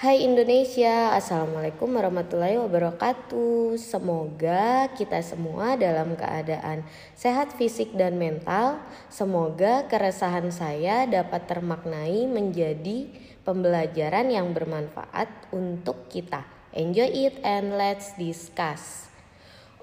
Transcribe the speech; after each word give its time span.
Hai 0.00 0.24
Indonesia, 0.24 1.12
Assalamualaikum 1.12 1.92
warahmatullahi 1.92 2.56
wabarakatuh. 2.56 3.76
Semoga 3.76 4.88
kita 4.96 5.20
semua 5.20 5.76
dalam 5.76 6.16
keadaan 6.16 6.88
sehat 7.12 7.52
fisik 7.52 7.92
dan 7.92 8.16
mental. 8.16 8.80
Semoga 9.12 9.84
keresahan 9.92 10.48
saya 10.56 11.04
dapat 11.04 11.44
termaknai 11.44 12.24
menjadi 12.24 13.12
pembelajaran 13.44 14.32
yang 14.32 14.56
bermanfaat 14.56 15.28
untuk 15.52 16.08
kita. 16.08 16.48
Enjoy 16.72 17.04
it 17.04 17.36
and 17.44 17.76
let's 17.76 18.16
discuss. 18.16 19.12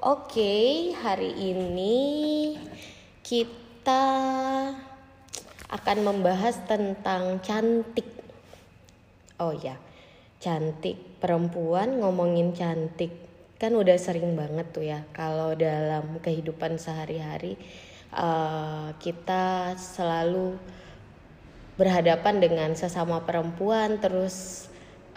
Oke, 0.01 0.97
hari 0.97 1.29
ini 1.37 1.97
kita 3.21 4.01
akan 5.69 5.97
membahas 6.01 6.57
tentang 6.65 7.37
cantik. 7.45 8.09
Oh 9.37 9.53
ya, 9.53 9.77
cantik. 10.37 10.97
Perempuan 11.17 11.97
ngomongin 12.01 12.53
cantik. 12.53 13.13
Kan 13.57 13.73
udah 13.73 13.97
sering 13.97 14.37
banget 14.37 14.69
tuh 14.69 14.85
ya 14.85 15.01
kalau 15.17 15.57
dalam 15.57 16.21
kehidupan 16.21 16.77
sehari-hari 16.77 17.57
uh, 18.13 18.93
kita 19.01 19.73
selalu 19.73 20.61
berhadapan 21.77 22.37
dengan 22.41 22.69
sesama 22.73 23.21
perempuan 23.25 23.97
terus 24.01 24.67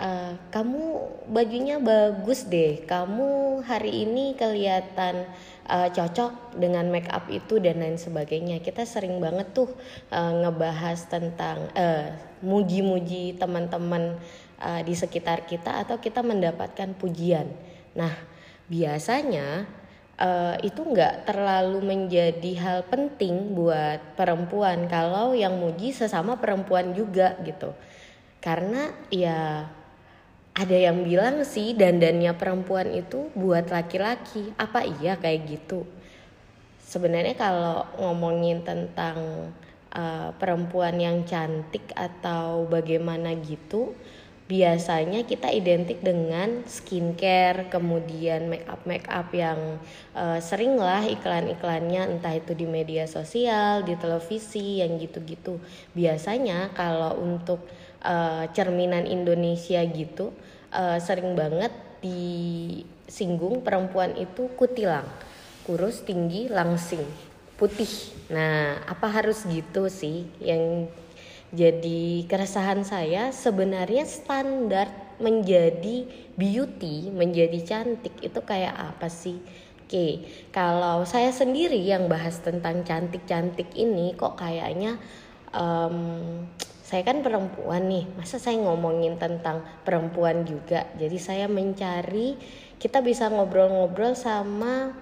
uh, 0.01 0.37
kamu 0.48 0.84
bajunya 1.29 1.77
bagus 1.80 2.48
deh. 2.48 2.84
Kamu 2.88 3.60
hari 3.65 4.09
ini 4.09 4.32
kelihatan 4.37 5.29
uh, 5.68 5.88
cocok 5.93 6.57
dengan 6.57 6.88
make 6.88 7.09
up 7.12 7.29
itu 7.29 7.60
dan 7.60 7.80
lain 7.80 8.01
sebagainya. 8.01 8.65
Kita 8.65 8.88
sering 8.88 9.21
banget 9.21 9.52
tuh 9.52 9.73
uh, 10.12 10.32
ngebahas 10.45 11.07
tentang 11.07 11.68
uh, 11.76 12.13
muji-muji 12.41 13.37
teman-teman 13.37 14.16
uh, 14.61 14.80
di 14.85 14.95
sekitar 14.95 15.49
kita 15.49 15.83
atau 15.83 15.99
kita 15.99 16.21
mendapatkan 16.21 16.93
pujian. 16.95 17.49
Nah, 17.97 18.13
biasanya 18.71 19.66
uh, 20.21 20.55
itu 20.61 20.85
nggak 20.85 21.27
terlalu 21.27 21.80
menjadi 21.83 22.53
hal 22.61 22.79
penting 22.87 23.57
buat 23.57 24.15
perempuan 24.15 24.87
kalau 24.87 25.33
yang 25.33 25.57
muji 25.57 25.91
sesama 25.91 26.37
perempuan 26.38 26.93
juga 26.93 27.35
gitu. 27.43 27.73
Karena 28.41 28.93
ya 29.13 29.69
ada 30.55 30.77
yang 30.77 31.03
bilang 31.05 31.43
sih 31.43 31.73
dandannya 31.73 32.37
perempuan 32.37 32.93
itu 32.93 33.33
buat 33.33 33.73
laki-laki. 33.73 34.53
Apa 34.61 34.85
iya 34.85 35.16
kayak 35.16 35.41
gitu? 35.49 35.88
Sebenarnya 36.85 37.38
kalau 37.38 37.87
ngomongin 38.03 38.66
tentang 38.66 39.51
uh, 39.95 40.35
perempuan 40.37 40.99
yang 40.99 41.23
cantik 41.23 41.95
atau 41.95 42.66
bagaimana 42.66 43.31
gitu, 43.38 43.95
biasanya 44.51 45.23
kita 45.23 45.46
identik 45.54 46.02
dengan 46.02 46.66
skincare, 46.66 47.70
kemudian 47.70 48.51
make 48.51 48.66
up 48.66 48.82
make 48.82 49.07
up 49.07 49.30
yang 49.30 49.79
uh, 50.10 50.42
sering 50.42 50.74
lah 50.74 51.07
iklan-iklannya 51.07 52.18
entah 52.18 52.34
itu 52.34 52.59
di 52.59 52.66
media 52.66 53.07
sosial, 53.07 53.87
di 53.87 53.95
televisi 53.95 54.82
yang 54.82 54.98
gitu-gitu. 54.98 55.62
Biasanya 55.95 56.74
kalau 56.74 57.15
untuk 57.23 57.62
uh, 58.02 58.51
cerminan 58.51 59.07
Indonesia 59.07 59.87
gitu 59.87 60.34
uh, 60.74 60.98
sering 60.98 61.38
banget 61.38 61.70
disinggung 62.02 63.62
perempuan 63.62 64.19
itu 64.19 64.50
kutilang, 64.59 65.06
kurus, 65.62 66.03
tinggi, 66.03 66.50
langsing, 66.50 67.06
putih. 67.54 67.92
Nah, 68.34 68.82
apa 68.82 69.06
harus 69.14 69.47
gitu 69.47 69.87
sih 69.87 70.26
yang 70.42 70.91
jadi 71.50 72.31
keresahan 72.31 72.87
saya 72.87 73.34
sebenarnya 73.34 74.06
standar 74.06 74.87
menjadi 75.19 76.06
beauty, 76.38 77.10
menjadi 77.10 77.58
cantik 77.66 78.14
itu 78.22 78.41
kayak 78.47 78.94
apa 78.94 79.10
sih? 79.10 79.42
Oke, 79.82 80.22
kalau 80.54 81.02
saya 81.02 81.34
sendiri 81.34 81.82
yang 81.82 82.06
bahas 82.06 82.38
tentang 82.38 82.86
cantik-cantik 82.86 83.75
ini 83.75 84.14
kok 84.14 84.38
kayaknya 84.38 85.02
um, 85.50 86.47
saya 86.86 87.02
kan 87.02 87.26
perempuan 87.26 87.91
nih, 87.91 88.06
masa 88.14 88.38
saya 88.38 88.54
ngomongin 88.62 89.19
tentang 89.19 89.66
perempuan 89.82 90.46
juga. 90.46 90.86
Jadi 90.94 91.19
saya 91.19 91.50
mencari 91.50 92.38
kita 92.78 93.02
bisa 93.02 93.26
ngobrol-ngobrol 93.26 94.14
sama 94.14 94.94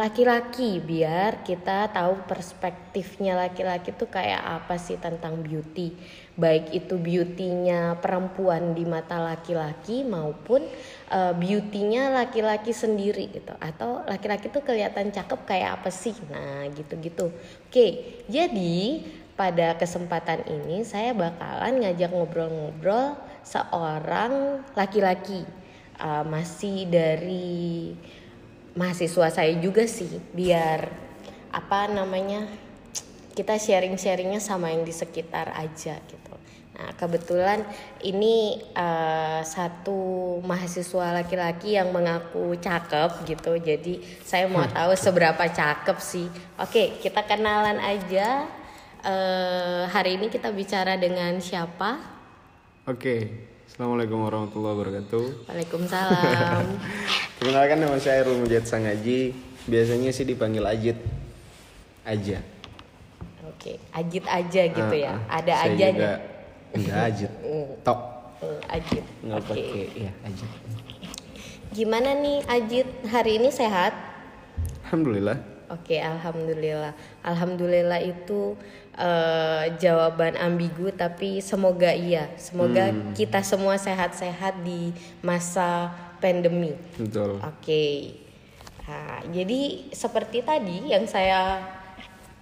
laki-laki 0.00 0.80
uh, 0.80 0.84
biar 0.84 1.44
kita 1.44 1.92
tahu 1.92 2.24
perspektifnya 2.24 3.36
laki-laki 3.36 3.92
tuh 3.92 4.08
kayak 4.08 4.40
apa 4.40 4.80
sih 4.80 4.96
tentang 4.96 5.44
beauty. 5.44 5.92
Baik 6.32 6.72
itu 6.72 6.96
beautynya 6.96 8.00
perempuan 8.00 8.72
di 8.72 8.88
mata 8.88 9.20
laki-laki 9.20 10.08
maupun 10.08 10.64
uh, 11.12 11.36
beautynya 11.36 12.08
laki-laki 12.08 12.72
sendiri 12.72 13.28
gitu. 13.28 13.52
Atau 13.60 14.00
laki-laki 14.08 14.48
tuh 14.48 14.64
kelihatan 14.64 15.12
cakep 15.12 15.44
kayak 15.44 15.84
apa 15.84 15.92
sih? 15.92 16.16
Nah 16.32 16.72
gitu-gitu. 16.72 17.28
Oke 17.68 18.24
jadi 18.32 19.04
pada 19.36 19.76
kesempatan 19.76 20.48
ini 20.48 20.80
saya 20.88 21.12
bakalan 21.12 21.84
ngajak 21.84 22.08
ngobrol-ngobrol 22.08 23.20
seorang 23.44 24.64
laki-laki. 24.72 25.44
Uh, 26.00 26.24
masih 26.24 26.88
dari 26.88 27.92
mahasiswa 28.72 29.28
saya 29.28 29.52
juga 29.60 29.84
sih 29.84 30.20
biar 30.32 30.88
apa 31.52 31.92
namanya 31.92 32.48
kita 33.36 33.56
sharing-sharingnya 33.60 34.40
sama 34.40 34.72
yang 34.72 34.84
di 34.84 34.92
sekitar 34.92 35.52
aja 35.56 35.96
gitu. 36.04 36.34
Nah 36.72 36.96
kebetulan 36.96 37.68
ini 38.00 38.64
uh, 38.72 39.44
satu 39.44 40.40
mahasiswa 40.40 41.20
laki-laki 41.20 41.76
yang 41.76 41.92
mengaku 41.92 42.56
cakep 42.56 43.28
gitu, 43.28 43.60
jadi 43.60 44.00
saya 44.24 44.48
mau 44.48 44.64
tahu 44.64 44.96
seberapa 44.96 45.44
cakep 45.52 45.98
sih. 46.00 46.28
Oke 46.56 46.96
kita 47.04 47.24
kenalan 47.28 47.76
aja. 47.76 48.48
Uh, 49.02 49.90
hari 49.90 50.14
ini 50.14 50.30
kita 50.30 50.54
bicara 50.54 50.94
dengan 50.94 51.34
siapa? 51.42 51.98
Oke, 52.86 53.50
Assalamualaikum 53.72 54.28
warahmatullahi 54.28 54.74
wabarakatuh. 54.76 55.48
Waalaikumsalam. 55.48 56.64
Perkenalkan 57.40 57.80
nama 57.80 57.96
saya 57.96 58.20
Irul 58.20 58.44
Mujahid 58.44 58.68
Sangaji. 58.68 59.32
Biasanya 59.64 60.12
sih 60.12 60.28
dipanggil 60.28 60.60
Ajit 60.68 61.00
aja. 62.04 62.44
Oke, 63.48 63.80
Ajit 63.96 64.28
aja 64.28 64.62
gitu 64.68 64.92
uh, 64.92 65.00
ya. 65.08 65.16
Ah, 65.24 65.40
Ada 65.40 65.52
saya 65.56 65.72
aja 65.72 65.86
juga 65.88 66.12
enggak 66.76 67.00
Ajit. 67.00 67.32
Tok. 67.88 68.00
Uh, 68.44 68.60
Ajit. 68.68 69.04
Enggak 69.24 69.40
Oke. 69.40 69.48
pakai 69.56 69.84
iya 69.96 70.12
Ajit. 70.20 70.50
Gimana 71.72 72.12
nih 72.12 72.38
Ajit 72.52 72.88
hari 73.08 73.40
ini 73.40 73.48
sehat? 73.48 73.96
Alhamdulillah. 74.84 75.40
Oke, 75.72 75.96
alhamdulillah. 75.96 76.92
Alhamdulillah 77.24 78.04
itu 78.04 78.52
uh, 78.96 79.64
jawaban 79.80 80.36
ambigu 80.36 80.92
tapi 80.92 81.40
semoga 81.40 81.92
iya. 81.92 82.28
Semoga 82.36 82.92
Hmm. 82.92 83.12
kita 83.16 83.40
semua 83.44 83.76
sehat-sehat 83.80 84.60
di 84.64 84.92
masa 85.24 85.92
pandemi. 86.20 86.76
Betul. 86.96 87.40
Oke. 87.42 88.16
Nah, 88.82 89.22
jadi 89.30 89.90
seperti 89.94 90.42
tadi 90.42 90.90
yang 90.92 91.06
saya 91.06 91.62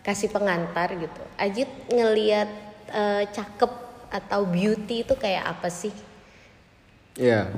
kasih 0.01 0.33
pengantar 0.33 0.97
gitu. 0.97 1.23
Ajit 1.37 1.69
ngeliat 1.93 2.49
uh, 2.91 3.23
cakep 3.29 3.73
atau 4.11 4.43
beauty 4.49 5.05
itu 5.07 5.15
kayak 5.15 5.45
apa 5.47 5.69
sih? 5.69 5.93
Ya. 7.15 7.53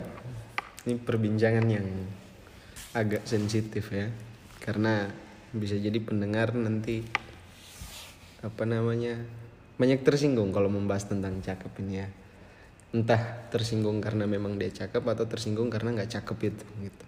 Ini 0.83 0.99
perbincangan 0.99 1.67
yang 1.71 1.87
agak 2.93 3.23
sensitif 3.25 3.95
ya. 3.95 4.11
Karena 4.59 5.07
bisa 5.55 5.79
jadi 5.79 5.97
pendengar 6.03 6.51
nanti 6.59 7.07
apa 8.43 8.62
namanya? 8.67 9.23
Banyak 9.79 10.03
tersinggung 10.03 10.50
kalau 10.50 10.69
membahas 10.69 11.06
tentang 11.06 11.39
cakep 11.39 11.73
ini 11.87 11.94
ya. 12.03 12.09
Entah 12.93 13.49
tersinggung 13.49 14.03
karena 14.05 14.29
memang 14.29 14.61
dia 14.61 14.69
cakep 14.69 15.00
atau 15.00 15.25
tersinggung 15.25 15.73
karena 15.73 15.97
nggak 15.97 16.11
cakep 16.21 16.39
itu 16.53 16.67
gitu. 16.85 17.05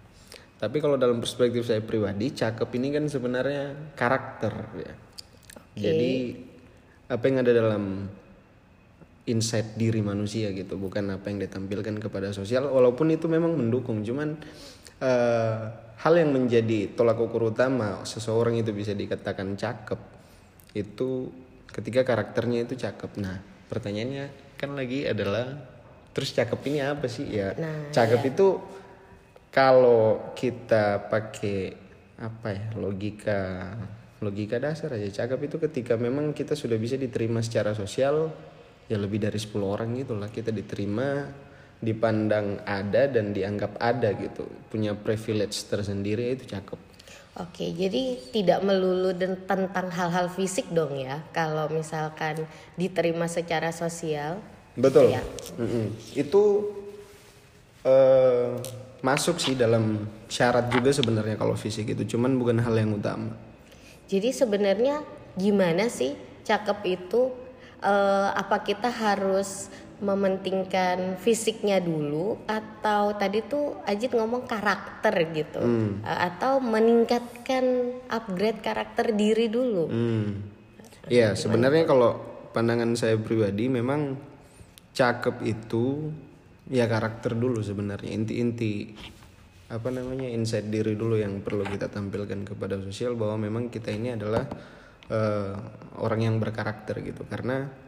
Tapi 0.55 0.79
kalau 0.79 0.95
dalam 0.95 1.19
perspektif 1.19 1.67
saya 1.67 1.83
pribadi 1.83 2.31
cakep 2.31 2.69
ini 2.79 2.87
kan 2.95 3.05
sebenarnya 3.11 3.93
karakter 3.93 4.53
ya. 4.81 4.93
Jadi 5.75 6.13
apa 7.11 7.23
yang 7.27 7.43
ada 7.43 7.51
dalam 7.51 8.07
insight 9.27 9.75
diri 9.75 9.99
manusia 9.99 10.49
gitu. 10.55 10.79
Bukan 10.79 11.11
apa 11.11 11.27
yang 11.27 11.43
ditampilkan 11.43 11.99
kepada 11.99 12.31
sosial 12.31 12.71
walaupun 12.71 13.11
itu 13.11 13.27
memang 13.27 13.53
mendukung. 13.53 14.01
Cuman 14.01 14.39
eh, 15.03 15.59
hal 15.99 16.13
yang 16.15 16.31
menjadi 16.31 16.95
tolak 16.95 17.19
ukur 17.19 17.51
utama 17.51 18.01
seseorang 18.07 18.55
itu 18.55 18.71
bisa 18.71 18.95
dikatakan 18.95 19.59
cakep 19.59 20.14
itu 20.75 21.31
ketika 21.71 22.03
karakternya 22.03 22.67
itu 22.67 22.75
cakep. 22.75 23.15
Nah 23.17 23.39
pertanyaannya 23.71 24.55
kan 24.59 24.75
lagi 24.75 25.07
adalah 25.07 25.55
terus 26.11 26.35
cakep 26.35 26.59
ini 26.67 26.79
apa 26.83 27.07
sih? 27.07 27.25
Ya 27.31 27.55
Nah, 27.55 27.89
cakep 27.95 28.21
itu 28.35 28.59
kalau 29.49 30.35
kita 30.35 31.07
pakai 31.07 31.73
apa 32.19 32.47
ya 32.51 32.65
logika 32.75 33.71
logika 34.19 34.59
dasar 34.59 34.95
aja. 34.95 35.23
Cakep 35.23 35.47
itu 35.47 35.57
ketika 35.63 35.95
memang 35.95 36.35
kita 36.35 36.55
sudah 36.55 36.75
bisa 36.75 36.99
diterima 36.99 37.39
secara 37.39 37.71
sosial 37.71 38.31
ya 38.85 38.99
lebih 38.99 39.17
dari 39.23 39.39
10 39.39 39.55
orang 39.63 39.97
gitulah 39.97 40.29
kita 40.29 40.53
diterima 40.53 41.25
dipandang 41.81 42.63
ada 42.63 43.11
dan 43.11 43.35
dianggap 43.35 43.75
ada 43.79 44.15
gitu. 44.15 44.47
Punya 44.71 44.95
privilege 44.95 45.55
tersendiri 45.67 46.35
itu 46.35 46.47
cakep 46.47 46.94
Oke, 47.35 47.67
jadi 47.75 48.15
tidak 48.31 48.63
melulu 48.63 49.11
dan 49.11 49.35
tentang 49.43 49.91
hal-hal 49.91 50.31
fisik 50.31 50.71
dong 50.71 50.95
ya. 50.95 51.19
Kalau 51.35 51.67
misalkan 51.67 52.47
diterima 52.79 53.27
secara 53.27 53.75
sosial. 53.75 54.39
betul 54.75 55.07
ya. 55.07 55.23
Mm-mm. 55.55 55.87
itu 56.19 56.43
eh, 57.87 58.51
masuk 58.99 59.39
sih 59.39 59.55
dalam 59.55 60.03
syarat 60.27 60.67
juga 60.67 60.91
sebenarnya 60.91 61.39
kalau 61.39 61.55
fisik 61.55 61.95
itu 61.95 62.03
cuman 62.15 62.35
bukan 62.35 62.59
hal 62.59 62.75
yang 62.75 62.91
utama 62.91 63.31
Jadi 64.11 64.35
sebenarnya 64.35 64.99
gimana 65.39 65.87
sih 65.87 66.19
cakep 66.43 66.79
itu? 66.91 67.31
Eh, 67.79 68.29
apa 68.35 68.59
kita 68.67 68.91
harus 68.91 69.71
mementingkan 70.03 71.15
fisiknya 71.19 71.79
dulu 71.79 72.35
atau 72.47 73.15
tadi 73.15 73.39
tuh 73.45 73.79
Ajit 73.87 74.11
ngomong 74.11 74.43
karakter 74.43 75.13
gitu 75.31 75.59
Hmm. 75.61 76.03
Eh, 76.03 76.19
atau 76.31 76.59
meningkatkan 76.59 77.95
upgrade 78.11 78.59
karakter 78.59 79.15
diri 79.15 79.47
dulu. 79.47 79.87
Hmm. 79.87 80.27
Iya, 81.07 81.37
sebenarnya 81.37 81.85
kalau 81.85 82.17
pandangan 82.51 82.97
saya 82.97 83.15
pribadi 83.19 83.69
memang 83.69 84.17
cakep 84.95 85.43
itu 85.43 86.09
ya 86.71 86.89
karakter 86.89 87.37
dulu 87.37 87.61
sebenarnya 87.61 88.09
inti-inti 88.15 88.95
apa 89.69 89.89
namanya 89.89 90.29
insight 90.29 90.69
diri 90.69 90.93
dulu 90.93 91.17
yang 91.17 91.41
perlu 91.41 91.65
kita 91.65 91.89
tampilkan 91.89 92.45
kepada 92.45 92.79
sosial 92.81 93.17
bahwa 93.17 93.45
memang 93.49 93.69
kita 93.69 93.91
ini 93.91 94.13
adalah 94.13 94.45
eh, 95.09 95.53
orang 95.99 96.21
yang 96.25 96.35
berkarakter 96.37 97.01
gitu 97.05 97.25
karena 97.25 97.84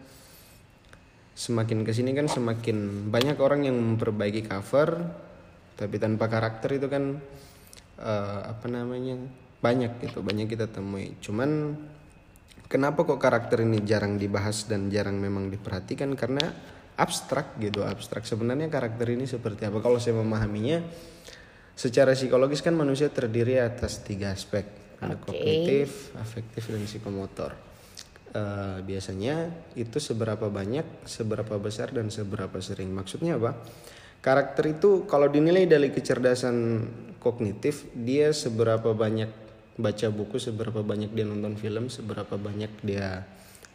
semakin 1.38 1.86
ke 1.86 1.94
sini 1.94 2.18
kan 2.18 2.26
semakin 2.26 3.10
banyak 3.14 3.38
orang 3.38 3.70
yang 3.70 3.78
memperbaiki 3.78 4.50
cover 4.50 5.06
tapi 5.78 6.02
tanpa 6.02 6.26
karakter 6.26 6.82
itu 6.82 6.90
kan 6.90 7.22
eh, 8.02 8.42
apa 8.50 8.66
namanya 8.66 9.22
banyak 9.62 10.02
gitu 10.02 10.26
banyak 10.26 10.50
kita 10.50 10.66
temui. 10.66 11.14
Cuman 11.22 11.78
kenapa 12.66 13.06
kok 13.06 13.22
karakter 13.22 13.62
ini 13.62 13.86
jarang 13.86 14.18
dibahas 14.18 14.66
dan 14.66 14.90
jarang 14.90 15.22
memang 15.22 15.54
diperhatikan? 15.54 16.10
Karena 16.18 16.42
abstrak 16.98 17.62
gitu 17.62 17.86
abstrak. 17.86 18.26
Sebenarnya 18.26 18.74
karakter 18.74 19.14
ini 19.14 19.30
seperti 19.30 19.70
apa? 19.70 19.78
Kalau 19.78 20.02
saya 20.02 20.18
memahaminya 20.18 20.82
secara 21.78 22.18
psikologis 22.18 22.66
kan 22.66 22.74
manusia 22.74 23.14
terdiri 23.14 23.62
atas 23.62 24.02
tiga 24.02 24.34
aspek. 24.34 24.66
Ada 24.98 25.14
kognitif 25.22 26.10
afektif 26.18 26.74
dan 26.74 26.82
psikomotor 26.90 27.67
Eh, 28.28 28.80
biasanya 28.84 29.48
itu 29.80 30.04
seberapa 30.04 30.52
banyak 30.52 31.08
seberapa 31.08 31.56
besar 31.56 31.96
dan 31.96 32.12
seberapa 32.12 32.60
sering. 32.60 32.92
Maksudnya 32.92 33.40
apa? 33.40 33.56
Karakter 34.20 34.76
itu 34.76 35.08
kalau 35.08 35.32
dinilai 35.32 35.64
dari 35.64 35.96
kecerdasan 35.96 36.84
kognitif 37.24 37.88
dia 37.96 38.36
seberapa 38.36 38.92
banyak 38.92 39.32
baca 39.80 40.08
buku 40.12 40.42
seberapa 40.44 40.84
banyak 40.84 41.14
dia 41.14 41.24
nonton 41.24 41.56
film 41.56 41.88
seberapa 41.88 42.36
banyak 42.36 42.84
dia 42.84 43.24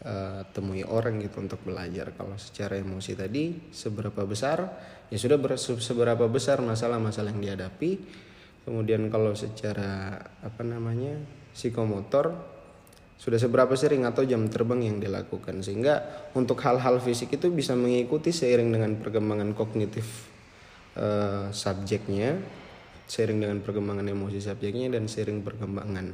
eh, 0.05 0.45
temui 0.53 0.85
orang 0.85 1.25
gitu 1.25 1.41
untuk 1.41 1.65
belajar. 1.65 2.13
Kalau 2.13 2.37
secara 2.37 2.77
emosi 2.77 3.17
tadi 3.17 3.73
seberapa 3.73 4.29
besar? 4.29 4.69
Ya 5.09 5.17
sudah 5.17 5.41
ber- 5.41 5.57
seberapa 5.59 6.29
besar 6.29 6.61
masalah-masalah 6.61 7.33
yang 7.33 7.41
dihadapi. 7.41 7.91
Kemudian 8.69 9.09
kalau 9.09 9.33
secara 9.33 10.21
apa 10.45 10.63
namanya 10.63 11.17
psikomotor 11.57 12.52
sudah 13.23 13.39
seberapa 13.39 13.71
sering 13.79 14.03
atau 14.03 14.27
jam 14.27 14.51
terbang 14.51 14.83
yang 14.83 14.99
dilakukan 14.99 15.63
sehingga 15.63 16.27
untuk 16.35 16.59
hal-hal 16.67 16.99
fisik 16.99 17.39
itu 17.39 17.55
bisa 17.55 17.79
mengikuti 17.79 18.35
seiring 18.35 18.75
dengan 18.75 18.99
perkembangan 18.99 19.55
kognitif 19.55 20.27
eh, 20.99 21.47
subjeknya 21.55 22.43
seiring 23.07 23.39
dengan 23.47 23.63
perkembangan 23.63 24.11
emosi 24.11 24.43
subjeknya 24.43 24.99
dan 24.99 25.07
seiring 25.07 25.39
perkembangan 25.47 26.11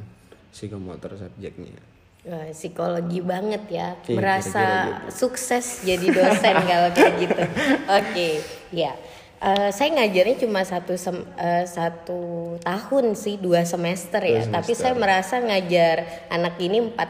psikomotor 0.52 1.16
subjeknya 1.16 1.81
Wah, 2.28 2.50
psikologi 2.50 3.22
banget 3.25 3.62
ya. 3.70 3.94
Iya, 4.04 4.19
Merasa 4.19 4.58
kira-kira 4.66 5.08
sukses 5.08 5.87
jadi 5.87 6.06
dosen 6.12 6.56
kalau 6.75 6.90
kayak 6.93 7.14
gitu. 7.25 7.43
Oke, 7.88 8.28
ya. 8.75 8.93
Eh, 9.38 9.70
saya 9.70 9.94
ngajarnya 9.94 10.37
cuma 10.37 10.61
satu 10.62 10.94
sem- 10.94 11.29
eh, 11.35 11.62
satu 11.62 12.20
tahun 12.58 13.14
sih 13.14 13.38
dua 13.38 13.62
semester 13.62 14.19
ya. 14.19 14.43
Dua 14.43 14.58
Tapi 14.58 14.73
semester. 14.73 14.82
saya 14.85 14.94
merasa 14.94 15.35
ngajar 15.38 15.96
anak 16.29 16.58
ini 16.58 16.82
empat 16.85 17.06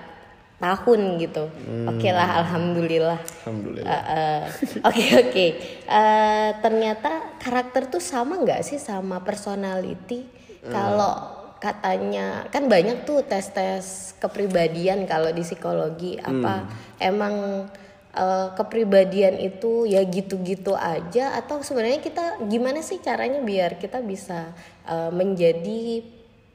tahun 0.58 1.00
gitu. 1.18 1.48
Oke 1.88 2.10
lah, 2.10 2.42
alhamdulillah. 2.42 3.16
alhamdulillah 3.40 3.88
Eh, 3.88 4.42
Oke 4.88 5.04
oke. 5.16 5.46
Eh, 5.82 6.50
ternyata 6.58 7.10
karakter 7.38 7.88
tuh 7.88 8.02
sama 8.02 8.36
nggak 8.36 8.60
sih 8.60 8.76
sama 8.76 9.22
personality? 9.22 10.28
Kalau 10.60 11.32
katanya 11.56 12.44
kan 12.46 12.68
banyak 12.68 13.02
tuh 13.02 13.24
tes-tes 13.24 14.12
kepribadian 14.18 15.06
kalau 15.06 15.32
di 15.32 15.40
psikologi 15.40 16.14
apa 16.14 16.68
emang 16.98 17.66
eh, 18.14 18.48
kepribadian 18.56 19.36
itu 19.40 19.84
ya 19.84 20.04
gitu-gitu 20.04 20.72
aja 20.76 21.36
atau 21.36 21.60
sebenarnya 21.60 22.00
kita 22.00 22.44
gimana 22.48 22.80
sih 22.80 23.00
caranya 23.02 23.40
biar 23.42 23.76
kita 23.76 24.00
bisa 24.00 24.52
eh, 24.86 25.10
menjadi 25.12 26.02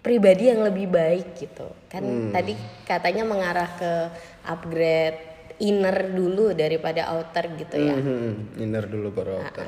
pribadi 0.03 0.51
yang 0.51 0.61
lebih 0.67 0.91
baik 0.91 1.39
gitu? 1.39 1.67
Kan 1.88 2.35
tadi 2.35 2.59
katanya 2.83 3.23
mengarah 3.23 3.69
ke 3.79 3.91
upgrade 4.44 5.33
inner 5.63 6.11
dulu 6.11 6.51
daripada 6.51 7.13
outer 7.15 7.55
gitu 7.55 7.75
ya. 7.79 7.95
Mhm, 7.95 8.59
inner 8.59 8.83
dulu 8.83 9.15
baru 9.15 9.31
outer. 9.39 9.67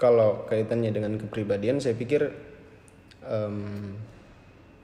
Kalau 0.00 0.48
kaitannya 0.48 0.88
dengan 0.88 1.20
kepribadian, 1.20 1.76
saya 1.76 1.92
pikir 1.92 2.32
em, 3.28 3.56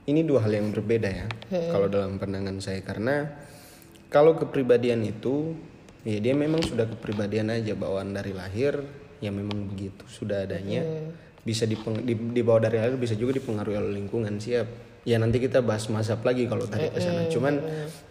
ini 0.05 0.21
dua 0.21 0.45
hal 0.45 0.53
yang 0.53 0.69
berbeda 0.69 1.09
ya. 1.09 1.27
Kalau 1.49 1.89
dalam 1.89 2.21
pandangan 2.21 2.61
saya, 2.61 2.85
karena 2.85 3.25
kalau 4.13 4.37
kepribadian 4.37 5.01
itu, 5.01 5.57
ya 6.07 6.23
dia 6.23 6.31
memang 6.31 6.63
sudah 6.63 6.87
kepribadian 6.87 7.51
aja 7.51 7.75
bawaan 7.75 8.15
dari 8.15 8.31
lahir, 8.31 8.79
ya 9.19 9.27
memang 9.27 9.67
begitu 9.67 10.07
sudah 10.07 10.47
adanya. 10.47 11.11
Bisa 11.43 11.63
dipeng, 11.63 12.03
di, 12.03 12.15
dibawa 12.15 12.63
dari 12.63 12.79
lahir, 12.79 12.95
bisa 12.95 13.15
juga 13.15 13.35
dipengaruhi 13.35 13.75
oleh 13.75 13.91
lingkungan 13.99 14.39
siap. 14.39 14.67
Ya 15.07 15.15
nanti 15.15 15.39
kita 15.39 15.63
bahas 15.63 15.87
mazhab 15.87 16.19
lagi 16.23 16.47
kalau 16.51 16.67
tarik 16.67 16.91
ke 16.91 16.99
sana. 16.99 17.31
Cuman 17.31 17.59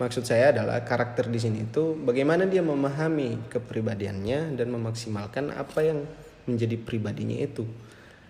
maksud 0.01 0.25
saya 0.25 0.53
adalah 0.53 0.81
karakter 0.81 1.29
di 1.29 1.37
sini 1.37 1.69
itu 1.69 1.93
bagaimana 1.93 2.49
dia 2.49 2.65
memahami 2.65 3.53
kepribadiannya 3.53 4.57
dan 4.57 4.73
memaksimalkan 4.73 5.53
apa 5.53 5.85
yang 5.85 6.09
menjadi 6.49 6.81
pribadinya 6.81 7.37
itu. 7.37 7.69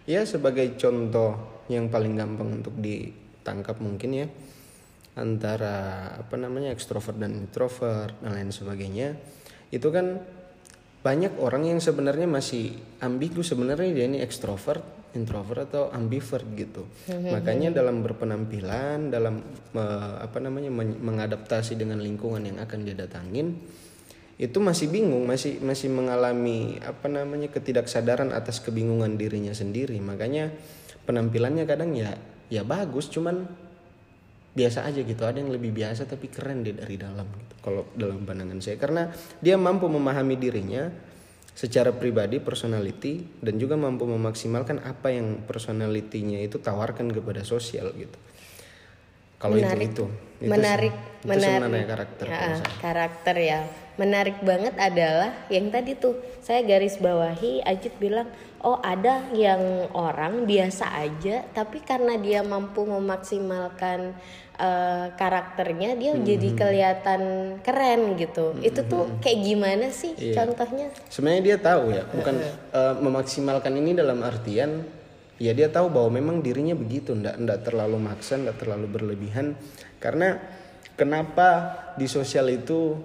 Ya 0.03 0.27
sebagai 0.27 0.75
contoh 0.75 1.63
yang 1.71 1.87
paling 1.91 2.19
gampang 2.19 2.63
untuk 2.63 2.75
ditangkap 2.79 3.79
mungkin 3.79 4.11
ya 4.15 4.27
antara 5.15 6.13
apa 6.19 6.35
namanya 6.37 6.75
ekstrovert 6.75 7.17
dan 7.17 7.33
introvert 7.39 8.13
dan 8.21 8.37
lain 8.37 8.53
sebagainya 8.53 9.17
itu 9.75 9.89
kan 9.91 10.23
banyak 11.03 11.39
orang 11.39 11.71
yang 11.71 11.79
sebenarnya 11.79 12.27
masih 12.27 12.75
ambigu. 12.99 13.47
Sebenarnya 13.47 13.91
dia 13.95 14.07
ini 14.11 14.19
ekstrovert 14.19 14.83
introvert 15.17 15.73
atau 15.73 15.89
ambivert 15.89 16.45
gitu. 16.53 16.85
Makanya 17.09 17.73
dalam 17.73 18.05
berpenampilan 18.05 19.09
dalam 19.09 19.41
eh, 19.73 20.15
apa 20.21 20.39
namanya 20.45 20.69
men- 20.69 21.01
mengadaptasi 21.01 21.81
dengan 21.81 21.99
lingkungan 22.05 22.45
yang 22.45 22.61
akan 22.61 22.85
dia 22.85 22.93
datangin 22.93 23.57
itu 24.37 24.61
masih 24.61 24.93
bingung 24.93 25.25
masih 25.25 25.65
masih 25.65 25.89
mengalami 25.89 26.77
apa 26.85 27.09
namanya 27.09 27.49
ketidaksadaran 27.49 28.37
atas 28.37 28.61
kebingungan 28.61 29.17
dirinya 29.17 29.57
sendiri. 29.57 29.97
Makanya 29.97 30.53
penampilannya 31.09 31.65
kadang 31.65 31.97
ya 31.97 32.13
ya 32.53 32.61
bagus 32.61 33.09
cuman 33.09 33.49
biasa 34.57 34.89
aja 34.89 35.05
gitu 35.05 35.23
ada 35.29 35.37
yang 35.37 35.53
lebih 35.53 35.71
biasa 35.77 36.09
tapi 36.09 36.33
keren 36.33 36.65
dia 36.65 36.73
dari 36.73 36.97
dalam 36.97 37.29
gitu 37.29 37.55
kalau 37.61 37.83
dalam 37.93 38.25
pandangan 38.25 38.57
saya. 38.65 38.81
Karena 38.81 39.13
dia 39.39 39.61
mampu 39.61 39.85
memahami 39.87 40.41
dirinya 40.41 40.89
secara 41.53 41.93
pribadi 41.93 42.41
personality 42.41 43.41
dan 43.45 43.61
juga 43.61 43.77
mampu 43.77 44.09
memaksimalkan 44.09 44.81
apa 44.85 45.13
yang 45.13 45.45
personalitinya 45.45 46.41
itu 46.41 46.57
tawarkan 46.57 47.13
kepada 47.13 47.45
sosial 47.45 47.93
gitu. 47.97 48.17
Kalau 49.37 49.61
itu 49.61 49.69
Menarik. 49.69 49.89
itu. 49.93 50.05
Itu 50.37 50.53
menarik 50.53 50.95
itu 50.97 51.29
menarik. 51.29 51.45
sebenarnya 51.49 51.87
karakter 51.89 52.25
Ya, 52.29 52.49
karakter 52.81 53.37
ya 53.41 53.61
menarik 53.97 54.41
banget 54.45 54.77
adalah 54.77 55.33
yang 55.49 55.73
tadi 55.73 55.97
tuh. 55.97 56.17
Saya 56.45 56.63
garis 56.63 57.01
bawahi 57.01 57.65
Ajit 57.65 57.97
bilang 57.99 58.29
oh 58.63 58.79
ada 58.81 59.27
yang 59.35 59.89
orang 59.93 60.45
biasa 60.47 60.89
aja 61.01 61.43
tapi 61.51 61.83
karena 61.83 62.17
dia 62.17 62.41
mampu 62.47 62.85
memaksimalkan 62.85 64.15
eh, 64.57 65.07
karakternya 65.17 65.97
dia 65.97 66.13
Hmm, 66.17 66.25
jadi 66.25 66.49
kelihatan 66.55 67.23
keren 67.61 68.17
gitu. 68.17 68.57
Itu 68.61 68.85
tuh 68.89 69.21
kayak 69.21 69.41
gimana 69.43 69.87
sih 69.93 70.13
Iya. 70.17 70.45
contohnya? 70.45 70.89
Sebenarnya 71.13 71.43
dia 71.43 71.59
tahu 71.61 71.85
ya, 71.93 72.05
bukan 72.09 72.35
eh, 72.73 72.95
memaksimalkan 73.01 73.73
ini 73.77 73.97
dalam 73.97 74.21
artian 74.25 74.85
ya 75.37 75.53
dia 75.53 75.69
tahu 75.69 75.93
bahwa 75.93 76.17
memang 76.17 76.37
dirinya 76.41 76.73
begitu, 76.73 77.13
ndak 77.13 77.37
ndak 77.37 77.59
terlalu 77.69 78.01
maksa, 78.01 78.41
ndak 78.41 78.57
terlalu 78.57 78.89
berlebihan. 78.89 79.53
Karena 80.01 80.41
kenapa 80.97 81.49
di 82.01 82.09
sosial 82.09 82.49
itu 82.49 82.97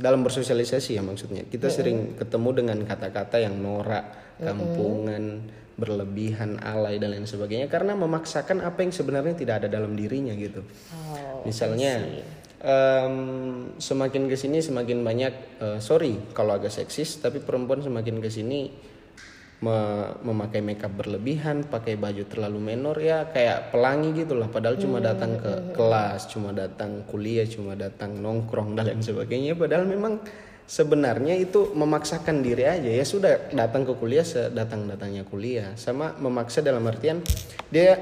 dalam 0.00 0.24
bersosialisasi 0.24 0.96
ya 0.96 1.02
maksudnya. 1.04 1.44
Kita 1.44 1.68
sering 1.68 2.16
ketemu 2.16 2.50
dengan 2.64 2.78
kata-kata 2.84 3.40
yang 3.40 3.60
norak 3.60 4.36
kampungan 4.40 5.44
berlebihan 5.80 6.60
alay 6.60 7.00
dan 7.00 7.16
lain 7.16 7.24
sebagainya 7.24 7.64
karena 7.72 7.96
memaksakan 7.96 8.60
apa 8.60 8.84
yang 8.84 8.92
sebenarnya 8.92 9.32
tidak 9.32 9.64
ada 9.64 9.68
dalam 9.72 9.96
dirinya 9.96 10.36
gitu. 10.36 10.60
Oh, 10.92 11.40
misalnya 11.48 12.04
em, 12.60 13.16
semakin 13.80 14.28
ke 14.28 14.36
sini 14.36 14.60
semakin 14.60 15.00
banyak 15.00 15.32
eh, 15.56 15.78
sorry 15.80 16.20
kalau 16.36 16.60
agak 16.60 16.68
seksis 16.68 17.16
tapi 17.24 17.40
perempuan 17.40 17.80
semakin 17.80 18.20
ke 18.20 18.28
sini 18.28 18.68
memakai 19.60 20.64
makeup 20.64 20.88
berlebihan 20.96 21.68
pakai 21.68 22.00
baju 22.00 22.24
terlalu 22.24 22.72
menor 22.72 22.96
ya 22.96 23.28
kayak 23.28 23.68
pelangi 23.68 24.24
gitu 24.24 24.32
lah. 24.32 24.48
Padahal 24.48 24.80
cuma 24.80 25.04
datang 25.04 25.36
ke 25.36 25.76
kelas 25.76 26.32
cuma 26.32 26.56
datang 26.56 27.04
kuliah 27.04 27.44
cuma 27.44 27.76
datang 27.76 28.16
nongkrong 28.16 28.72
dan 28.72 28.88
lain 28.88 29.04
sebagainya. 29.04 29.52
Padahal 29.52 29.84
memang 29.84 30.16
sebenarnya 30.64 31.36
itu 31.36 31.76
memaksakan 31.76 32.40
diri 32.40 32.64
aja. 32.64 32.88
Ya 32.88 33.04
sudah 33.04 33.52
datang 33.52 33.84
ke 33.84 33.92
kuliah 34.00 34.24
sedatang 34.24 34.88
datangnya 34.88 35.28
kuliah. 35.28 35.76
Sama 35.76 36.16
memaksa 36.16 36.64
dalam 36.64 36.88
artian 36.88 37.20
dia 37.68 38.00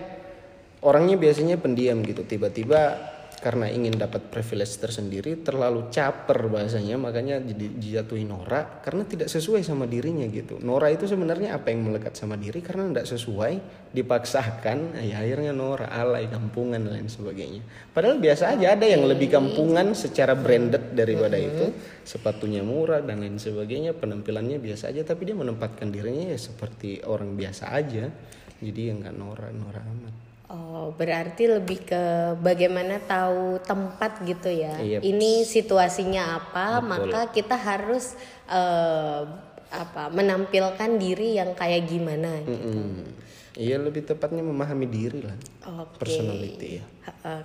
orangnya 0.78 1.18
biasanya 1.18 1.58
pendiam 1.58 2.06
gitu. 2.06 2.22
Tiba-tiba 2.22 3.17
karena 3.38 3.71
ingin 3.71 3.95
dapat 3.95 4.35
privilege 4.35 4.83
tersendiri 4.83 5.40
terlalu 5.47 5.87
caper 5.95 6.50
bahasanya 6.50 6.99
makanya 6.99 7.38
jadi 7.38 7.66
dijatuhi 7.78 8.26
Nora 8.26 8.83
karena 8.83 9.07
tidak 9.07 9.30
sesuai 9.30 9.62
sama 9.62 9.87
dirinya 9.87 10.26
gitu. 10.26 10.59
Nora 10.59 10.90
itu 10.90 11.07
sebenarnya 11.07 11.54
apa 11.54 11.71
yang 11.71 11.87
melekat 11.87 12.18
sama 12.18 12.35
diri? 12.35 12.59
Karena 12.59 12.90
tidak 12.90 13.07
sesuai 13.07 13.54
dipaksakan 13.95 14.99
ya 15.00 15.23
akhirnya 15.23 15.54
Nora 15.54 15.87
alay 15.87 16.26
kampungan 16.26 16.83
dan 16.83 16.99
lain 16.99 17.11
sebagainya. 17.11 17.62
Padahal 17.95 18.18
biasa 18.18 18.59
aja 18.59 18.75
ada 18.75 18.87
yang 18.87 19.07
lebih 19.07 19.30
kampungan 19.30 19.95
secara 19.95 20.35
branded 20.35 20.99
daripada 20.99 21.38
itu. 21.38 21.73
Sepatunya 22.02 22.66
murah 22.66 23.00
dan 23.00 23.23
lain 23.23 23.38
sebagainya 23.38 23.95
penampilannya 23.95 24.59
biasa 24.59 24.90
aja 24.90 25.07
tapi 25.07 25.30
dia 25.30 25.38
menempatkan 25.38 25.95
dirinya 25.95 26.35
ya 26.35 26.38
seperti 26.38 27.07
orang 27.07 27.38
biasa 27.38 27.71
aja. 27.71 28.11
Jadi 28.59 28.80
ya 28.90 28.92
nggak 28.99 29.14
Nora 29.14 29.49
Nora 29.54 29.83
amat 29.87 30.27
Oh, 30.48 30.96
berarti 30.96 31.44
lebih 31.44 31.84
ke 31.84 32.32
bagaimana 32.40 32.96
tahu 33.04 33.60
tempat 33.60 34.24
gitu 34.24 34.48
ya. 34.48 34.80
Iya. 34.80 34.98
Ini 35.04 35.44
situasinya 35.44 36.40
apa, 36.40 36.80
Betul. 36.80 36.88
maka 36.88 37.20
kita 37.28 37.52
harus 37.52 38.16
eh, 38.48 39.22
apa 39.68 40.08
menampilkan 40.08 40.96
diri 40.96 41.36
yang 41.36 41.52
kayak 41.52 41.84
gimana 41.92 42.40
gitu. 42.48 42.80
Mm-mm. 42.80 43.28
Iya 43.58 43.76
lebih 43.76 44.06
tepatnya 44.08 44.40
memahami 44.40 44.86
diri 44.88 45.20
lah. 45.20 45.36
Oke. 45.84 46.00
Personality 46.06 46.80
ya. 46.80 46.84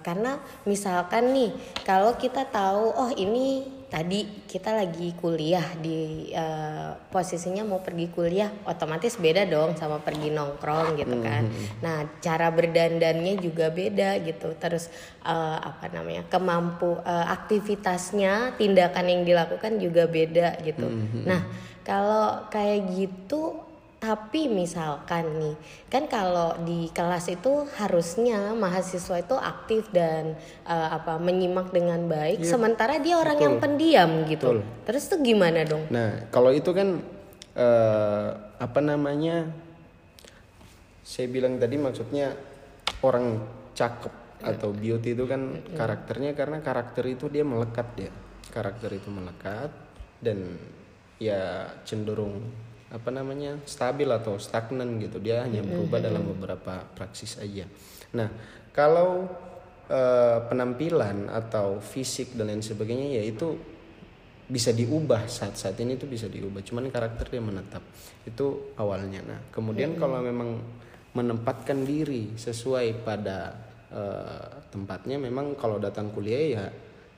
Karena 0.05 0.39
misalkan 0.63 1.35
nih, 1.35 1.51
kalau 1.83 2.15
kita 2.15 2.47
tahu, 2.47 2.93
oh 2.93 3.11
ini 3.17 3.65
tadi 3.93 4.25
kita 4.49 4.73
lagi 4.73 5.13
kuliah 5.21 5.77
di 5.77 6.33
eh, 6.33 6.97
posisinya 7.13 7.61
mau 7.61 7.77
pergi 7.85 8.09
kuliah, 8.09 8.49
otomatis 8.65 9.21
beda 9.21 9.45
dong 9.45 9.77
sama 9.77 10.01
pergi 10.01 10.33
nongkrong 10.33 10.97
gitu 10.97 11.21
kan. 11.21 11.45
Nah 11.85 12.09
cara 12.17 12.49
berdandannya 12.49 13.37
juga 13.37 13.69
beda 13.69 14.17
gitu. 14.25 14.57
Terus 14.57 14.89
eh, 15.21 15.57
apa 15.61 15.93
namanya 15.93 16.25
kemampu 16.25 16.97
eh, 17.05 17.27
aktivitasnya, 17.37 18.57
tindakan 18.57 19.05
yang 19.13 19.21
dilakukan 19.21 19.77
juga 19.77 20.09
beda 20.09 20.57
gitu. 20.65 20.89
Nah 21.29 21.45
kalau 21.85 22.49
kayak 22.49 22.89
gitu 22.97 23.61
tapi 24.03 24.51
misalkan 24.51 25.39
nih, 25.39 25.55
kan 25.87 26.11
kalau 26.11 26.59
di 26.67 26.91
kelas 26.91 27.31
itu 27.31 27.63
harusnya 27.79 28.51
mahasiswa 28.51 29.23
itu 29.23 29.31
aktif 29.39 29.87
dan 29.95 30.35
eh, 30.67 30.89
apa 30.91 31.15
menyimak 31.23 31.71
dengan 31.71 32.03
baik, 32.11 32.43
sementara 32.43 32.99
dia 32.99 33.15
orang 33.15 33.39
yang 33.39 33.55
pendiam 33.63 34.27
gitu. 34.27 34.59
Betul. 34.59 34.83
Terus 34.83 35.03
tuh 35.07 35.23
gimana 35.23 35.63
dong? 35.63 35.87
Nah 35.87 36.27
kalau 36.35 36.51
itu 36.51 36.75
kan 36.75 36.99
eh, 37.55 38.27
apa 38.59 38.79
namanya? 38.83 39.47
Saya 40.99 41.31
bilang 41.31 41.55
tadi 41.55 41.79
maksudnya 41.79 42.35
orang 43.07 43.39
cakep 43.71 44.43
atau 44.43 44.75
beauty 44.75 45.15
itu 45.15 45.23
kan 45.23 45.63
karakternya 45.79 46.35
karena 46.35 46.59
karakter 46.59 47.07
itu 47.07 47.31
dia 47.31 47.47
melekat 47.47 47.87
ya. 47.95 48.11
Karakter 48.51 48.99
itu 48.99 49.07
melekat 49.07 49.71
dan 50.19 50.59
ya 51.23 51.71
cenderung 51.87 52.51
apa 52.93 53.09
namanya 53.09 53.57
stabil 53.65 54.05
atau 54.05 54.37
stagnan 54.37 55.01
gitu. 55.01 55.17
Dia 55.17 55.41
hanya 55.41 55.65
berubah 55.65 55.97
dalam 55.97 56.29
beberapa 56.29 56.85
praksis 56.93 57.41
aja. 57.41 57.65
Nah 58.13 58.29
kalau 58.69 59.25
eh, 59.89 60.39
penampilan 60.45 61.25
atau 61.33 61.81
fisik 61.81 62.37
dan 62.37 62.53
lain 62.53 62.61
sebagainya 62.61 63.17
ya 63.17 63.23
itu 63.25 63.57
bisa 64.45 64.69
diubah. 64.69 65.25
Saat-saat 65.25 65.73
ini 65.81 65.97
tuh 65.97 66.05
bisa 66.05 66.29
diubah. 66.29 66.61
Cuman 66.61 66.93
karakter 66.93 67.33
dia 67.33 67.41
menetap. 67.41 67.81
Itu 68.21 68.77
awalnya. 68.77 69.25
Nah 69.25 69.39
kemudian 69.49 69.97
kalau 69.97 70.21
memang 70.21 70.61
menempatkan 71.17 71.81
diri 71.81 72.37
sesuai 72.37 73.01
pada 73.01 73.57
eh, 73.89 74.69
tempatnya 74.69 75.17
memang 75.17 75.57
kalau 75.57 75.81
datang 75.81 76.13
kuliah 76.13 76.61
ya 76.61 76.65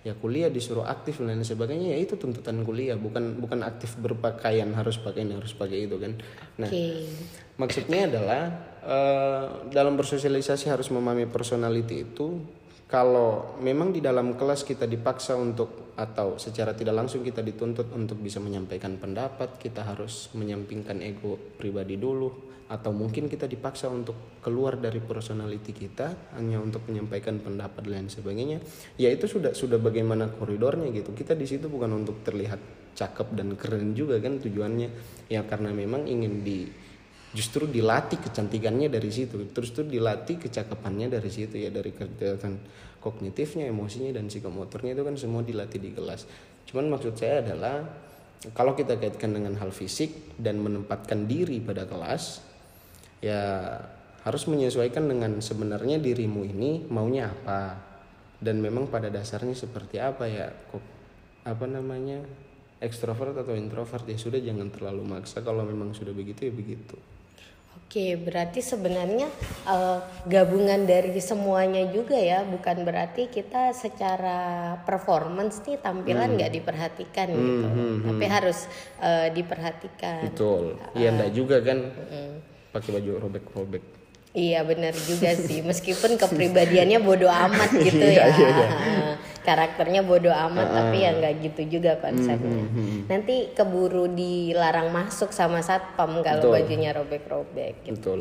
ya 0.06 0.14
kuliah 0.14 0.54
disuruh 0.54 0.86
aktif 0.86 1.18
dan 1.18 1.34
lain 1.34 1.42
sebagainya 1.42 1.98
ya 1.98 2.00
itu 2.00 2.14
tuntutan 2.14 2.62
kuliah 2.62 2.94
bukan 2.94 3.42
bukan 3.42 3.66
aktif 3.66 3.98
berpakaian 3.98 4.70
harus 4.78 5.02
pakai 5.02 5.26
ini 5.26 5.34
harus 5.34 5.58
pakai 5.58 5.90
itu 5.90 5.98
kan 5.98 6.14
nah 6.62 6.70
Oke. 6.70 7.10
Maksudnya 7.56 8.12
adalah 8.12 8.42
eh, 8.84 9.46
dalam 9.72 9.96
bersosialisasi 9.96 10.68
harus 10.68 10.92
memahami 10.92 11.26
personality 11.32 12.04
itu 12.04 12.44
kalau 12.86 13.58
memang 13.64 13.96
di 13.96 14.04
dalam 14.04 14.38
kelas 14.38 14.62
kita 14.62 14.86
dipaksa 14.86 15.34
untuk 15.40 15.96
atau 15.96 16.36
secara 16.36 16.76
tidak 16.76 16.94
langsung 17.00 17.24
kita 17.24 17.40
dituntut 17.40 17.90
untuk 17.96 18.20
bisa 18.20 18.44
menyampaikan 18.44 19.00
pendapat, 19.00 19.56
kita 19.58 19.88
harus 19.88 20.30
menyampingkan 20.36 21.00
ego 21.02 21.40
pribadi 21.56 21.96
dulu 21.96 22.55
atau 22.66 22.90
mungkin 22.90 23.30
kita 23.30 23.46
dipaksa 23.46 23.86
untuk 23.94 24.42
keluar 24.42 24.82
dari 24.82 24.98
personality 24.98 25.70
kita 25.70 26.34
hanya 26.34 26.58
untuk 26.58 26.82
menyampaikan 26.90 27.38
pendapat 27.38 27.86
lain 27.86 28.10
sebagainya. 28.10 28.58
Ya 28.98 29.14
itu 29.14 29.30
sudah 29.30 29.54
sudah 29.54 29.78
bagaimana 29.78 30.34
koridornya 30.34 30.90
gitu. 30.90 31.14
Kita 31.14 31.38
di 31.38 31.46
situ 31.46 31.70
bukan 31.70 31.94
untuk 31.94 32.26
terlihat 32.26 32.58
cakep 32.96 33.28
dan 33.38 33.54
keren 33.60 33.94
juga 33.94 34.18
kan 34.18 34.40
tujuannya 34.40 34.90
ya 35.30 35.44
karena 35.46 35.70
memang 35.76 36.08
ingin 36.08 36.42
di 36.42 36.66
justru 37.36 37.68
dilatih 37.68 38.24
kecantikannya 38.24 38.88
dari 38.88 39.12
situ 39.12 39.52
terus 39.52 39.76
tuh 39.76 39.84
dilatih 39.84 40.40
kecakapannya 40.40 41.12
dari 41.12 41.28
situ 41.28 41.60
ya 41.60 41.68
dari 41.68 41.92
kegiatan 41.92 42.56
kognitifnya 43.04 43.68
emosinya 43.68 44.16
dan 44.16 44.32
psikomotornya 44.32 44.96
itu 44.96 45.04
kan 45.04 45.16
semua 45.20 45.44
dilatih 45.44 45.84
di 45.84 45.92
kelas 45.92 46.24
cuman 46.72 46.96
maksud 46.96 47.20
saya 47.20 47.44
adalah 47.44 47.84
kalau 48.56 48.72
kita 48.72 48.96
kaitkan 48.96 49.36
dengan 49.36 49.60
hal 49.60 49.76
fisik 49.76 50.40
dan 50.40 50.64
menempatkan 50.64 51.28
diri 51.28 51.60
pada 51.60 51.84
kelas 51.84 52.55
ya 53.26 53.42
harus 54.22 54.46
menyesuaikan 54.46 55.10
dengan 55.10 55.42
sebenarnya 55.42 55.98
dirimu 55.98 56.46
ini 56.46 56.86
maunya 56.86 57.34
apa. 57.34 57.82
Dan 58.38 58.62
memang 58.62 58.86
pada 58.92 59.10
dasarnya 59.10 59.58
seperti 59.58 59.98
apa 59.98 60.30
ya 60.30 60.54
kok 60.70 60.84
apa 61.46 61.66
namanya 61.66 62.22
ekstrovert 62.78 63.34
atau 63.34 63.58
introvert 63.58 64.06
ya 64.06 64.18
sudah 64.22 64.38
jangan 64.38 64.70
terlalu 64.70 65.18
maksa. 65.18 65.42
Kalau 65.42 65.66
memang 65.66 65.98
sudah 65.98 66.14
begitu 66.14 66.50
ya 66.50 66.54
begitu. 66.54 66.98
Oke, 67.86 68.18
berarti 68.18 68.66
sebenarnya 68.66 69.30
eh, 69.70 70.00
gabungan 70.26 70.90
dari 70.90 71.14
semuanya 71.22 71.86
juga 71.94 72.18
ya, 72.18 72.42
bukan 72.42 72.82
berarti 72.82 73.30
kita 73.30 73.78
secara 73.78 74.74
performance 74.84 75.62
nih 75.64 75.78
tampilan 75.80 76.34
nggak 76.34 76.50
diperhatikan 76.60 77.30
gitu, 77.30 77.68
tapi 78.10 78.26
harus 78.26 78.66
eh, 79.00 79.30
diperhatikan. 79.32 80.34
betul. 80.34 80.82
Iya 80.98 81.14
enggak 81.14 81.32
juga 81.38 81.58
kan 81.62 81.78
pakai 82.76 83.00
baju 83.00 83.12
robek-robek. 83.24 83.84
Iya 84.36 84.68
benar 84.68 84.92
juga 84.92 85.32
sih, 85.32 85.64
meskipun 85.64 86.20
kepribadiannya 86.20 87.00
bodoh 87.00 87.32
amat 87.32 87.72
gitu 87.88 88.04
Iya, 88.04 88.28
ya, 88.28 88.52
karakternya 89.48 90.04
bodoh 90.04 90.36
amat, 90.36 90.76
tapi 90.76 91.08
ya 91.08 91.16
nggak 91.16 91.34
gitu 91.40 91.80
juga 91.80 91.96
konsepnya. 92.04 92.68
Nanti 93.08 93.56
keburu 93.56 94.12
dilarang 94.12 94.92
masuk 94.92 95.32
sama 95.32 95.64
satpam 95.64 96.20
kalau 96.20 96.52
Betul. 96.52 96.56
bajunya 96.60 96.92
robek-robek. 96.92 97.88
Gitu. 97.88 97.96
betul. 97.96 98.20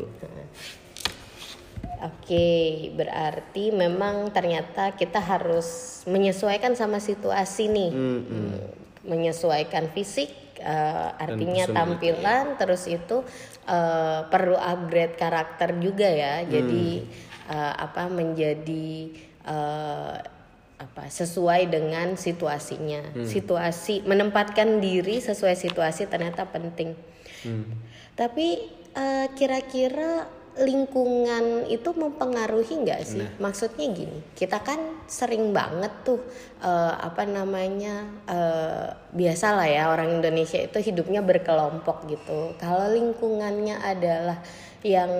Oke, 1.99 2.47
berarti 2.95 3.75
memang 3.75 4.31
ternyata 4.31 4.95
kita 4.95 5.19
harus 5.19 5.99
menyesuaikan 6.07 6.79
sama 6.79 7.03
situasi 7.03 7.67
nih, 7.67 7.91
Hmm, 7.91 8.55
menyesuaikan 9.03 9.91
fisik, 9.91 10.31
eh, 10.59 11.09
artinya 11.19 11.65
tampilan, 11.71 12.55
terus 12.55 12.87
itu 12.87 13.23
eh, 13.65 14.19
perlu 14.29 14.57
upgrade 14.57 15.17
karakter 15.17 15.75
juga 15.81 16.07
ya. 16.07 16.45
Jadi 16.45 17.05
eh, 17.49 17.73
apa 17.75 18.07
menjadi 18.09 19.11
eh, 19.45 20.15
apa 20.75 21.07
sesuai 21.07 21.71
dengan 21.71 22.19
situasinya, 22.19 23.15
situasi 23.23 24.03
menempatkan 24.03 24.83
diri 24.83 25.23
sesuai 25.23 25.55
situasi 25.55 26.05
ternyata 26.11 26.45
penting. 26.51 26.93
Tapi 28.15 28.47
eh, 28.95 29.27
kira-kira 29.35 30.27
lingkungan 30.55 31.67
itu 31.67 31.91
mempengaruhi 31.91 32.87
nggak 32.87 33.01
sih? 33.03 33.25
Maksudnya 33.43 33.91
gini, 33.91 34.19
kita 34.39 34.63
kan 34.63 35.03
sering 35.03 35.51
banget 35.51 35.91
tuh 36.07 36.23
eh, 36.63 36.93
apa 36.95 37.27
namanya 37.27 38.07
eh, 38.23 38.87
biasa 39.11 39.51
lah 39.51 39.67
ya 39.67 39.91
orang 39.91 40.23
Indonesia 40.23 40.59
itu 40.63 40.79
hidupnya 40.79 41.19
berkelompok 41.19 42.07
gitu. 42.07 42.55
Kalau 42.55 42.87
lingkungannya 42.87 43.83
adalah 43.83 44.39
yang 44.85 45.11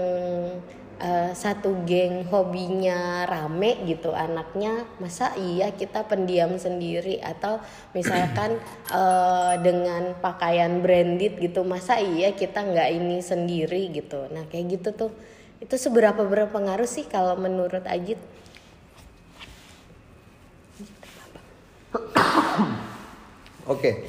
eh, 0.99 1.31
satu 1.35 1.83
geng 1.83 2.27
hobinya 2.29 3.23
rame 3.27 3.83
gitu 3.87 4.15
anaknya, 4.15 4.87
masa 4.97 5.35
iya 5.35 5.71
kita 5.71 6.03
pendiam 6.07 6.55
sendiri 6.55 7.19
atau 7.23 7.59
misalkan 7.95 8.57
eh, 8.99 9.53
dengan 9.63 10.15
pakaian 10.19 10.79
branded 10.79 11.39
gitu, 11.39 11.63
masa 11.67 11.99
iya 11.99 12.31
kita 12.31 12.63
nggak 12.63 12.89
ini 12.95 13.19
sendiri 13.23 13.91
gitu. 13.91 14.27
Nah 14.31 14.47
kayak 14.47 14.79
gitu 14.79 14.89
tuh 14.95 15.11
itu 15.63 15.75
seberapa 15.79 16.21
berpengaruh 16.21 16.87
sih 16.87 17.07
kalau 17.07 17.39
menurut 17.39 17.83
Ajit? 17.87 18.19
Oke. 23.65 24.05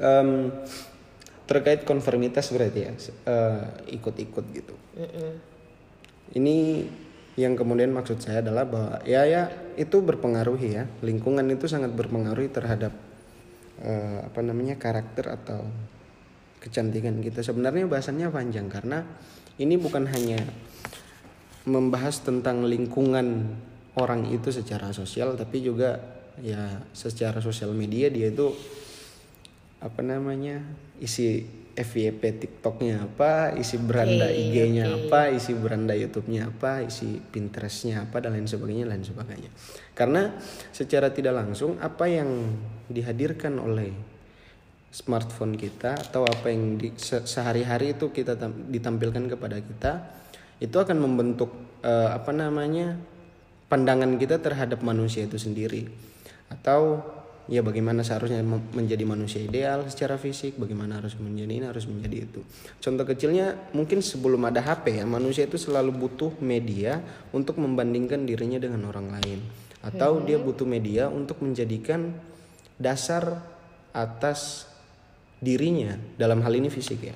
Em, 0.00 0.48
terkait 1.52 1.84
konformitas 1.84 2.48
berarti 2.48 2.80
ya 2.88 2.92
eh, 3.28 3.62
ikut-ikut 4.00 4.44
gitu. 4.56 4.74
Ini 6.32 6.56
yang 7.36 7.56
kemudian 7.56 7.92
maksud 7.92 8.24
saya 8.24 8.40
adalah 8.40 8.64
bahwa 8.64 9.04
ya 9.04 9.28
ya 9.28 9.52
itu 9.76 10.00
berpengaruhi 10.00 10.68
ya 10.80 10.84
lingkungan 11.04 11.44
itu 11.52 11.68
sangat 11.68 11.92
berpengaruhi 11.92 12.48
terhadap 12.48 12.96
eh, 13.84 14.18
apa 14.24 14.40
namanya 14.40 14.80
karakter 14.80 15.28
atau 15.28 15.60
kecantikan 16.64 17.20
kita. 17.20 17.44
Sebenarnya 17.44 17.84
bahasannya 17.84 18.32
panjang 18.32 18.72
karena 18.72 19.04
ini 19.60 19.76
bukan 19.76 20.08
hanya 20.08 20.40
membahas 21.68 22.24
tentang 22.24 22.64
lingkungan 22.64 23.52
orang 24.00 24.24
itu 24.32 24.48
secara 24.48 24.88
sosial 24.96 25.36
tapi 25.36 25.60
juga 25.60 26.00
ya 26.40 26.80
secara 26.96 27.44
sosial 27.44 27.76
media 27.76 28.08
dia 28.08 28.32
itu 28.32 28.56
apa 29.82 30.00
namanya 30.00 30.62
isi 31.02 31.42
FYP 31.72 32.36
TikToknya 32.36 33.08
apa, 33.08 33.56
isi 33.56 33.80
beranda 33.80 34.28
IG-nya 34.28 34.84
oke. 34.92 34.96
apa, 35.08 35.20
isi 35.32 35.56
beranda 35.56 35.96
YouTube-nya 35.96 36.52
apa, 36.52 36.84
isi 36.84 37.16
Pinterest-nya 37.16 38.04
apa 38.04 38.20
dan 38.20 38.36
lain 38.36 38.44
sebagainya 38.44 38.84
lain 38.84 39.00
sebagainya. 39.00 39.48
Karena 39.96 40.36
secara 40.68 41.08
tidak 41.16 41.32
langsung 41.32 41.80
apa 41.80 42.04
yang 42.12 42.28
dihadirkan 42.92 43.56
oleh 43.56 43.88
smartphone 44.92 45.56
kita 45.56 45.96
atau 45.96 46.28
apa 46.28 46.52
yang 46.52 46.76
di, 46.76 46.92
se- 47.00 47.24
sehari-hari 47.24 47.96
itu 47.96 48.12
kita 48.12 48.36
tam- 48.36 48.68
ditampilkan 48.68 49.24
kepada 49.32 49.56
kita 49.64 49.92
itu 50.60 50.76
akan 50.76 51.00
membentuk 51.00 51.48
eh, 51.80 52.10
apa 52.12 52.36
namanya 52.36 53.00
pandangan 53.72 54.20
kita 54.20 54.36
terhadap 54.44 54.84
manusia 54.84 55.24
itu 55.24 55.40
sendiri 55.40 55.88
atau 56.52 57.00
ya 57.50 57.62
bagaimana 57.62 58.06
seharusnya 58.06 58.42
menjadi 58.46 59.02
manusia 59.02 59.42
ideal 59.42 59.82
secara 59.90 60.14
fisik 60.14 60.54
bagaimana 60.58 61.02
harus 61.02 61.18
menjadi 61.18 61.50
ini 61.50 61.66
harus 61.66 61.90
menjadi 61.90 62.16
itu. 62.30 62.40
Contoh 62.78 63.04
kecilnya 63.06 63.72
mungkin 63.74 63.98
sebelum 63.98 64.46
ada 64.46 64.62
HP 64.62 65.02
ya 65.02 65.04
manusia 65.06 65.46
itu 65.46 65.58
selalu 65.58 65.90
butuh 65.94 66.32
media 66.38 67.02
untuk 67.34 67.58
membandingkan 67.58 68.22
dirinya 68.22 68.62
dengan 68.62 68.86
orang 68.86 69.10
lain. 69.10 69.40
Atau 69.82 70.22
dia 70.22 70.38
butuh 70.38 70.62
media 70.62 71.10
untuk 71.10 71.42
menjadikan 71.42 72.14
dasar 72.78 73.42
atas 73.90 74.70
dirinya 75.42 75.98
dalam 76.14 76.38
hal 76.46 76.54
ini 76.54 76.70
fisik 76.70 77.02
ya 77.02 77.14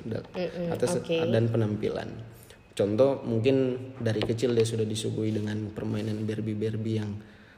atas 0.75 0.99
oke. 0.99 1.15
dan 1.31 1.47
penampilan. 1.47 2.11
Contoh 2.77 3.23
mungkin 3.25 3.79
dari 4.03 4.21
kecil 4.21 4.53
dia 4.53 4.67
sudah 4.67 4.85
disuguhi 4.85 5.33
dengan 5.33 5.73
permainan 5.73 6.27
Barbie 6.27 6.59
Barbie 6.59 6.99
yang 7.01 7.15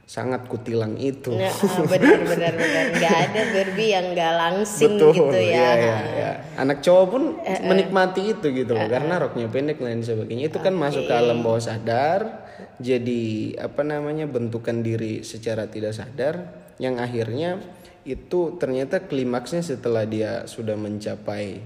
sangat 0.09 0.49
kutilang 0.49 0.97
itu 0.97 1.29
Nah, 1.37 1.53
ah, 1.53 1.85
benar 1.85 2.25
benar 2.25 2.53
nggak 2.97 3.17
ada 3.29 3.41
Barbie 3.53 3.93
yang 3.93 4.05
nggak 4.17 4.33
langsing 4.41 4.97
gitu 4.97 5.37
ya. 5.37 5.37
iya, 5.37 5.69
iya, 5.77 5.97
iya. 6.17 6.31
Anak 6.57 6.81
cowok 6.81 7.05
pun 7.13 7.23
menikmati 7.45 8.33
itu 8.33 8.49
gitu 8.49 8.73
loh, 8.73 8.89
karena 8.89 9.21
roknya 9.21 9.45
pendek 9.45 9.77
lain 9.77 10.01
sebagainya. 10.01 10.49
Itu 10.49 10.65
kan 10.65 10.73
masuk 10.73 11.05
ke 11.05 11.13
alam 11.13 11.45
bawah 11.45 11.61
sadar, 11.61 12.49
jadi 12.81 13.53
apa 13.61 13.85
namanya 13.85 14.25
bentukan 14.25 14.81
diri 14.81 15.21
secara 15.21 15.69
tidak 15.69 15.93
sadar, 15.93 16.41
yang 16.81 16.97
akhirnya 16.97 17.61
itu 18.01 18.57
ternyata 18.57 19.05
klimaksnya 19.05 19.61
setelah 19.61 20.09
dia 20.09 20.49
sudah 20.49 20.73
mencapai 20.73 21.61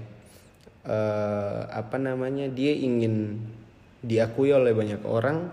eh, 0.84 1.60
apa 1.64 1.96
namanya 1.96 2.52
dia 2.52 2.76
ingin 2.76 3.40
diakui 4.04 4.52
oleh 4.52 4.76
banyak 4.76 5.00
orang 5.08 5.48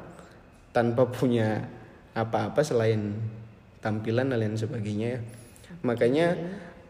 tanpa 0.75 1.07
punya 1.07 1.79
apa-apa 2.13 2.59
selain 2.61 3.15
tampilan 3.79 4.29
dan 4.29 4.39
lain 4.39 4.55
sebagainya 4.59 5.07
ya. 5.17 5.21
Makanya 5.81 6.27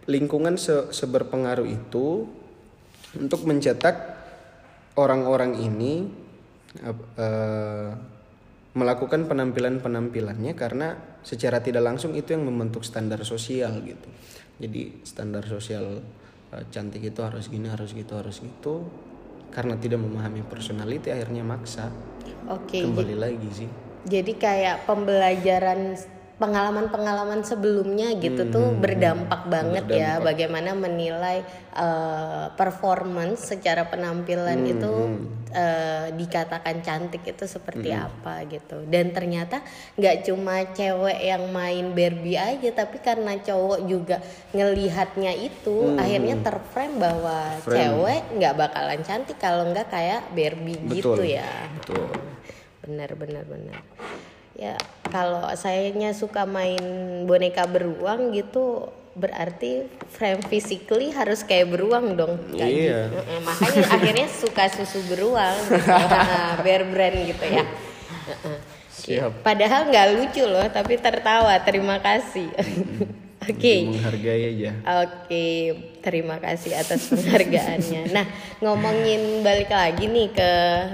lingkungan 0.09 0.57
se- 0.57 0.89
seberpengaruh 0.91 1.67
itu 1.69 2.25
untuk 3.15 3.45
mencetak 3.45 3.95
orang-orang 4.97 5.55
ini 5.61 6.09
eh, 6.83 7.91
melakukan 8.71 9.27
penampilan-penampilannya 9.27 10.55
karena 10.55 10.95
secara 11.21 11.59
tidak 11.59 11.83
langsung 11.83 12.15
itu 12.15 12.31
yang 12.31 12.47
membentuk 12.47 12.87
standar 12.87 13.19
sosial 13.27 13.83
gitu. 13.83 14.07
Jadi 14.57 15.03
standar 15.03 15.43
sosial 15.45 16.01
eh, 16.55 16.63
cantik 16.71 17.03
itu 17.03 17.19
harus 17.21 17.47
gini, 17.51 17.67
harus 17.69 17.91
gitu, 17.93 18.15
harus 18.17 18.39
gitu. 18.41 18.87
Karena 19.51 19.75
tidak 19.75 19.99
memahami 19.99 20.47
personality 20.47 21.11
akhirnya 21.11 21.43
maksa. 21.43 21.91
Oke, 22.47 22.79
Kembali 22.79 23.15
lagi 23.19 23.49
sih. 23.51 23.90
Jadi 24.05 24.33
kayak 24.33 24.77
pembelajaran 24.89 25.97
pengalaman-pengalaman 26.41 27.45
sebelumnya 27.45 28.17
gitu 28.17 28.49
tuh 28.49 28.73
berdampak 28.73 29.45
banget 29.45 29.85
ya. 29.93 30.17
Bagaimana 30.17 30.73
menilai 30.73 31.45
eh, 31.77 32.45
performance 32.57 33.53
secara 33.53 33.85
penampilan 33.85 34.65
itu 34.65 34.93
eh, 35.53 36.09
dikatakan 36.17 36.81
cantik 36.81 37.21
itu 37.29 37.45
seperti 37.45 37.93
apa 37.93 38.41
gitu. 38.49 38.81
Dan 38.89 39.13
ternyata 39.13 39.61
nggak 40.01 40.25
cuma 40.25 40.65
cewek 40.73 41.21
yang 41.21 41.45
main 41.53 41.93
Barbie 41.93 42.41
aja 42.41 42.73
tapi 42.73 42.97
karena 42.97 43.37
cowok 43.37 43.85
juga 43.85 44.17
ngelihatnya 44.57 45.37
itu 45.37 45.93
akhirnya 45.93 46.41
terframe 46.41 46.97
bahwa 46.97 47.61
cewek 47.69 48.33
nggak 48.41 48.57
bakalan 48.57 49.01
cantik 49.05 49.37
kalau 49.37 49.69
nggak 49.69 49.93
kayak 49.93 50.25
Barbie 50.33 50.89
gitu 50.89 51.21
Betul. 51.21 51.37
ya. 51.37 51.69
Betul. 51.77 52.30
Benar 52.81 53.13
benar 53.13 53.43
benar 53.45 53.79
ya 54.53 54.75
kalau 55.07 55.47
sayanya 55.53 56.11
suka 56.11 56.43
main 56.43 56.81
boneka 57.23 57.65
beruang 57.65 58.33
gitu 58.33 58.89
berarti 59.11 59.85
frame 60.07 60.39
physically 60.45 61.11
harus 61.11 61.43
kayak 61.43 61.67
beruang 61.67 62.15
dong 62.15 62.39
Iya. 62.55 63.11
gitu. 63.11 63.19
Makanya 63.43 63.83
akhirnya 63.91 64.27
suka 64.27 64.71
susu 64.71 65.03
beruang 65.05 65.51
gitu. 65.67 65.83
Nah, 66.15 66.55
bear 66.63 66.87
brand 66.87 67.17
gitu 67.27 67.43
ya. 67.43 67.63
Siap. 68.91 69.41
padahal 69.41 69.89
nggak 69.89 70.07
lucu 70.13 70.45
loh 70.45 70.63
tapi 70.69 70.95
tertawa 70.95 71.57
terima 71.59 71.97
kasih 71.97 72.47
oke 73.41 73.73
Menghargai 73.89 74.43
aja. 74.53 74.69
Oke, 75.01 75.47
terima 75.99 76.37
kasih 76.37 76.77
atas 76.77 77.09
penghargaannya. 77.09 78.01
Nah, 78.15 78.25
ngomongin 78.61 79.41
balik 79.41 79.73
lagi 79.73 80.05
nih 80.05 80.29
ke 80.29 80.51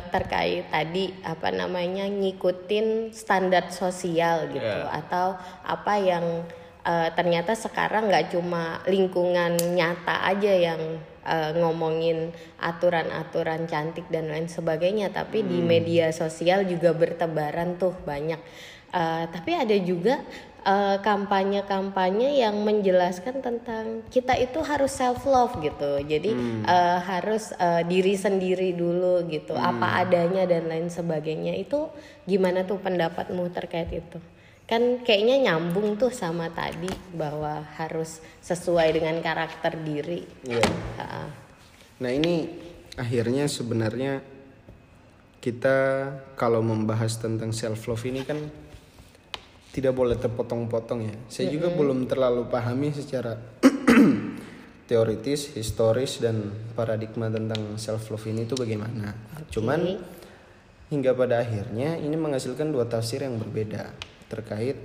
terkait 0.10 0.64
tadi 0.72 1.12
apa 1.22 1.52
namanya 1.52 2.08
ngikutin 2.08 3.12
standar 3.12 3.68
sosial 3.70 4.48
gitu 4.52 4.64
Ya. 4.64 4.88
atau 4.92 5.36
apa 5.64 6.00
yang 6.00 6.48
eh, 6.84 7.10
ternyata 7.14 7.52
sekarang 7.52 8.08
nggak 8.08 8.32
cuma 8.32 8.80
lingkungan 8.88 9.60
nyata 9.76 10.24
aja 10.24 10.52
yang 10.52 10.82
eh, 11.28 11.52
ngomongin 11.60 12.32
aturan-aturan 12.58 13.68
cantik 13.68 14.08
dan 14.08 14.32
lain 14.32 14.48
sebagainya, 14.48 15.12
tapi 15.12 15.44
di 15.44 15.60
media 15.60 16.16
sosial 16.16 16.64
juga 16.64 16.96
bertebaran 16.96 17.76
tuh 17.76 17.92
banyak. 18.08 18.40
Eh, 18.88 19.24
tapi 19.28 19.52
ada 19.52 19.76
juga 19.76 20.24
eh, 20.66 20.98
kampanye-kampanye 21.04 22.42
yang 22.42 22.62
menjelaskan 22.64 23.42
tentang 23.44 24.06
kita 24.10 24.34
itu 24.40 24.62
harus 24.64 24.94
self 24.94 25.28
love 25.28 25.60
gitu. 25.62 26.02
Jadi 26.02 26.32
eh, 26.64 27.00
harus 27.04 27.54
eh, 27.58 27.84
diri 27.86 28.16
sendiri 28.18 28.74
dulu 28.74 29.28
gitu, 29.30 29.54
apa 29.54 30.02
adanya 30.02 30.48
dan 30.48 30.70
lain 30.70 30.90
sebagainya. 30.90 31.54
Itu 31.58 31.92
gimana 32.26 32.64
tuh 32.64 32.82
pendapatmu 32.82 33.50
terkait 33.54 33.92
itu? 33.92 34.20
Kan 34.68 35.02
kayaknya 35.08 35.52
nyambung 35.52 35.96
tuh 35.96 36.12
sama 36.12 36.52
tadi 36.52 36.92
bahwa 37.16 37.64
harus 37.80 38.20
sesuai 38.44 39.00
dengan 39.00 39.24
karakter 39.24 39.80
diri. 39.80 40.28
Iya. 40.44 40.68
Ha-ha. 41.00 41.24
Nah 42.04 42.12
ini 42.12 42.52
akhirnya 43.00 43.48
sebenarnya 43.48 44.20
kita 45.40 45.78
kalau 46.36 46.60
membahas 46.60 47.16
tentang 47.16 47.56
self 47.56 47.88
love 47.88 48.04
ini 48.04 48.28
kan 48.28 48.67
tidak 49.78 49.94
boleh 49.94 50.18
terpotong-potong 50.18 51.06
ya. 51.06 51.16
Saya 51.30 51.54
juga 51.54 51.70
belum 51.70 52.10
terlalu 52.10 52.50
pahami 52.50 52.90
secara 52.90 53.38
teoritis, 54.90 55.54
historis 55.54 56.18
dan 56.18 56.50
paradigma 56.74 57.30
tentang 57.30 57.78
self 57.78 58.10
love 58.10 58.26
ini 58.26 58.50
itu 58.50 58.58
bagaimana. 58.58 59.14
Cuman 59.54 60.02
hingga 60.90 61.14
pada 61.14 61.46
akhirnya 61.46 61.94
ini 61.94 62.18
menghasilkan 62.18 62.74
dua 62.74 62.90
tafsir 62.90 63.22
yang 63.22 63.38
berbeda 63.38 63.94
terkait 64.34 64.82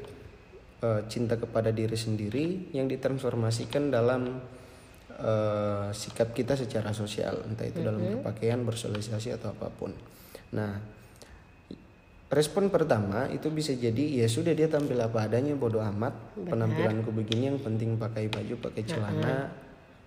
uh, 0.85 1.09
cinta 1.09 1.40
kepada 1.40 1.72
diri 1.72 1.96
sendiri 1.96 2.76
yang 2.76 2.85
ditransformasikan 2.85 3.88
dalam 3.88 4.44
uh, 5.16 5.88
sikap 5.96 6.37
kita 6.37 6.52
secara 6.52 6.92
sosial, 6.92 7.48
entah 7.48 7.64
itu 7.64 7.81
dalam 7.81 8.20
berpakaian, 8.20 8.61
bersosialisasi 8.61 9.40
atau 9.40 9.57
apa 9.57 9.72
pun. 9.72 9.96
Nah, 10.52 11.00
respon 12.33 12.73
pertama 12.73 13.29
itu 13.29 13.53
bisa 13.53 13.77
jadi 13.77 14.25
ya 14.25 14.27
sudah 14.27 14.57
dia 14.57 14.64
tampil 14.66 14.97
apa 14.97 15.29
adanya 15.29 15.53
bodoh 15.53 15.85
amat. 15.85 16.16
Benar. 16.33 16.49
penampilanku 16.57 17.12
begini 17.12 17.53
yang 17.53 17.61
penting 17.61 18.01
pakai 18.01 18.33
baju 18.33 18.57
pakai 18.59 18.83
celana 18.83 19.53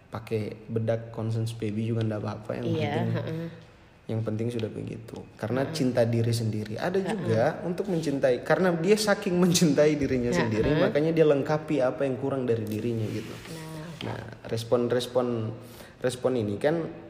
pakai 0.10 0.42
bedak 0.66 1.14
consens 1.14 1.54
baby 1.54 1.86
juga 1.86 2.02
ndak 2.02 2.20
apa-apa 2.24 2.52
yang 2.58 2.66
Iya, 2.66 2.74
penting 2.74 3.08
heeh. 3.14 3.50
yang 4.06 4.22
penting 4.22 4.48
sudah 4.50 4.70
begitu. 4.70 5.18
Karena 5.36 5.66
cinta 5.70 6.06
diri 6.06 6.30
sendiri. 6.30 6.78
Ada 6.78 7.02
juga 7.04 7.60
untuk 7.62 7.90
mencintai 7.90 8.42
karena 8.42 8.74
dia 8.74 8.96
saking 8.96 9.34
mencintai 9.44 9.94
dirinya 9.94 10.34
sendiri 10.34 10.72
makanya 10.78 11.12
dia 11.14 11.26
lengkapi 11.30 11.82
apa 11.82 12.10
yang 12.10 12.18
kurang 12.18 12.50
dari 12.50 12.66
dirinya 12.66 13.06
gitu. 13.06 13.34
Nah 14.06 14.18
respon-respon 14.50 15.28
respon 16.02 16.32
ini 16.38 16.58
kan 16.58 17.05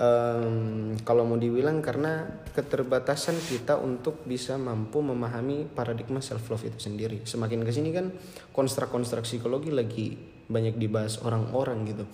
em, 0.00 0.96
kalau 1.04 1.28
mau 1.28 1.36
dibilang 1.36 1.84
karena 1.84 2.24
keterbatasan 2.56 3.36
kita 3.36 3.76
untuk 3.76 4.24
bisa 4.24 4.56
mampu 4.56 5.04
memahami 5.04 5.68
paradigma 5.68 6.24
self 6.24 6.48
love 6.48 6.64
itu 6.64 6.80
sendiri. 6.80 7.20
Semakin 7.28 7.60
ke 7.60 7.70
sini 7.70 7.92
kan 7.92 8.08
konstruk-konstruk 8.56 9.28
psikologi 9.28 9.68
lagi 9.68 10.16
banyak 10.50 10.80
dibahas 10.80 11.22
orang-orang 11.22 11.86
gitu. 11.86 12.04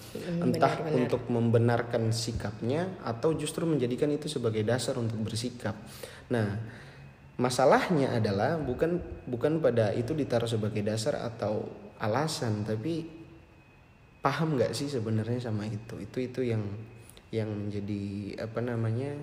Entah 0.42 0.84
untuk 0.92 1.24
membenarkan 1.32 2.12
sikapnya 2.12 3.00
atau 3.06 3.32
justru 3.32 3.64
menjadikan 3.64 4.12
itu 4.12 4.28
sebagai 4.28 4.60
dasar 4.66 4.98
untuk 5.00 5.16
bersikap. 5.24 5.78
Nah 6.28 6.58
masalahnya 7.40 8.16
adalah 8.16 8.60
bukan 8.60 9.00
bukan 9.24 9.60
pada 9.64 9.92
itu 9.96 10.12
ditaruh 10.12 10.48
sebagai 10.48 10.84
dasar 10.84 11.16
atau 11.20 11.64
alasan 11.96 12.64
tapi 12.64 13.08
paham 14.20 14.60
nggak 14.60 14.76
sih 14.76 14.90
sebenarnya 14.90 15.48
sama 15.48 15.64
itu? 15.64 15.96
Itu 15.96 16.20
itu 16.20 16.44
yang 16.44 16.60
yang 17.34 17.50
menjadi 17.50 18.34
apa 18.38 18.62
namanya 18.62 19.18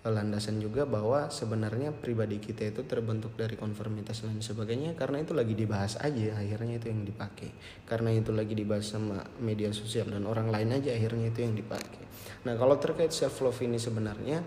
landasan 0.00 0.56
juga 0.64 0.88
bahwa 0.88 1.28
sebenarnya 1.28 1.92
pribadi 1.92 2.40
kita 2.40 2.72
itu 2.72 2.88
terbentuk 2.88 3.36
dari 3.36 3.52
konformitas 3.52 4.24
dan 4.24 4.40
sebagainya 4.40 4.96
karena 4.96 5.20
itu 5.20 5.36
lagi 5.36 5.52
dibahas 5.52 6.00
aja 6.00 6.40
akhirnya 6.40 6.80
itu 6.80 6.88
yang 6.88 7.04
dipakai. 7.04 7.52
Karena 7.84 8.08
itu 8.08 8.32
lagi 8.32 8.56
dibahas 8.56 8.88
sama 8.88 9.20
media 9.44 9.68
sosial 9.76 10.08
dan 10.08 10.24
orang 10.24 10.48
lain 10.48 10.80
aja 10.80 10.96
akhirnya 10.96 11.28
itu 11.28 11.44
yang 11.44 11.52
dipakai. 11.52 12.00
Nah 12.48 12.56
kalau 12.56 12.80
terkait 12.80 13.12
self 13.12 13.44
love 13.44 13.60
ini 13.60 13.76
sebenarnya 13.76 14.40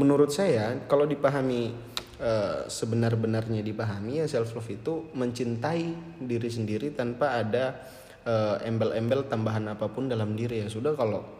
menurut 0.00 0.32
saya 0.32 0.72
kalau 0.88 1.04
dipahami 1.04 1.76
eh, 2.16 2.64
sebenar-benarnya 2.64 3.60
dipahami 3.60 4.24
ya 4.24 4.26
self 4.32 4.56
love 4.56 4.70
itu 4.72 5.12
mencintai 5.12 6.16
diri 6.24 6.48
sendiri 6.48 6.96
tanpa 6.96 7.36
ada 7.36 7.76
eh, 8.24 8.64
embel-embel 8.64 9.28
tambahan 9.28 9.76
apa 9.76 9.92
pun 9.92 10.08
dalam 10.08 10.32
diri. 10.32 10.64
Ya 10.64 10.72
sudah 10.72 10.96
kalau 10.96 11.39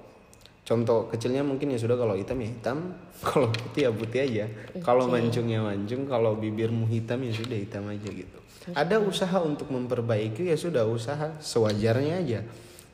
contoh 0.70 1.11
kecilnya 1.11 1.42
mungkin 1.42 1.74
ya 1.74 1.83
sudah 1.83 1.98
kalau 1.98 2.14
hitam 2.14 2.38
ya 2.38 2.46
hitam 2.46 2.78
kalau 3.26 3.50
putih 3.50 3.83
ya 3.83 3.90
putih 3.90 4.20
aja. 4.22 4.44
Kalau 4.87 5.11
mancung 5.11 5.50
ya 5.50 5.59
mancung 5.59 6.06
kalau 6.06 6.38
bibirmu 6.38 6.87
hitam 6.87 7.26
ya 7.26 7.35
sudah 7.35 7.59
hitam 7.59 7.90
aja 7.90 8.06
gitu. 8.06 8.38
Ada 8.70 9.02
usaha 9.02 9.42
untuk 9.42 9.66
memperbaiki 9.74 10.46
ya 10.46 10.54
sudah 10.54 10.87
usaha 10.87 11.35
sewajarnya 11.42 12.22
aja 12.22 12.40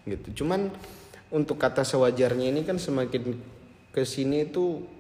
gitu. 0.09 0.43
Cuman 0.43 0.73
untuk 1.29 1.61
kata 1.61 1.85
sewajarnya 1.85 2.49
ini 2.49 2.65
kan 2.65 2.81
semakin 2.81 3.37
ke 3.93 4.03
sini 4.09 4.49
itu 4.49 4.81
eh, 4.81 4.96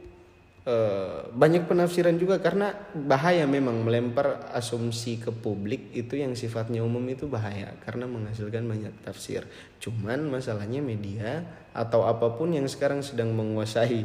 banyak 1.30 1.70
penafsiran 1.70 2.18
juga 2.18 2.42
karena 2.42 2.74
bahaya 2.90 3.46
memang 3.46 3.86
melempar 3.86 4.50
asumsi 4.50 5.22
ke 5.22 5.30
publik 5.30 5.94
itu 5.94 6.18
yang 6.18 6.34
sifatnya 6.34 6.82
umum 6.82 7.06
itu 7.06 7.30
bahaya 7.30 7.70
karena 7.86 8.10
menghasilkan 8.10 8.66
banyak 8.66 8.90
tafsir. 9.06 9.46
Cuman 9.78 10.26
masalahnya 10.26 10.82
media 10.82 11.46
atau 11.70 12.02
apa 12.02 12.34
pun 12.34 12.50
yang 12.50 12.66
sekarang 12.66 12.98
sedang 12.98 13.30
menguasai 13.30 14.02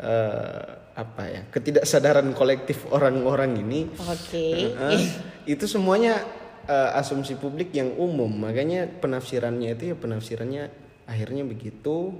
eh, 0.00 0.64
apa 0.94 1.24
ya 1.26 1.42
ketidaksadaran 1.50 2.30
kolektif 2.34 2.86
orang-orang 2.90 3.58
ini 3.58 3.90
Oke. 3.98 4.74
eh, 4.74 5.02
itu 5.46 5.64
semuanya 5.66 6.22
eh, 6.66 6.98
asumsi 6.98 7.38
publik 7.38 7.74
yang 7.74 7.94
umum 7.98 8.30
makanya 8.30 8.86
penafsirannya 8.86 9.74
itu 9.74 9.94
ya 9.94 9.96
penafsirannya 9.98 10.64
akhirnya 11.06 11.42
begitu 11.46 12.14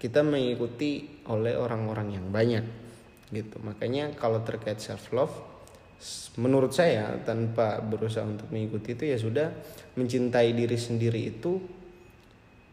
kita 0.00 0.20
mengikuti 0.20 1.22
oleh 1.28 1.56
orang-orang 1.56 2.20
yang 2.20 2.26
banyak 2.28 2.83
gitu. 3.34 3.58
Makanya 3.60 4.14
kalau 4.14 4.40
terkait 4.46 4.78
self 4.78 5.10
love 5.10 5.34
menurut 6.36 6.74
saya 6.74 7.16
tanpa 7.22 7.78
berusaha 7.80 8.26
untuk 8.26 8.50
mengikuti 8.50 8.92
itu 8.92 9.04
ya 9.08 9.16
sudah 9.16 9.48
mencintai 9.94 10.50
diri 10.52 10.76
sendiri 10.76 11.30
itu 11.30 11.62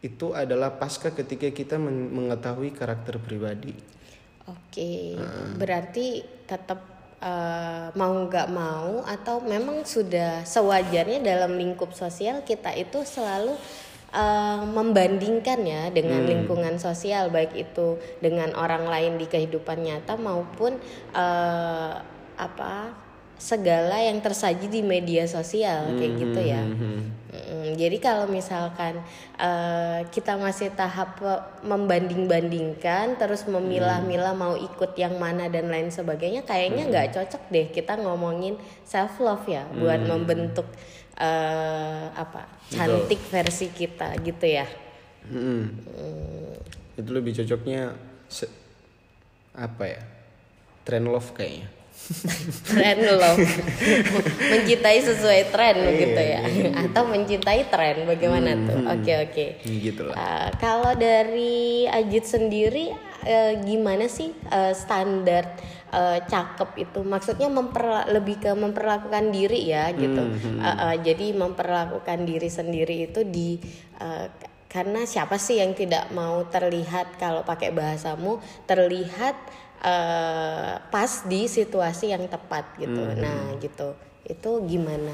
itu 0.02 0.34
adalah 0.34 0.74
pasca 0.74 1.14
ketika 1.14 1.46
kita 1.54 1.78
men- 1.78 2.10
mengetahui 2.10 2.74
karakter 2.74 3.22
pribadi. 3.22 3.70
Oke, 4.50 5.14
berarti 5.54 6.26
tetap 6.42 6.82
eh, 7.22 7.86
mau 7.94 8.10
nggak 8.26 8.48
mau 8.50 9.06
atau 9.06 9.38
memang 9.46 9.86
sudah 9.86 10.42
sewajarnya 10.42 11.22
dalam 11.22 11.54
lingkup 11.54 11.94
sosial 11.94 12.42
kita 12.42 12.74
itu 12.74 13.06
selalu 13.06 13.54
eh, 14.12 14.60
membandingkan 14.62 15.60
ya 15.64 15.88
dengan 15.88 16.22
lingkungan 16.28 16.76
sosial 16.78 17.32
baik 17.32 17.56
itu 17.56 17.96
dengan 18.20 18.52
orang 18.54 18.86
lain 18.86 19.18
di 19.18 19.26
kehidupan 19.26 19.82
nyata 19.82 20.14
maupun 20.20 20.76
eh, 21.16 21.94
apa 22.36 22.72
segala 23.42 23.98
yang 23.98 24.22
tersaji 24.22 24.70
di 24.70 24.86
media 24.86 25.26
sosial 25.26 25.98
kayak 25.98 26.14
gitu 26.14 26.40
ya. 26.46 26.62
Mm, 26.62 27.74
jadi 27.74 27.98
kalau 27.98 28.30
misalkan 28.30 29.02
eh, 29.34 30.06
kita 30.14 30.38
masih 30.38 30.70
tahap 30.78 31.18
membanding-bandingkan, 31.66 33.18
terus 33.18 33.42
memilah-milah 33.50 34.38
mau 34.38 34.54
ikut 34.54 34.94
yang 34.94 35.18
mana 35.18 35.50
dan 35.50 35.74
lain 35.74 35.90
sebagainya, 35.90 36.46
kayaknya 36.46 36.86
nggak 36.86 37.18
cocok 37.18 37.42
deh 37.50 37.66
kita 37.74 37.98
ngomongin 37.98 38.54
self 38.86 39.18
love 39.18 39.42
ya, 39.50 39.66
buat 39.74 40.06
membentuk 40.06 40.70
eh, 41.22 42.04
apa 42.18 42.42
cantik 42.66 43.22
versi 43.30 43.70
kita 43.70 44.18
gitu 44.26 44.46
ya. 44.46 44.66
Mm-mm. 45.22 45.62
itu 46.98 47.10
lebih 47.14 47.30
cocoknya 47.38 47.94
apa 49.54 49.84
ya 49.86 50.02
trend 50.82 51.06
love 51.06 51.30
kayaknya 51.30 51.70
Tren 52.66 52.98
love, 53.04 53.38
mencintai 54.50 54.98
sesuai 55.00 55.54
tren 55.54 55.76
begitu 55.86 56.20
ya, 56.20 56.40
atau 56.88 57.06
mencintai 57.06 57.68
tren 57.70 58.08
bagaimana 58.08 58.58
tuh? 58.64 58.80
Oke 58.90 59.12
oke. 59.28 59.46
gitu 59.62 60.08
lah 60.10 60.16
Uh, 60.16 60.48
kalau 60.58 60.92
dari 60.98 61.86
Ajit 61.86 62.24
sendiri 62.26 62.90
uh, 63.26 63.52
gimana 63.62 64.08
sih 64.10 64.34
uh, 64.50 64.72
standar 64.74 65.56
uh, 65.92 66.18
cakep 66.26 66.90
itu? 66.90 67.00
Maksudnya 67.04 67.48
memperla- 67.48 68.08
lebih 68.10 68.40
ke 68.40 68.50
memperlakukan 68.50 69.30
diri 69.30 69.70
ya 69.70 69.92
gitu. 69.94 70.22
Uh, 70.58 70.66
uh, 70.66 70.94
jadi 70.98 71.32
memperlakukan 71.36 72.24
diri 72.24 72.50
sendiri 72.50 73.08
itu 73.08 73.22
di 73.22 73.60
uh, 74.00 74.26
karena 74.72 75.04
siapa 75.04 75.36
sih 75.36 75.60
yang 75.60 75.76
tidak 75.76 76.08
mau 76.16 76.48
terlihat 76.48 77.20
kalau 77.20 77.44
pakai 77.44 77.76
bahasamu 77.76 78.40
terlihat 78.64 79.36
uh, 79.82 80.78
pas 80.88 81.10
di 81.26 81.50
situasi 81.50 82.14
yang 82.14 82.24
tepat 82.30 82.78
gitu. 82.78 83.02
Nah 83.18 83.58
gitu. 83.58 83.98
Itu 84.22 84.62
gimana? 84.70 85.12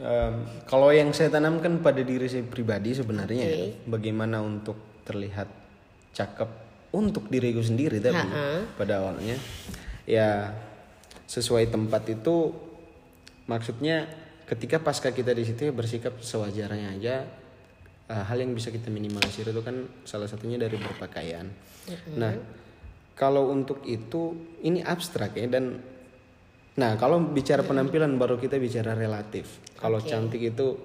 Em, 0.00 0.34
kalau 0.70 0.94
yang 0.94 1.10
saya 1.10 1.34
tanamkan 1.34 1.82
pada 1.82 2.00
diri 2.00 2.30
saya 2.30 2.46
pribadi 2.46 2.94
sebenarnya 2.94 3.42
ya, 3.42 3.52
Oke. 3.52 3.90
bagaimana 3.90 4.38
untuk 4.38 5.02
terlihat 5.02 5.50
cakep 6.14 6.50
untuk 6.94 7.26
diriku 7.26 7.58
sendiri 7.62 7.98
tapi 7.98 8.18
Ha-ha. 8.18 8.78
pada 8.78 9.02
awalnya 9.02 9.34
ya 10.06 10.50
sesuai 11.26 11.70
tempat 11.70 12.06
itu 12.10 12.54
maksudnya 13.46 14.06
ketika 14.46 14.82
pasca 14.82 15.14
kita 15.14 15.30
di 15.30 15.46
situ 15.46 15.70
ya 15.70 15.72
bersikap 15.74 16.18
sewajarnya 16.18 16.98
aja 16.98 17.26
eh, 18.10 18.24
hal 18.26 18.38
yang 18.38 18.54
bisa 18.54 18.74
kita 18.74 18.90
minimalisir 18.90 19.46
itu 19.46 19.62
kan 19.62 19.86
salah 20.02 20.26
satunya 20.26 20.58
dari 20.58 20.74
berpakaian. 20.78 21.46
Nah, 22.14 22.34
kalau 23.20 23.52
untuk 23.52 23.84
itu 23.84 24.32
ini 24.64 24.80
abstrak 24.80 25.36
ya 25.36 25.44
dan 25.44 25.76
nah 26.80 26.96
kalau 26.96 27.20
bicara 27.20 27.60
penampilan 27.60 28.16
baru 28.16 28.40
kita 28.40 28.56
bicara 28.56 28.96
relatif. 28.96 29.60
Kalau 29.76 30.00
cantik 30.00 30.40
itu 30.40 30.80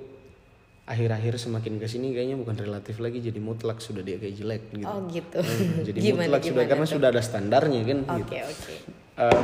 akhir-akhir 0.85 1.39
semakin 1.39 1.79
ke 1.79 1.87
sini 1.87 2.11
kayaknya 2.11 2.35
bukan 2.35 2.59
relatif 2.59 2.99
lagi 2.99 3.17
jadi 3.17 3.39
mutlak 3.39 3.79
sudah 3.79 4.03
dia 4.03 4.19
kayak 4.19 4.35
jelek 4.35 4.63
gitu. 4.75 4.85
Oh 4.85 4.99
gitu. 5.07 5.39
Hmm, 5.39 5.81
jadi 5.87 5.97
Gimana, 6.11 6.27
mutlak 6.27 6.43
sudah 6.43 6.51
gimana 6.51 6.71
karena 6.75 6.85
sudah 6.91 7.07
ada 7.09 7.21
standarnya 7.23 7.81
kan 7.87 7.99
Oke 8.03 8.19
gitu. 8.19 8.33
oke. 8.43 8.75
Eh, 9.15 9.41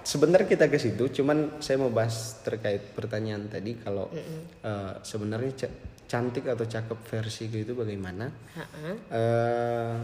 sebentar 0.00 0.40
kita 0.48 0.72
ke 0.72 0.80
situ, 0.80 1.04
cuman 1.12 1.60
saya 1.60 1.76
mau 1.76 1.92
bahas 1.92 2.40
terkait 2.40 2.96
pertanyaan 2.96 3.52
tadi 3.52 3.76
kalau 3.76 4.08
eh, 4.16 4.92
sebenarnya 5.04 5.52
ca- 5.54 5.76
cantik 6.08 6.48
atau 6.48 6.64
cakep 6.64 6.98
versi 7.06 7.44
itu 7.46 7.76
bagaimana 7.76 8.26
Ha-ha. 8.56 8.90
Eh, 9.12 9.98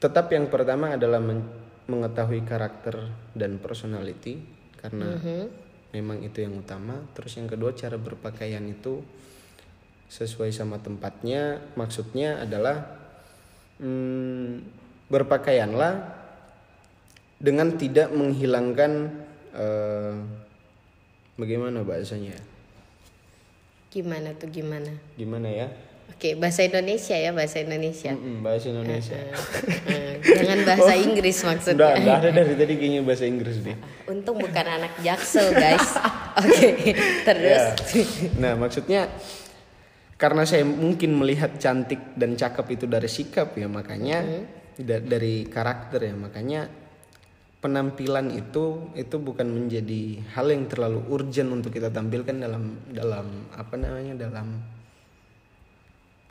tetap 0.00 0.32
yang 0.32 0.48
pertama 0.48 0.96
adalah 0.96 1.20
men- 1.20 1.68
mengetahui 1.84 2.42
karakter 2.48 3.12
dan 3.36 3.60
personality 3.60 4.40
karena 4.80 5.20
memang 5.92 6.24
itu 6.24 6.40
yang 6.40 6.56
utama. 6.56 7.04
Terus 7.12 7.36
yang 7.36 7.50
kedua 7.50 7.76
cara 7.76 8.00
berpakaian 8.00 8.64
itu 8.64 9.04
sesuai 10.08 10.50
sama 10.54 10.80
tempatnya. 10.80 11.60
Maksudnya 11.76 12.40
adalah 12.40 12.96
hmm, 13.82 14.64
berpakaianlah 15.12 16.16
dengan 17.42 17.74
tidak 17.76 18.08
menghilangkan 18.14 18.92
eh, 19.52 20.14
bagaimana 21.36 21.82
bahasanya? 21.82 22.38
Gimana 23.90 24.30
tuh 24.38 24.48
gimana? 24.54 24.94
gimana 25.18 25.50
ya 25.50 25.68
Oke, 26.20 26.36
bahasa 26.36 26.60
Indonesia 26.60 27.16
ya, 27.16 27.32
bahasa 27.32 27.64
Indonesia. 27.64 28.12
Mm-mm, 28.12 28.44
bahasa 28.44 28.68
Indonesia 28.68 29.16
Eh, 29.88 30.20
Jangan 30.20 30.68
bahasa 30.68 30.92
Inggris 30.92 31.40
Udah, 31.40 31.48
maksudnya. 31.48 31.96
udah 31.96 32.14
ada 32.20 32.28
dari 32.28 32.52
tadi 32.52 32.72
kayaknya 32.76 33.00
bahasa 33.00 33.24
Inggris 33.24 33.56
deh. 33.64 33.72
Untung 34.04 34.36
bukan 34.36 34.66
anak 34.68 35.00
jaksel, 35.00 35.48
guys. 35.56 35.96
Oke, 36.44 36.92
terus. 37.24 37.56
Ya. 37.56 38.04
Nah, 38.36 38.52
maksudnya 38.52 39.08
karena 40.20 40.44
saya 40.44 40.60
mungkin 40.60 41.16
melihat 41.16 41.56
cantik 41.56 42.12
dan 42.12 42.36
cakep 42.36 42.68
itu 42.68 42.84
dari 42.84 43.08
sikap 43.08 43.56
ya, 43.56 43.64
makanya 43.64 44.20
da- 44.76 45.00
dari 45.00 45.48
karakter 45.48 46.04
ya, 46.04 46.12
makanya 46.12 46.68
penampilan 47.64 48.28
itu 48.28 48.92
itu 48.92 49.16
bukan 49.16 49.48
menjadi 49.48 50.20
hal 50.36 50.52
yang 50.52 50.68
terlalu 50.68 51.00
urgent 51.08 51.48
untuk 51.48 51.72
kita 51.72 51.88
tampilkan 51.88 52.36
dalam 52.36 52.76
dalam 52.92 53.24
apa 53.56 53.80
namanya 53.80 54.28
dalam 54.28 54.60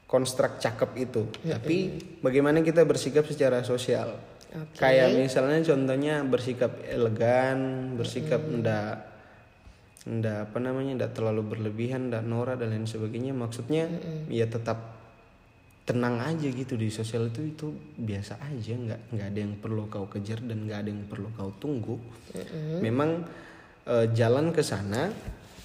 konstruk 0.10 0.58
cakep 0.58 0.92
itu. 0.98 1.30
Tapi 1.46 1.78
bagaimana 2.26 2.66
kita 2.66 2.82
bersikap 2.82 3.30
secara 3.30 3.62
sosial. 3.62 4.18
Oke. 4.50 4.82
Kayak 4.82 5.14
misalnya 5.14 5.62
contohnya 5.62 6.26
bersikap 6.26 6.82
elegan, 6.90 7.94
bersikap 7.94 8.42
ndak 8.42 9.06
ndak 10.10 10.50
apa 10.50 10.58
namanya 10.58 11.06
ndak 11.06 11.12
terlalu 11.14 11.54
berlebihan, 11.54 12.10
ndak 12.10 12.26
norak 12.26 12.58
dan 12.58 12.74
lain 12.74 12.90
sebagainya. 12.90 13.38
Maksudnya 13.38 13.86
ya 14.26 14.50
tetap 14.50 14.98
tenang 15.86 16.22
aja 16.22 16.46
gitu 16.50 16.78
di 16.78 16.90
sosial 16.94 17.34
itu 17.34 17.50
itu 17.50 17.68
biasa 17.98 18.38
aja 18.46 18.78
nggak 18.78 19.10
nggak 19.10 19.28
ada 19.34 19.40
yang 19.42 19.58
perlu 19.58 19.90
kau 19.90 20.06
kejar 20.06 20.38
dan 20.46 20.70
nggak 20.70 20.86
ada 20.86 20.90
yang 20.94 21.02
perlu 21.10 21.34
kau 21.34 21.50
tunggu 21.58 21.98
memang 22.78 23.26
eh, 23.90 24.06
jalan 24.14 24.54
ke 24.54 24.62
sana 24.62 25.10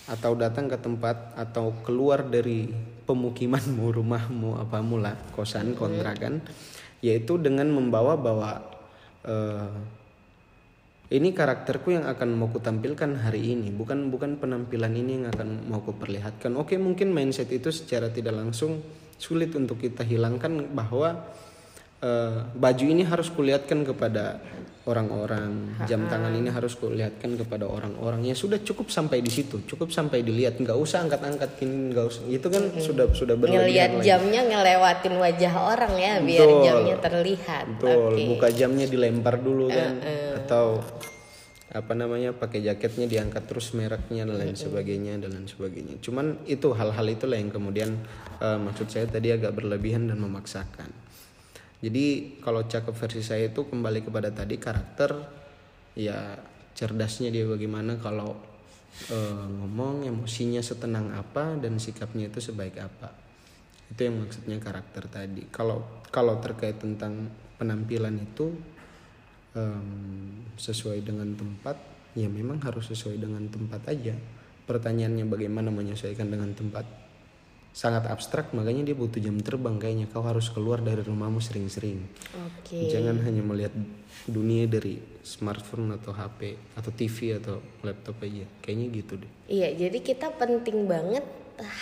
atau 0.09 0.33
datang 0.33 0.73
ke 0.73 0.81
tempat 0.81 1.37
atau 1.37 1.77
keluar 1.85 2.25
dari 2.25 2.73
pemukimanmu 3.05 3.85
rumahmu 4.01 4.61
apa 4.61 4.81
mula 4.81 5.15
kosan 5.37 5.77
kontrakan 5.77 6.41
yaitu 7.05 7.37
dengan 7.37 7.69
membawa 7.69 8.17
bahwa 8.17 8.51
eh, 9.29 9.73
ini 11.13 11.37
karakterku 11.37 11.93
yang 11.93 12.09
akan 12.09 12.33
mau 12.33 12.49
kutampilkan 12.49 13.21
hari 13.21 13.53
ini 13.53 13.69
bukan 13.69 14.09
bukan 14.09 14.41
penampilan 14.41 14.97
ini 14.97 15.21
yang 15.21 15.27
akan 15.31 15.69
mau 15.69 15.85
kuperlihatkan. 15.85 16.57
Oke 16.57 16.81
mungkin 16.81 17.13
mindset 17.13 17.53
itu 17.53 17.69
secara 17.69 18.09
tidak 18.09 18.35
langsung 18.35 18.81
sulit 19.21 19.53
untuk 19.55 19.79
kita 19.79 20.03
hilangkan 20.03 20.73
bahwa 20.73 21.29
eh, 22.05 22.45
baju 22.53 22.85
ini 22.85 23.03
harus 23.09 23.33
kulihatkan 23.33 23.89
kepada 23.89 24.45
orang-orang 24.85 25.81
jam 25.89 26.05
tangan 26.13 26.29
ini 26.37 26.53
harus 26.53 26.77
kulihatkan 26.77 27.41
kepada 27.41 27.65
orang-orang 27.65 28.21
ya 28.29 28.37
sudah 28.37 28.61
cukup 28.61 28.93
sampai 28.93 29.25
di 29.25 29.33
situ 29.33 29.65
cukup 29.65 29.89
sampai 29.89 30.21
dilihat 30.21 30.61
nggak 30.61 30.77
usah 30.77 31.09
angkat-angkat 31.09 31.57
gini 31.57 31.97
nggak 31.97 32.05
usah 32.05 32.23
itu 32.29 32.45
kan 32.53 32.69
sudah 32.77 33.09
sudah 33.17 33.33
berlebihan 33.33 33.65
Ngeliat 33.65 33.91
lagi. 33.97 34.05
jamnya 34.05 34.41
ngelewatin 34.45 35.15
wajah 35.17 35.55
orang 35.57 35.95
ya, 35.97 36.13
biar 36.21 36.45
Betul. 36.45 36.65
jamnya 36.69 36.97
terlihat. 37.01 37.65
Betul, 37.81 38.13
Oke. 38.13 38.23
buka 38.37 38.49
jamnya 38.53 38.87
dilempar 38.87 39.35
dulu 39.41 39.73
kan 39.73 39.93
atau 40.45 40.85
apa 41.75 41.93
namanya 41.97 42.31
pakai 42.31 42.63
jaketnya 42.63 43.09
diangkat 43.11 43.51
terus 43.51 43.75
mereknya 43.75 44.29
dan 44.29 44.37
lain 44.37 44.55
sebagainya 44.55 45.19
dan 45.19 45.33
lain 45.33 45.49
sebagainya. 45.49 45.99
Cuman 46.05 46.45
itu 46.47 46.71
hal-hal 46.77 47.07
itulah 47.09 47.35
yang 47.41 47.51
kemudian 47.51 47.99
eh, 48.39 48.59
maksud 48.61 48.93
saya 48.93 49.09
tadi 49.09 49.33
agak 49.33 49.57
berlebihan 49.57 50.07
dan 50.13 50.21
memaksakan. 50.21 51.04
Jadi 51.85 52.41
kalau 52.41 52.65
cakep 52.65 52.97
versi 52.97 53.21
saya 53.21 53.53
itu 53.53 53.69
kembali 53.69 54.01
kepada 54.09 54.33
tadi 54.33 54.57
karakter 54.57 55.21
ya 55.93 56.41
cerdasnya 56.73 57.29
dia 57.29 57.45
bagaimana 57.45 58.01
kalau 58.01 58.33
eh, 59.13 59.47
ngomong 59.61 60.09
emosinya 60.09 60.65
setenang 60.65 61.13
apa 61.13 61.61
dan 61.61 61.77
sikapnya 61.77 62.33
itu 62.33 62.41
sebaik 62.41 62.81
apa. 62.81 63.13
Itu 63.93 64.01
yang 64.01 64.25
maksudnya 64.25 64.57
karakter 64.57 65.13
tadi. 65.13 65.45
Kalau 65.53 65.85
kalau 66.09 66.41
terkait 66.41 66.81
tentang 66.81 67.29
penampilan 67.61 68.17
itu 68.17 68.49
em, 69.53 70.41
sesuai 70.57 71.05
dengan 71.05 71.37
tempat 71.37 71.77
ya 72.17 72.31
memang 72.33 72.65
harus 72.65 72.89
sesuai 72.89 73.21
dengan 73.21 73.45
tempat 73.53 73.85
aja. 73.93 74.17
Pertanyaannya 74.65 75.29
bagaimana 75.29 75.69
menyesuaikan 75.69 76.33
dengan 76.33 76.49
tempat 76.57 76.89
sangat 77.75 78.07
abstrak 78.07 78.55
makanya 78.55 78.87
dia 78.87 78.97
butuh 78.97 79.19
jam 79.19 79.35
terbang 79.43 79.83
kayaknya. 79.83 80.07
Kau 80.07 80.23
harus 80.23 80.47
keluar 80.55 80.79
dari 80.79 81.03
rumahmu 81.03 81.43
sering-sering. 81.43 82.07
Oke. 82.47 82.87
jangan 82.87 83.19
hanya 83.27 83.43
melihat 83.43 83.75
dunia 84.31 84.71
dari 84.71 85.03
smartphone 85.27 85.91
atau 85.99 86.15
HP 86.15 86.55
atau 86.79 86.91
TV 86.95 87.35
atau 87.43 87.59
laptop 87.83 88.23
aja. 88.23 88.47
Kayaknya 88.63 88.87
gitu 88.95 89.13
deh. 89.19 89.31
Iya, 89.51 89.69
jadi 89.75 89.99
kita 89.99 90.39
penting 90.39 90.87
banget 90.87 91.27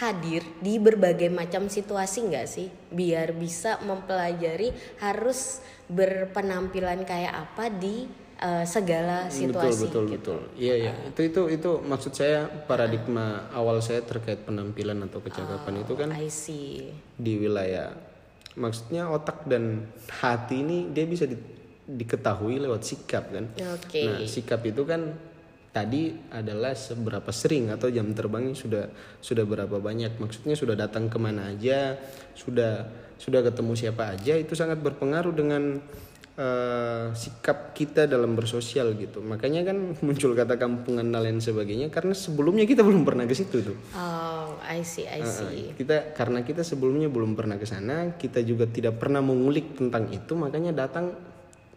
hadir 0.01 0.45
di 0.61 0.77
berbagai 0.81 1.29
macam 1.33 1.69
situasi 1.69 2.29
nggak 2.29 2.49
sih, 2.49 2.69
biar 2.93 3.37
bisa 3.37 3.81
mempelajari 3.85 4.73
harus 5.01 5.61
berpenampilan 5.89 7.05
kayak 7.05 7.49
apa 7.49 7.69
di 7.73 8.09
eh, 8.43 8.65
segala 8.67 9.31
situasi. 9.31 9.55
betul 9.55 9.73
betul 9.87 10.05
gitu. 10.11 10.15
betul 10.19 10.39
iya 10.59 10.75
iya 10.89 10.93
itu 11.09 11.21
itu 11.31 11.43
itu 11.49 11.71
maksud 11.87 12.13
saya 12.13 12.51
paradigma 12.67 13.47
awal 13.55 13.79
saya 13.79 14.03
terkait 14.03 14.43
penampilan 14.43 14.99
atau 15.07 15.23
kecakapan 15.23 15.87
itu 15.87 15.93
kan 15.95 16.09
I 16.11 16.29
see. 16.29 16.91
di 17.17 17.33
wilayah 17.39 17.95
maksudnya 18.59 19.09
otak 19.09 19.49
dan 19.49 19.89
hati 20.21 20.61
ini 20.61 20.93
dia 20.93 21.09
bisa 21.09 21.25
di- 21.25 21.41
diketahui 21.89 22.61
lewat 22.61 22.83
sikap 22.85 23.33
kan 23.33 23.49
Oke. 23.79 24.03
nah 24.05 24.19
sikap 24.29 24.61
itu 24.67 24.85
kan 24.85 25.17
tadi 25.73 26.13
adalah 26.29 26.77
seberapa 26.77 27.33
sering 27.33 27.73
atau 27.73 27.89
jam 27.89 28.13
terbangnya 28.13 28.53
sudah 28.53 28.85
sudah 29.25 29.45
berapa 29.49 29.81
banyak 29.81 30.21
maksudnya 30.21 30.53
sudah 30.53 30.77
datang 30.77 31.09
ke 31.09 31.17
mana 31.17 31.49
aja 31.49 31.97
sudah 32.37 32.85
sudah 33.17 33.41
ketemu 33.41 33.73
siapa 33.73 34.13
aja 34.13 34.37
itu 34.37 34.53
sangat 34.53 34.85
berpengaruh 34.85 35.33
dengan 35.33 35.81
eh, 36.33 37.07
sikap 37.12 37.73
kita 37.73 38.09
dalam 38.09 38.33
bersosial 38.33 38.97
gitu 38.97 39.21
makanya 39.21 39.68
kan 39.68 39.77
muncul 40.07 40.33
kata 40.33 40.57
kampungan 40.57 41.09
dan 41.09 41.21
lain 41.21 41.38
sebagainya 41.38 41.88
karena 41.88 42.12
sebelumnya 42.12 42.64
kita 42.64 42.81
belum 42.81 43.05
pernah 43.05 43.25
ke 43.25 43.35
situ 43.35 43.61
tuh 43.61 43.77
Oh, 43.92 44.57
I 44.62 44.81
see, 44.83 45.05
I 45.05 45.21
see. 45.23 45.77
kita 45.77 46.12
karena 46.12 46.40
kita 46.40 46.62
sebelumnya 46.62 47.09
belum 47.09 47.37
pernah 47.37 47.57
ke 47.57 47.64
sana 47.64 48.16
kita 48.16 48.40
juga 48.40 48.64
tidak 48.64 48.97
pernah 48.97 49.21
mengulik 49.21 49.77
tentang 49.77 50.09
itu 50.09 50.33
makanya 50.33 50.73
datang 50.73 51.12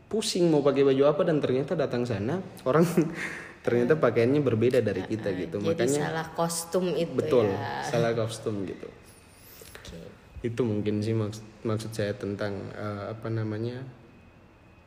pusing 0.06 0.48
mau 0.48 0.62
pakai 0.62 0.86
baju 0.86 1.04
apa 1.10 1.22
dan 1.26 1.42
ternyata 1.42 1.74
datang 1.74 2.06
sana 2.06 2.38
orang 2.64 2.86
ternyata 3.66 3.98
pakaiannya 3.98 4.46
berbeda 4.46 4.80
dari 4.80 5.02
kita 5.04 5.34
gitu 5.34 5.58
Jadi 5.58 5.66
makanya 5.66 6.00
salah 6.06 6.28
kostum 6.32 6.94
itu 6.94 7.10
betul 7.12 7.50
ya. 7.50 7.82
salah 7.84 8.14
kostum 8.14 8.62
gitu 8.64 8.86
Oke. 9.82 9.98
itu 10.46 10.62
mungkin 10.62 11.02
sih 11.02 11.18
maksud, 11.18 11.42
maksud 11.66 11.92
saya 11.92 12.14
tentang 12.14 12.54
eh, 12.72 13.12
apa 13.12 13.28
namanya 13.28 13.82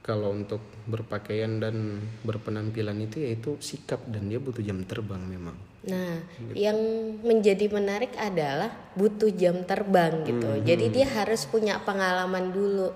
kalau 0.09 0.33
untuk 0.33 0.65
berpakaian 0.89 1.61
dan 1.61 2.01
berpenampilan 2.25 2.97
itu 3.05 3.29
yaitu 3.29 3.61
sikap 3.61 4.01
dan 4.09 4.33
dia 4.33 4.41
butuh 4.41 4.65
jam 4.65 4.81
terbang 4.89 5.21
memang 5.21 5.53
Nah, 5.79 6.19
yang 6.59 6.75
menjadi 7.23 7.71
menarik 7.71 8.11
adalah 8.19 8.75
butuh 8.99 9.31
jam 9.31 9.63
terbang 9.63 10.27
gitu. 10.27 10.59
Jadi 10.67 10.91
dia 10.91 11.07
harus 11.07 11.47
punya 11.47 11.79
pengalaman 11.79 12.51
dulu. 12.51 12.91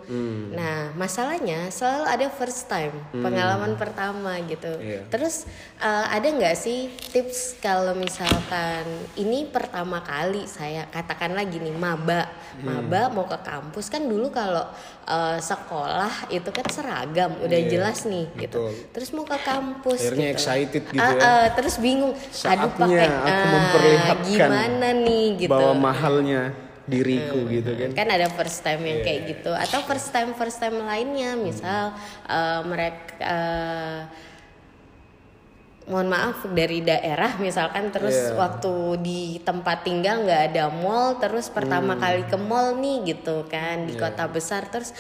Nah, 0.51 0.91
masalahnya 0.99 1.71
selalu 1.71 2.05
ada 2.11 2.27
first 2.27 2.67
time, 2.67 2.91
pengalaman 3.15 3.79
pertama 3.79 4.35
gitu. 4.43 4.83
Iya. 4.83 5.07
Terus 5.07 5.47
eh, 5.79 6.07
ada 6.11 6.27
nggak 6.27 6.57
sih 6.59 6.91
tips 7.15 7.63
kalau 7.63 7.95
misalkan 7.95 8.83
ini 9.15 9.47
pertama 9.47 10.03
kali 10.03 10.51
saya 10.51 10.91
katakanlah 10.91 11.47
gini 11.47 11.71
maba, 11.71 12.27
maba 12.67 13.07
mau 13.15 13.31
ke 13.31 13.39
kampus 13.47 13.87
kan 13.87 14.03
dulu 14.03 14.35
kalau 14.35 14.67
eh, 15.07 15.39
sekolah 15.39 16.35
itu 16.35 16.51
kan 16.51 16.67
seragam, 16.67 17.39
udah 17.39 17.61
jelas 17.71 18.11
nih 18.11 18.27
gitu. 18.43 18.75
betul. 18.75 18.91
Terus 18.91 19.09
mau 19.15 19.23
ke 19.23 19.39
kampus 19.39 20.03
Akhirnya 20.03 20.35
gitu. 20.35 20.35
excited 20.35 20.83
gitu 20.91 20.99
Ah, 20.99 21.15
ya. 21.15 21.23
ah, 21.23 21.47
terus 21.55 21.79
bingung 21.79 22.11
aduh 22.11 22.35
saatnya 22.35 22.71
pakai 22.77 23.07
aku 23.09 23.29
ah, 23.29 23.51
memperlihatkan 23.53 24.27
gimana 24.29 24.89
nih 24.97 25.27
gitu. 25.41 25.51
bahwa 25.53 25.73
mahalnya 25.77 26.43
diriku 26.83 27.47
gitu 27.47 27.71
kan. 27.79 27.91
kan 27.95 28.09
ada 28.11 28.27
first 28.35 28.61
time 28.67 28.83
yang 28.83 29.01
Iya. 29.01 29.07
kayak 29.07 29.21
gitu. 29.31 29.51
Atau 29.55 29.81
first 29.87 30.11
time 30.11 30.35
first 30.35 30.59
time 30.59 30.83
lainnya 30.83 31.39
misal 31.39 31.95
eh, 32.27 32.61
mereka 32.67 33.13
eh, 33.23 34.01
mohon 35.85 36.07
maaf 36.07 36.47
dari 36.49 36.79
daerah 36.79 37.35
misalkan 37.37 37.91
terus 37.91 38.15
Iya. 38.15 38.39
waktu 38.39 38.73
di 38.99 39.21
tempat 39.39 39.83
tinggal 39.83 40.23
nggak 40.23 40.43
ada 40.49 40.65
mall 40.69 41.17
terus 41.17 41.47
pertama 41.47 41.95
Hmm. 41.95 42.01
kali 42.01 42.23
ke 42.25 42.37
mall 42.37 42.77
nih 42.77 43.03
gitu 43.09 43.43
kan 43.45 43.83
di 43.83 43.95
kota 43.95 44.25
besar 44.27 44.67
terus 44.67 44.95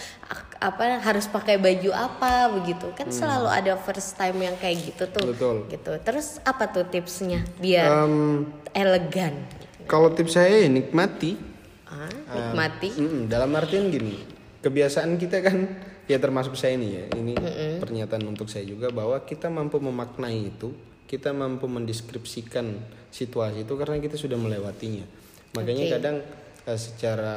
apa 0.58 0.98
harus 0.98 1.26
pakai 1.26 1.56
baju 1.56 1.90
apa 1.90 2.50
begitu 2.52 2.90
kan 2.92 3.06
selalu 3.08 3.46
ada 3.46 3.74
first 3.76 4.14
time 4.14 4.38
yang 4.40 4.56
kayak 4.56 4.82
gitu 4.84 5.06
tuh 5.06 5.22
Hmm. 5.22 5.32
Betul. 5.32 5.56
gitu 5.68 5.92
terus 6.00 6.42
apa 6.42 6.66
tuh 6.66 6.82
tipsnya 6.84 7.46
biar 7.56 7.86
Em, 8.04 8.46
elegan 8.72 9.38
kalau 9.84 10.10
tips 10.10 10.34
saya 10.34 10.56
ya 10.56 10.68
nikmati 10.68 11.38
ah, 11.86 12.10
nikmati 12.28 12.90
Mm-mm, 12.92 13.22
dalam 13.26 13.50
artian 13.52 13.86
gini, 13.86 14.18
kebiasaan 14.58 15.14
kita 15.14 15.42
kan 15.42 15.66
ya 16.12 16.20
termasuk 16.20 16.52
saya 16.52 16.76
ini 16.76 16.88
ya, 16.92 17.04
ini 17.16 17.32
pernyataan 17.80 18.28
untuk 18.28 18.52
saya 18.52 18.68
juga 18.68 18.92
bahwa 18.92 19.16
kita 19.24 19.48
mampu 19.48 19.80
memaknai 19.80 20.52
itu, 20.52 20.76
kita 21.08 21.32
mampu 21.32 21.64
mendeskripsikan 21.64 22.68
situasi 23.08 23.64
itu 23.64 23.72
karena 23.80 23.96
kita 23.96 24.20
sudah 24.20 24.36
melewatinya. 24.36 25.08
Makanya 25.56 25.84
Oke. 25.88 25.92
kadang 25.96 26.16
eh, 26.68 26.78
secara 26.80 27.36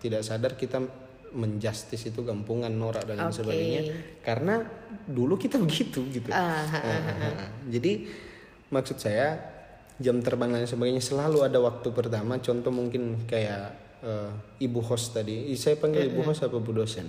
tidak 0.00 0.24
sadar 0.24 0.56
kita 0.56 0.80
menjustis 1.28 2.08
itu 2.08 2.24
gampungan 2.24 2.72
norak 2.72 3.04
dan 3.04 3.20
lain 3.20 3.28
Oke. 3.28 3.44
sebagainya 3.44 3.82
karena 4.24 4.64
dulu 5.04 5.36
kita 5.36 5.60
begitu 5.64 6.00
gitu. 6.08 6.32
Ah, 6.32 6.64
ah, 6.64 7.48
Jadi 7.68 8.08
maksud 8.72 8.96
saya 8.96 9.36
jam 9.98 10.22
terbang 10.22 10.54
dan 10.54 10.64
sebagainya 10.64 11.04
selalu 11.04 11.44
ada 11.44 11.58
waktu 11.60 11.88
pertama. 11.92 12.40
Contoh 12.40 12.72
mungkin 12.72 13.28
kayak 13.28 13.87
eh, 14.00 14.30
ibu 14.60 14.80
host 14.80 15.12
tadi. 15.12 15.50
Saya 15.52 15.74
panggil 15.74 16.06
ibu 16.06 16.22
host 16.22 16.40
apa 16.40 16.54
bu 16.54 16.72
dosen? 16.72 17.06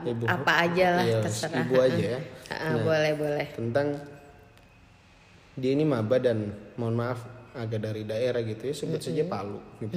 Bu- 0.00 0.10
Ibu 0.10 0.24
apa 0.24 0.52
aja 0.64 0.86
lah 0.94 1.04
Iya, 1.04 1.18
terserah 1.20 1.62
Ibu 1.62 1.74
aja 1.76 2.04
ya. 2.10 2.20
Ah, 2.48 2.54
ah, 2.66 2.74
boleh 2.80 3.12
boleh 3.14 3.46
Tentang 3.50 3.86
dia 5.52 5.70
ini 5.70 5.84
maba 5.84 6.16
dan 6.16 6.48
mohon 6.74 6.94
maaf 6.94 7.20
agak 7.50 7.82
dari 7.82 8.06
daerah 8.06 8.38
gitu 8.40 8.62
ya 8.64 8.72
sebut 8.72 8.96
saja 8.98 9.26
Palu 9.26 9.58
gitu. 9.80 9.90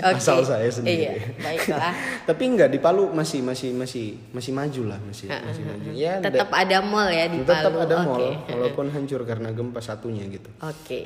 Oke. 0.00 0.16
Asal 0.16 0.40
saya 0.42 0.66
sendiri. 0.66 1.04
iya 1.04 1.12
baiklah 1.36 1.92
Tapi 2.28 2.42
enggak 2.48 2.68
di 2.68 2.78
Palu 2.78 3.12
masih 3.12 3.40
masih 3.40 3.70
masih 3.72 4.16
masih 4.30 4.50
maju 4.50 4.82
lah 4.88 4.98
masih 4.98 5.28
masih 5.28 5.62
maju. 5.62 5.88
Ya 5.92 6.16
da- 6.16 6.32
tetap 6.32 6.48
ada 6.50 6.80
mall 6.80 7.06
ya 7.06 7.28
di 7.28 7.38
tetap 7.38 7.70
Palu 7.70 7.78
ada 7.78 7.94
oke 7.94 8.06
mall 8.08 8.24
walaupun 8.48 8.86
hancur 8.88 9.20
karena 9.22 9.52
gempa 9.52 9.78
satunya 9.78 10.24
gitu. 10.26 10.48
oke 10.58 10.98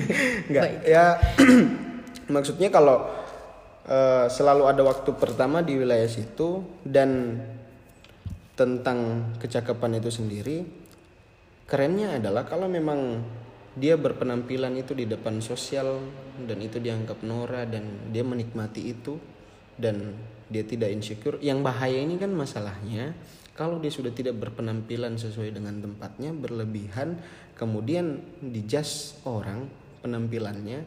Enggak. 0.48 0.84
Ya 0.84 1.16
maksudnya 2.28 2.68
kalau 2.68 3.08
eh, 3.86 4.26
selalu 4.28 4.68
ada 4.68 4.82
waktu 4.84 5.10
pertama 5.16 5.62
di 5.64 5.78
wilayah 5.78 6.08
situ 6.08 6.64
dan 6.84 7.40
tentang 8.58 9.32
kecakapan 9.40 9.96
itu 10.02 10.10
sendiri 10.12 10.58
kerennya 11.64 12.18
adalah 12.18 12.44
kalau 12.44 12.66
memang 12.66 13.22
dia 13.78 13.94
berpenampilan 13.94 14.74
itu 14.74 14.92
di 14.98 15.06
depan 15.06 15.38
sosial 15.38 16.02
dan 16.42 16.58
itu 16.58 16.82
dianggap 16.82 17.22
Nora 17.22 17.62
dan 17.62 18.10
dia 18.10 18.26
menikmati 18.26 18.90
itu 18.90 19.14
dan 19.78 20.18
dia 20.50 20.66
tidak 20.66 20.90
insecure. 20.90 21.38
Yang 21.38 21.62
bahaya 21.62 21.94
ini 22.02 22.18
kan 22.18 22.34
masalahnya 22.34 23.14
kalau 23.54 23.78
dia 23.78 23.94
sudah 23.94 24.10
tidak 24.10 24.34
berpenampilan 24.42 25.14
sesuai 25.14 25.54
dengan 25.54 25.78
tempatnya 25.78 26.34
berlebihan 26.34 27.22
kemudian 27.54 28.18
dijudge 28.42 29.22
orang 29.28 29.70
penampilannya 30.02 30.82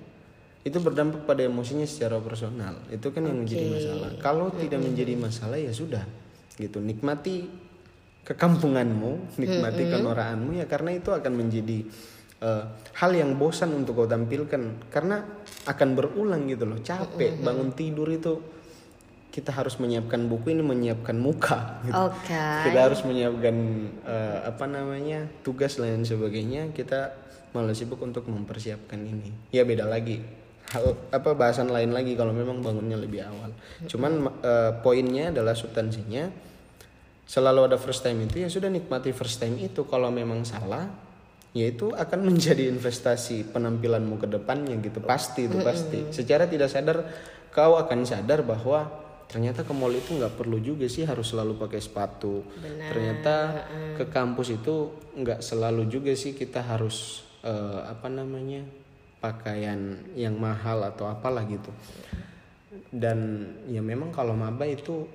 itu 0.63 0.77
berdampak 0.79 1.27
pada 1.27 1.43
emosinya 1.43 1.83
secara 1.83 2.23
personal. 2.23 2.79
Itu 2.87 3.11
kan 3.11 3.27
yang 3.27 3.43
menjadi 3.43 3.67
masalah. 3.67 4.09
Kalau 4.23 4.47
tidak 4.55 4.79
menjadi 4.79 5.13
masalah 5.19 5.59
ya 5.59 5.75
sudah 5.75 6.07
gitu. 6.55 6.79
Nikmati 6.79 7.51
kekampunganmu, 8.23 9.35
nikmati 9.35 9.83
kenoraanmu 9.91 10.63
ya 10.63 10.65
karena 10.65 10.95
itu 10.95 11.11
akan 11.11 11.33
menjadi 11.35 11.83
eh, 12.39 12.63
hal 12.95 13.11
yang 13.11 13.35
bosan 13.35 13.75
untuk 13.75 13.99
kau 13.99 14.07
tampilkan 14.07 14.87
karena 14.87 15.19
akan 15.67 15.89
berulang 15.99 16.47
gitu 16.47 16.63
loh. 16.63 16.79
Capek 16.79 17.43
bangun 17.43 17.75
tidur 17.75 18.07
itu 18.07 18.39
kita 19.33 19.49
harus 19.49 19.81
menyiapkan 19.81 20.29
buku 20.29 20.53
ini 20.53 20.63
menyiapkan 20.63 21.17
muka 21.17 21.83
gitu. 21.89 21.97
oke 21.97 22.43
Kita 22.69 22.79
harus 22.79 23.01
menyiapkan 23.03 23.55
eh, 24.07 24.37
apa 24.47 24.65
namanya 24.71 25.27
tugas 25.43 25.75
lain 25.75 26.07
sebagainya. 26.07 26.71
Kita 26.71 27.19
malah 27.51 27.75
sibuk 27.75 27.99
untuk 27.99 28.31
mempersiapkan 28.31 29.03
ini. 29.03 29.51
Ya 29.51 29.67
beda 29.67 29.83
lagi. 29.83 30.42
Hal 30.73 30.97
apa 31.13 31.37
bahasan 31.37 31.69
lain 31.69 31.93
lagi 31.93 32.17
kalau 32.17 32.33
memang 32.33 32.65
bangunnya 32.65 32.97
lebih 32.97 33.21
awal. 33.21 33.53
Cuman 33.85 34.25
eh, 34.41 34.71
poinnya 34.81 35.29
adalah 35.29 35.53
substansinya 35.53 36.33
selalu 37.23 37.71
ada 37.71 37.77
first 37.77 38.01
time 38.01 38.25
itu 38.25 38.41
ya 38.41 38.49
sudah 38.49 38.73
nikmati 38.73 39.13
first 39.13 39.37
time 39.37 39.61
itu. 39.61 39.85
Kalau 39.85 40.09
memang 40.09 40.41
salah 40.41 40.89
ya 41.53 41.69
itu 41.69 41.93
akan 41.93 42.19
menjadi 42.33 42.73
investasi 42.73 43.53
penampilanmu 43.53 44.17
ke 44.17 44.25
depannya 44.25 44.73
gitu. 44.81 44.97
Pasti 45.05 45.45
itu 45.45 45.61
pasti. 45.61 46.09
Secara 46.09 46.49
tidak 46.49 46.73
sadar 46.73 47.05
kau 47.53 47.77
akan 47.77 48.01
sadar 48.09 48.41
bahwa 48.41 48.89
ternyata 49.29 49.61
ke 49.61 49.73
mall 49.77 49.93
itu 49.93 50.17
nggak 50.17 50.33
perlu 50.41 50.57
juga 50.57 50.89
sih 50.89 51.05
harus 51.05 51.29
selalu 51.29 51.53
pakai 51.61 51.77
sepatu. 51.77 52.41
Ternyata 52.89 53.35
ke 54.01 54.09
kampus 54.09 54.57
itu 54.57 54.89
nggak 55.21 55.45
selalu 55.45 55.85
juga 55.85 56.17
sih 56.17 56.33
kita 56.33 56.65
harus 56.65 57.21
eh, 57.45 57.81
apa 57.85 58.09
namanya 58.09 58.82
pakaian 59.23 59.95
yang 60.19 60.35
mahal 60.35 60.83
atau 60.83 61.07
apalah 61.07 61.47
gitu. 61.47 61.71
Dan 62.91 63.47
ya 63.71 63.79
memang 63.79 64.11
kalau 64.11 64.35
maba 64.35 64.67
itu 64.67 65.07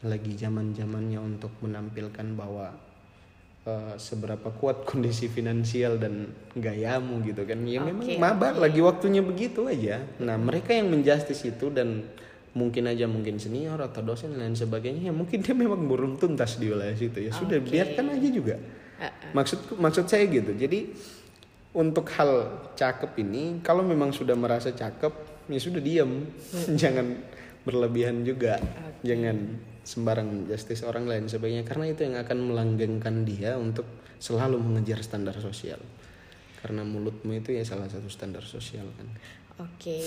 lagi 0.00 0.32
zaman 0.32 0.72
zamannya 0.72 1.20
untuk 1.20 1.52
menampilkan 1.60 2.32
bahwa 2.32 2.72
eh, 3.68 3.94
seberapa 4.00 4.48
kuat 4.56 4.82
kondisi 4.88 5.28
finansial 5.28 6.00
dan 6.00 6.32
gayamu 6.56 7.20
gitu 7.28 7.44
kan. 7.44 7.60
Ya 7.68 7.84
memang 7.84 8.08
Oke, 8.08 8.16
maba 8.16 8.56
lagi 8.56 8.80
waktunya 8.80 9.20
begitu 9.20 9.68
aja. 9.68 10.00
Nah 10.16 10.40
mereka 10.40 10.72
yang 10.72 10.88
menjustis 10.88 11.44
itu 11.44 11.68
dan 11.68 12.08
mungkin 12.56 12.88
aja 12.88 13.04
mungkin 13.04 13.36
senior 13.36 13.76
atau 13.84 14.00
dosen 14.00 14.32
dan 14.32 14.48
lain 14.48 14.56
sebagainya 14.56 15.12
ya 15.12 15.14
mungkin 15.14 15.44
dia 15.44 15.52
memang 15.52 15.84
burung 15.84 16.16
tuntas 16.16 16.56
di 16.56 16.72
wilayah 16.72 16.96
situ. 16.96 17.28
Ya 17.28 17.36
sudah 17.36 17.60
biarkan 17.60 18.16
aja 18.16 18.28
juga. 18.32 18.56
Maksud 19.36 19.76
maksud 19.76 20.08
saya 20.08 20.24
gitu. 20.24 20.56
Jadi 20.56 20.96
untuk 21.76 22.08
hal 22.16 22.48
cakep 22.72 23.12
ini 23.20 23.60
kalau 23.60 23.84
memang 23.84 24.08
sudah 24.08 24.32
merasa 24.32 24.72
cakep 24.72 25.12
ya 25.52 25.60
sudah 25.60 25.78
diam 25.84 26.24
jangan 26.80 27.20
berlebihan 27.66 28.22
juga. 28.22 28.56
Jangan 29.02 29.36
sembarang 29.86 30.50
justice 30.50 30.82
orang 30.82 31.06
lain 31.06 31.26
sebagainya 31.30 31.66
karena 31.66 31.90
itu 31.90 32.06
yang 32.06 32.16
akan 32.18 32.38
melanggengkan 32.50 33.22
dia 33.22 33.54
untuk 33.58 33.86
selalu 34.22 34.58
mengejar 34.62 35.02
standar 35.02 35.34
sosial. 35.42 35.78
Karena 36.62 36.82
mulutmu 36.82 37.34
itu 37.36 37.54
ya 37.54 37.62
salah 37.62 37.86
satu 37.90 38.06
standar 38.10 38.42
sosial 38.42 38.86
kan? 38.96 39.06
Oke, 39.56 39.98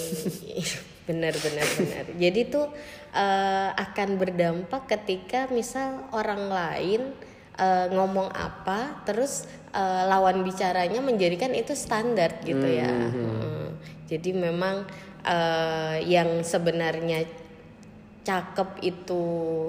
benar 1.09 1.35
benar 1.35 1.67
benar. 1.79 2.05
Jadi 2.15 2.41
tuh 2.47 2.67
eh, 3.11 3.69
akan 3.75 4.09
berdampak 4.19 4.87
ketika 4.87 5.47
misal 5.51 6.07
orang 6.15 6.47
lain 6.47 7.01
eh, 7.59 7.87
ngomong 7.91 8.31
apa, 8.31 9.03
terus 9.03 9.43
eh, 9.75 10.03
lawan 10.07 10.41
bicaranya 10.47 11.03
menjadikan 11.03 11.51
itu 11.51 11.75
standar 11.75 12.39
gitu 12.47 12.63
ya. 12.65 12.87
Hmm. 12.89 13.75
Jadi 14.07 14.31
memang 14.31 14.87
eh, 15.27 16.07
yang 16.07 16.41
sebenarnya 16.41 17.27
cakep 18.19 18.83
itu 18.85 19.23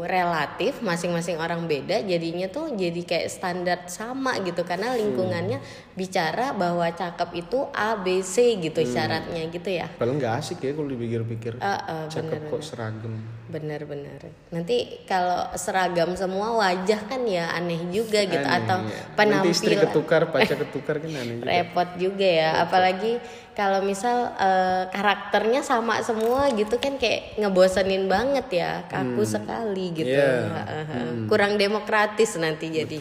relatif 0.04 0.82
masing-masing 0.84 1.40
orang 1.40 1.64
beda 1.64 2.02
jadinya 2.04 2.50
tuh 2.50 2.74
jadi 2.76 3.00
kayak 3.06 3.28
standar 3.30 3.78
sama 3.86 4.36
gitu. 4.42 4.66
Karena 4.66 4.92
lingkungannya 4.98 5.62
bicara 5.94 6.52
bahwa 6.52 6.86
cakep 6.90 7.30
itu 7.46 7.58
A 7.72 7.96
B 7.96 8.20
C 8.20 8.58
gitu 8.60 8.82
syaratnya 8.84 9.48
gitu 9.48 9.70
ya. 9.70 9.88
Padahal 9.96 10.18
nggak 10.18 10.34
asik 10.42 10.60
ya 10.60 10.72
kalau 10.76 10.88
dipikir-pikir. 10.90 11.52
Eh, 11.56 11.66
eh, 11.66 12.06
cakep 12.10 12.50
kok 12.50 12.62
seragam. 12.62 13.14
Benar-benar 13.50 14.30
nanti 14.54 15.02
kalau 15.10 15.50
seragam 15.58 16.14
semua 16.14 16.54
wajah 16.54 17.02
kan 17.10 17.26
ya 17.26 17.50
aneh 17.50 17.82
juga 17.90 18.22
gitu 18.22 18.46
Aneh, 18.46 18.62
atau 18.62 18.78
ya. 18.86 19.26
nanti 19.26 19.50
istri 19.50 19.74
penampilan. 19.74 19.90
ketukar 19.90 20.22
pacar 20.30 20.56
ketukar 20.62 20.96
kan 21.02 21.10
aneh 21.10 21.42
juga. 21.42 21.50
Repot 21.50 21.88
juga 21.98 22.28
ya 22.30 22.50
apalagi 22.62 23.18
kalau 23.61 23.85
misal 23.85 24.33
eh, 24.40 24.88
karakternya 24.88 25.61
sama 25.61 26.01
semua 26.01 26.49
gitu 26.57 26.81
kan 26.81 26.96
kayak 26.96 27.37
ngebosenin 27.37 28.09
banget 28.09 28.46
ya 28.49 28.88
kaku 28.88 29.20
sekali 29.29 29.92
gitu. 29.92 30.09
Iya. 30.09 30.49
Heeh. 30.49 31.29
kurang 31.29 31.61
demokratis 31.61 32.40
nanti 32.40 32.73
jadi 32.73 32.96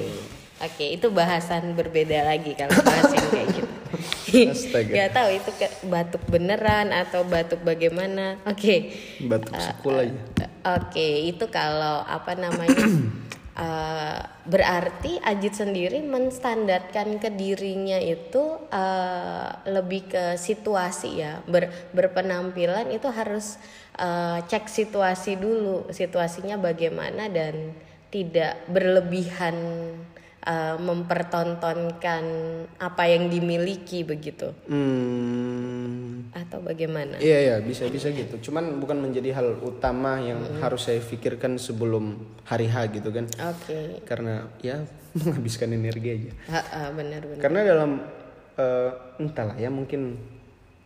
oke 0.59 0.85
itu 0.99 1.07
bahasan 1.15 1.79
berbeda 1.79 2.27
lagi 2.27 2.59
kalau 2.59 2.75
bahas 2.83 3.07
yang 3.07 3.27
kayak 3.31 3.47
gitu. 3.55 3.71
Nggak 4.93 5.09
tahu 5.15 5.29
itu 5.31 5.51
ke 5.55 5.67
batuk 5.87 6.23
beneran 6.27 6.91
atau 6.91 7.23
batuk 7.23 7.63
bagaimana. 7.63 8.35
Oke. 8.43 8.93
Batuk 9.23 9.55
sekul 9.55 9.95
aja. 9.95 10.45
Oke, 10.75 11.23
itu 11.23 11.47
kalau 11.47 12.03
apa 12.03 12.35
namanya 12.35 12.83
eh, 13.59 14.19
berarti 14.47 15.19
Ajit 15.19 15.53
sendiri 15.59 15.99
menstandarkan 16.01 17.19
ke 17.19 17.29
dirinya 17.35 17.99
itu 17.99 18.57
eh, 18.71 19.49
lebih 19.67 20.07
ke 20.07 20.23
situasi 20.39 21.19
ya, 21.19 21.43
Ber- 21.43 21.91
berpenampilan 21.91 22.87
itu 22.95 23.11
harus 23.11 23.59
eh, 23.99 24.39
cek 24.47 24.71
situasi 24.71 25.35
dulu, 25.35 25.91
situasinya 25.91 26.55
bagaimana 26.55 27.27
dan 27.27 27.75
tidak 28.09 28.65
berlebihan 28.71 29.53
uh, 30.41 30.75
mempertontonkan 30.77 32.23
apa 32.77 33.03
yang 33.05 33.27
dimiliki 33.27 34.03
begitu 34.03 34.51
Hmm, 34.69 36.29
atau 36.31 36.59
bagaimana? 36.61 37.17
iya 37.19 37.37
iya 37.41 37.55
bisa 37.59 37.87
bisa 37.87 38.09
gitu. 38.09 38.49
Cuman 38.49 38.79
bukan 38.79 38.99
menjadi 38.99 39.33
hal 39.35 39.57
utama 39.59 40.19
yang 40.19 40.39
harus 40.59 40.87
saya 40.87 40.99
pikirkan 40.99 41.57
sebelum 41.57 42.15
hari 42.45 42.67
H 42.67 42.89
gitu 42.93 43.09
kan. 43.09 43.25
Oke, 43.49 44.03
Karena 44.05 44.47
ya 44.61 44.83
menghabiskan 45.17 45.73
energi 45.73 46.09
aja. 46.13 46.31
Ha, 46.53 46.61
ha, 46.61 46.79
benar-benar. 46.93 47.41
Karena 47.41 47.59
dalam 47.65 47.91
eh, 48.55 48.89
entahlah 49.19 49.57
ya 49.57 49.69
mungkin 49.73 50.15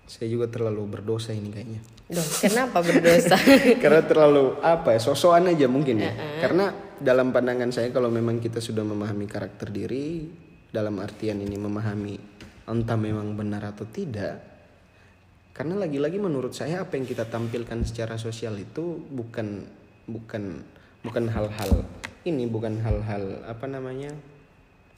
saya 0.03 0.27
juga 0.27 0.47
terlalu 0.47 0.83
berdosa 0.89 1.31
ini 1.31 1.49
kayaknya. 1.49 1.81
Dong, 2.11 2.29
kenapa 2.43 2.83
berdosa? 2.83 3.39
Karena 3.83 4.01
terlalu 4.03 4.59
apa 4.59 4.93
ya 4.95 4.99
sosokan 4.99 5.49
aja 5.49 5.65
mungkin 5.71 6.03
ya. 6.03 6.11
Karena 6.39 6.71
dalam 7.03 7.35
pandangan 7.35 7.69
saya 7.69 7.91
kalau 7.91 8.07
memang 8.07 8.39
kita 8.39 8.63
sudah 8.63 8.81
memahami 8.81 9.27
karakter 9.27 9.67
diri 9.69 10.23
dalam 10.71 10.97
artian 11.03 11.37
ini 11.37 11.59
memahami 11.59 12.15
entah 12.63 12.95
memang 12.95 13.35
benar 13.35 13.75
atau 13.75 13.83
tidak. 13.85 14.39
Karena 15.53 15.77
lagi-lagi 15.77 16.17
menurut 16.17 16.55
saya 16.55 16.81
apa 16.81 16.97
yang 16.97 17.05
kita 17.05 17.29
tampilkan 17.29 17.83
secara 17.85 18.17
sosial 18.17 18.57
itu 18.57 18.97
bukan 19.11 19.61
bukan 20.09 20.63
bukan 21.03 21.25
hal-hal 21.29 21.83
ini 22.23 22.47
bukan 22.47 22.79
hal-hal 22.79 23.43
apa 23.45 23.67
namanya 23.67 24.09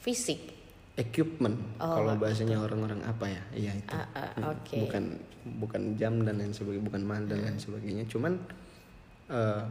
Fisik. 0.00 0.54
equipment 0.96 1.58
kalau 1.76 2.16
bahasanya 2.16 2.56
orang-orang 2.56 3.02
apa 3.04 3.26
ya 3.28 3.42
iya 3.52 3.72
itu 3.76 3.92
Ah, 3.92 4.06
ah, 4.16 4.30
Hmm, 4.32 4.50
Oke. 4.56 4.80
bukan 4.80 5.04
bukan 5.60 5.82
jam 6.00 6.24
dan 6.24 6.40
lain 6.40 6.54
sebagainya 6.56 6.86
bukan 6.88 7.02
mahal 7.04 7.24
dan 7.28 7.38
lain 7.44 7.58
sebagainya 7.60 8.04
cuman 8.08 8.32
eh, 9.28 9.62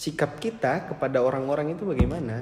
sikap 0.00 0.40
kita 0.40 0.88
kepada 0.88 1.20
orang-orang 1.20 1.76
itu 1.76 1.84
bagaimana? 1.84 2.40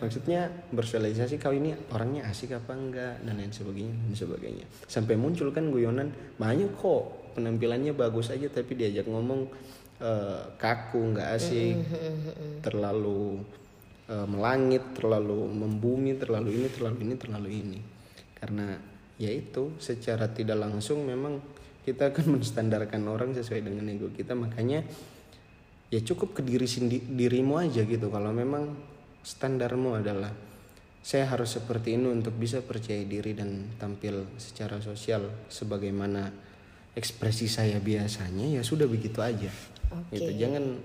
Maksudnya 0.00 0.52
bersosialisasi 0.68 1.40
kau 1.40 1.52
ini 1.52 1.72
orangnya 1.92 2.28
asik 2.28 2.52
apa 2.52 2.76
enggak 2.76 3.24
dan 3.24 3.40
lain 3.40 3.52
sebagainya 3.52 3.96
dan 3.96 4.12
sebagainya. 4.12 4.66
Sampai 4.84 5.16
muncul 5.16 5.48
kan 5.48 5.72
guyonan 5.72 6.12
banyak 6.36 6.76
kok 6.76 7.32
penampilannya 7.36 7.96
bagus 7.96 8.28
aja 8.28 8.52
tapi 8.52 8.76
diajak 8.76 9.08
ngomong 9.08 9.48
eh, 10.00 10.44
kaku 10.60 11.16
nggak 11.16 11.28
asik 11.40 11.76
terlalu 12.60 13.40
eh, 14.08 14.26
melangit 14.28 14.84
terlalu 14.92 15.48
membumi 15.48 16.20
terlalu 16.20 16.60
ini 16.60 16.68
terlalu 16.68 16.98
ini 17.00 17.14
terlalu 17.16 17.48
ini. 17.48 17.80
Karena 18.36 18.76
yaitu 19.20 19.72
secara 19.80 20.32
tidak 20.32 20.60
langsung 20.60 21.04
memang 21.04 21.40
kita 21.84 22.12
akan 22.12 22.24
menstandarkan 22.40 23.04
orang 23.08 23.32
sesuai 23.32 23.64
dengan 23.64 23.88
ego 23.88 24.12
kita. 24.12 24.36
Makanya 24.36 24.84
ya 25.90 26.00
cukup 26.06 26.38
ke 26.38 26.42
diri 26.46 26.70
sendi- 26.70 27.02
dirimu 27.02 27.58
aja 27.58 27.82
gitu. 27.82 28.06
Kalau 28.08 28.30
memang 28.30 28.78
standarmu 29.26 29.98
adalah 29.98 30.30
saya 31.02 31.26
harus 31.26 31.58
seperti 31.58 31.98
ini 31.98 32.08
untuk 32.08 32.36
bisa 32.38 32.62
percaya 32.62 33.02
diri 33.02 33.34
dan 33.34 33.74
tampil 33.76 34.24
secara 34.38 34.78
sosial 34.78 35.26
sebagaimana 35.50 36.30
ekspresi 36.94 37.50
saya 37.50 37.82
biasanya 37.82 38.60
ya 38.60 38.62
sudah 38.62 38.86
begitu 38.86 39.18
aja. 39.18 39.50
Oke. 39.90 40.14
gitu. 40.16 40.30
Jangan 40.38 40.78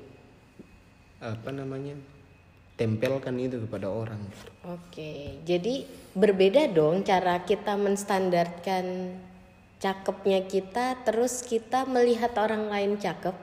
apa 1.22 1.50
namanya 1.54 1.96
tempelkan 2.76 3.40
itu 3.40 3.62
kepada 3.64 3.88
orang. 3.88 4.20
Oke, 4.68 5.40
jadi 5.48 5.88
berbeda 6.12 6.68
dong 6.74 7.08
cara 7.08 7.46
kita 7.48 7.80
menstandarkan 7.80 9.16
cakepnya 9.80 10.44
kita, 10.50 11.00
terus 11.08 11.46
kita 11.46 11.88
melihat 11.88 12.36
orang 12.42 12.68
lain 12.68 12.98
cakep. 12.98 13.36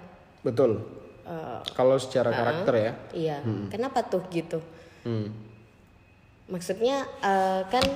betul 0.43 1.02
Eh, 1.23 1.61
kalau 1.79 1.97
secara 2.03 2.35
karakter 2.35 2.75
ya 2.75 2.93
iya, 3.15 3.37
kenapa 3.71 4.03
tuh 4.03 4.27
gitu? 4.35 4.59
hmm. 5.07 5.29
Maksudnya 6.51 7.07
eh, 7.23 7.63
kan 7.71 7.87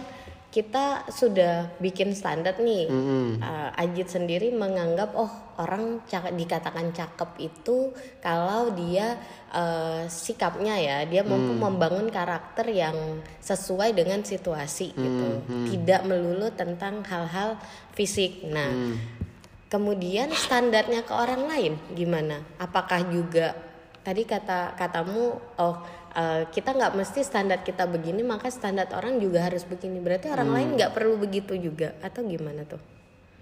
kita 0.54 1.04
sudah 1.12 1.68
bikin 1.82 2.16
standar 2.16 2.56
nih. 2.56 2.88
Mm-mm. 2.88 3.42
Eh, 3.44 3.70
Ajit 3.82 4.08
sendiri 4.08 4.54
menganggap 4.56 5.12
oh 5.12 5.28
orang 5.60 6.00
cak- 6.08 6.32
dikatakan 6.32 6.96
cakep 6.96 7.30
itu 7.52 7.92
kalau 8.24 8.72
dia 8.72 9.20
eh, 9.52 10.08
sikapnya 10.08 10.78
ya 10.80 10.96
dia 11.04 11.26
mampu 11.26 11.52
membangun 11.60 12.08
karakter 12.08 12.72
yang 12.72 13.20
sesuai 13.42 13.92
dengan 13.92 14.24
situasi 14.24 14.96
gitu. 14.96 15.28
Tidak 15.76 16.08
melulu 16.08 16.48
tentang 16.56 17.04
hal-hal 17.04 17.60
fisik. 17.92 18.46
Nah, 18.48 18.70
kemudian 19.66 20.30
standarnya 20.32 21.02
ke 21.02 21.12
orang 21.14 21.46
lain 21.46 21.72
gimana? 21.94 22.42
Apakah 22.58 23.06
juga 23.10 23.54
tadi 24.06 24.22
kata 24.22 24.78
katamu 24.78 25.34
oh 25.58 25.76
eh, 26.14 26.46
kita 26.50 26.74
nggak 26.74 26.94
mesti 26.94 27.26
standar 27.26 27.66
kita 27.66 27.90
begini 27.90 28.22
maka 28.22 28.46
standar 28.54 28.86
orang 28.94 29.18
juga 29.18 29.42
harus 29.42 29.66
begini 29.66 29.98
berarti 29.98 30.30
orang 30.30 30.54
lain 30.54 30.68
nggak 30.78 30.94
perlu 30.94 31.18
begitu 31.18 31.58
juga 31.58 31.98
atau 31.98 32.22
gimana 32.22 32.62
tuh 32.62 32.78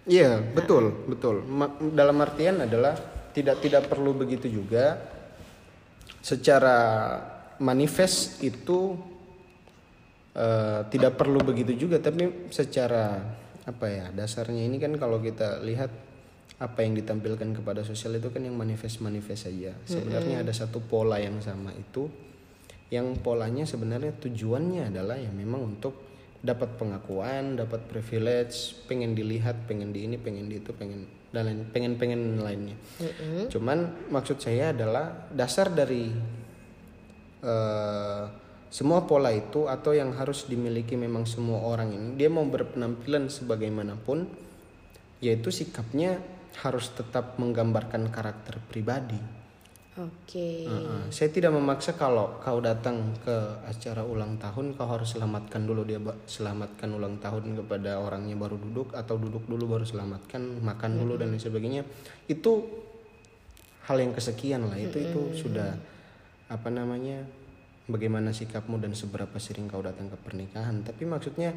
Iya 0.05 0.37
betul 0.53 1.09
betul. 1.09 1.41
Ma- 1.49 1.73
dalam 1.81 2.21
artian 2.21 2.61
adalah 2.61 2.93
tidak 3.33 3.65
tidak 3.65 3.89
perlu 3.89 4.13
begitu 4.13 4.53
juga. 4.53 5.01
Secara 6.21 6.79
manifest 7.61 8.41
itu 8.45 8.97
eh, 10.37 10.81
tidak 10.93 11.17
perlu 11.17 11.41
begitu 11.41 11.73
juga, 11.89 11.97
tapi 12.05 12.53
secara 12.53 13.17
apa 13.65 13.87
ya 13.89 14.07
dasarnya 14.13 14.69
ini 14.69 14.77
kan 14.77 14.93
kalau 15.01 15.17
kita 15.25 15.65
lihat 15.65 15.89
apa 16.65 16.81
yang 16.81 16.97
ditampilkan 16.97 17.61
kepada 17.61 17.85
sosial 17.85 18.17
itu 18.17 18.33
kan 18.33 18.41
yang 18.41 18.57
manifest 18.57 19.05
manifest 19.05 19.53
saja. 19.53 19.77
Sebenarnya 19.85 20.41
ada 20.41 20.53
satu 20.57 20.81
pola 20.81 21.21
yang 21.21 21.37
sama 21.45 21.77
itu, 21.77 22.09
yang 22.89 23.21
polanya 23.21 23.69
sebenarnya 23.69 24.17
tujuannya 24.17 24.89
adalah 24.89 25.21
ya 25.21 25.29
memang 25.29 25.77
untuk 25.77 25.93
dapat 26.41 26.77
pengakuan, 26.81 27.57
dapat 27.61 27.85
privilege, 27.89 28.81
pengen 28.89 29.13
dilihat, 29.13 29.69
pengen 29.69 29.93
di 29.93 30.09
ini, 30.09 30.17
pengen 30.17 30.49
di 30.49 30.61
itu, 30.61 30.73
pengen 30.73 31.05
dan 31.35 31.51
lain, 31.51 31.61
pengen 31.73 31.93
pengen 32.01 32.41
lainnya. 32.41 32.77
Cuman 33.53 34.09
maksud 34.09 34.41
saya 34.41 34.73
adalah 34.73 35.29
dasar 35.35 35.73
dari 35.73 36.13
eh, 37.43 38.25
semua 38.69 39.07
pola 39.07 39.31
itu 39.31 39.67
atau 39.67 39.95
yang 39.95 40.15
harus 40.15 40.47
dimiliki 40.51 40.95
memang 40.99 41.27
semua 41.27 41.63
orang 41.65 41.93
ini, 41.95 42.09
dia 42.19 42.31
mau 42.31 42.45
berpenampilan 42.47 43.33
sebagaimanapun, 43.33 44.27
yaitu 45.25 45.49
sikapnya 45.49 46.21
harus 46.63 46.95
tetap 46.95 47.35
menggambarkan 47.41 48.13
karakter 48.15 48.63
pribadi. 48.71 49.19
oke. 49.99 50.49
Heeh. 50.67 51.03
Saya 51.11 51.31
tidak 51.31 51.55
memaksa 51.55 51.95
kalau 51.95 52.39
kau 52.39 52.59
datang 52.63 53.15
ke 53.23 53.37
acara 53.67 54.03
ulang 54.03 54.39
tahun 54.39 54.75
kau 54.75 54.87
harus 54.87 55.15
selamatkan 55.15 55.67
dulu 55.67 55.87
dia 55.87 55.99
selamatkan 56.27 56.91
ulang 56.95 57.19
tahun 57.19 57.59
kepada 57.63 57.99
orangnya 57.99 58.35
baru 58.39 58.59
duduk 58.59 58.95
atau 58.95 59.19
duduk 59.19 59.47
dulu 59.47 59.79
baru 59.79 59.87
selamatkan 59.87 60.63
makan 60.63 60.91
dulu 60.99 61.19
dan 61.19 61.35
lain 61.35 61.43
sebagainya. 61.43 61.83
Itu 62.31 62.67
hal 63.87 63.97
yang 63.99 64.13
kesekian 64.15 64.67
lah. 64.67 64.79
Itu 64.79 64.99
itu 64.99 65.21
sudah 65.47 65.75
apa 66.51 66.69
namanya 66.71 67.23
bagaimana 67.87 68.33
sikapmu 68.33 68.81
dan 68.81 68.95
seberapa 68.97 69.37
sering 69.39 69.67
kau 69.71 69.83
datang 69.83 70.11
ke 70.11 70.17
pernikahan. 70.19 70.83
Tapi 70.83 71.03
maksudnya 71.07 71.55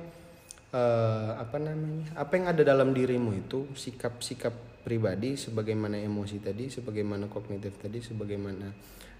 eh, 0.74 1.32
apa 1.34 1.58
namanya 1.58 2.06
apa 2.20 2.32
yang 2.38 2.46
ada 2.52 2.62
dalam 2.62 2.92
dirimu 2.92 3.34
itu 3.34 3.66
sikap-sikap 3.74 4.77
pribadi 4.88 5.36
sebagaimana 5.36 6.00
emosi 6.00 6.40
tadi 6.40 6.72
sebagaimana 6.72 7.28
kognitif 7.28 7.76
tadi 7.76 8.00
sebagaimana 8.00 8.72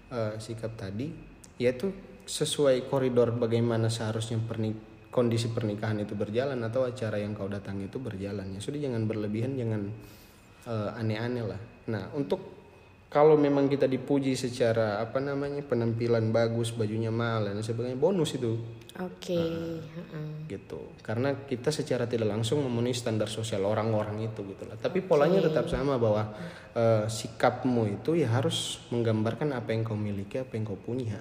eh, 0.08 0.34
sikap 0.40 0.80
tadi 0.80 1.12
yaitu 1.60 1.92
sesuai 2.24 2.88
koridor 2.88 3.36
bagaimana 3.36 3.92
seharusnya 3.92 4.40
pernik 4.40 4.88
kondisi 5.12 5.52
pernikahan 5.52 6.00
itu 6.00 6.16
berjalan 6.16 6.56
atau 6.64 6.88
acara 6.88 7.20
yang 7.20 7.32
kau 7.32 7.48
datangi 7.48 7.88
itu 7.88 7.98
berjalan. 8.00 8.56
Ya 8.56 8.60
sudah 8.60 8.80
jangan 8.80 9.04
berlebihan 9.04 9.56
jangan 9.60 9.92
eh, 10.64 10.90
aneh-aneh 10.96 11.44
lah. 11.44 11.60
Nah 11.92 12.08
untuk 12.16 12.57
kalau 13.08 13.40
memang 13.40 13.72
kita 13.72 13.88
dipuji 13.88 14.36
secara 14.36 15.00
apa 15.00 15.16
namanya 15.16 15.64
penampilan 15.64 16.28
bagus 16.28 16.76
bajunya 16.76 17.08
mahal 17.08 17.48
dan 17.48 17.64
sebagainya 17.64 17.96
bonus 17.96 18.36
itu. 18.36 18.60
Oke 19.00 19.40
heeh. 19.80 20.28
gitu. 20.44 20.92
Karena 21.00 21.32
kita 21.48 21.72
secara 21.72 22.04
tidak 22.04 22.28
langsung 22.28 22.60
memenuhi 22.60 22.92
standar 22.92 23.32
sosial 23.32 23.64
orang-orang 23.64 24.28
itu 24.28 24.44
gitu 24.44 24.68
lah. 24.68 24.76
Tapi 24.76 25.00
polanya 25.00 25.40
tetap 25.40 25.72
sama 25.72 25.96
bahwa 25.96 26.36
eh, 26.76 27.08
sikapmu 27.08 27.96
itu 27.96 28.20
ya 28.20 28.28
harus 28.28 28.84
menggambarkan 28.92 29.56
apa 29.56 29.72
yang 29.72 29.88
kau 29.88 29.96
miliki 29.96 30.44
apa 30.44 30.60
yang 30.60 30.68
kau 30.68 30.76
punya. 30.76 31.16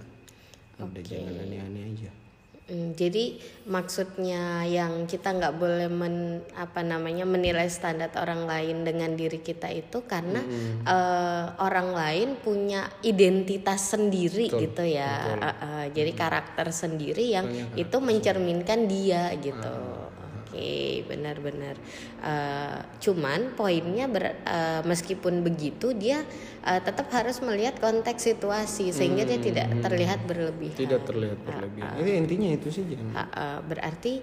Udah 0.84 1.04
jangan 1.08 1.40
aneh-aneh 1.40 1.84
aja 1.96 2.27
Hmm, 2.68 2.92
jadi 3.00 3.40
maksudnya 3.64 4.68
yang 4.68 5.08
kita 5.08 5.32
nggak 5.32 5.56
boleh 5.56 5.88
men, 5.88 6.44
apa 6.52 6.84
namanya 6.84 7.24
menilai 7.24 7.72
standar 7.72 8.12
orang 8.20 8.44
lain 8.44 8.84
dengan 8.84 9.16
diri 9.16 9.40
kita 9.40 9.72
itu 9.72 10.04
karena 10.04 10.44
eh, 10.84 11.46
orang 11.64 11.96
lain 11.96 12.30
punya 12.44 12.92
identitas 13.08 13.96
sendiri 13.96 14.52
gitu 14.52 14.84
ya. 14.84 15.40
Eh, 15.40 15.56
eh, 15.64 15.86
jadi 15.96 16.12
karakter 16.12 16.68
sendiri 16.76 17.40
yang 17.40 17.48
itu 17.80 17.98
mencerminkan 18.04 18.84
dia 18.92 19.32
gitu. 19.40 19.72
Oke. 19.72 19.97
Oke, 20.58 21.06
benar-benar. 21.06 21.78
Uh, 22.18 22.82
cuman 22.98 23.54
poinnya 23.54 24.10
ber, 24.10 24.42
uh, 24.42 24.82
meskipun 24.90 25.46
begitu 25.46 25.94
dia 25.94 26.26
uh, 26.66 26.82
tetap 26.82 27.14
harus 27.14 27.38
melihat 27.46 27.78
konteks 27.78 28.26
situasi 28.26 28.90
sehingga 28.90 29.22
hmm, 29.22 29.30
dia 29.30 29.40
tidak 29.40 29.68
hmm. 29.70 29.82
terlihat 29.86 30.20
berlebihan. 30.26 30.82
Tidak 30.82 31.02
terlihat 31.06 31.38
berlebihan. 31.46 31.94
Uh, 31.94 31.94
uh, 31.94 32.02
Ini 32.02 32.12
intinya 32.18 32.50
itu 32.58 32.68
sih 32.74 32.84
jangan. 32.90 33.14
Uh, 33.14 33.22
uh, 33.22 33.58
berarti 33.70 34.14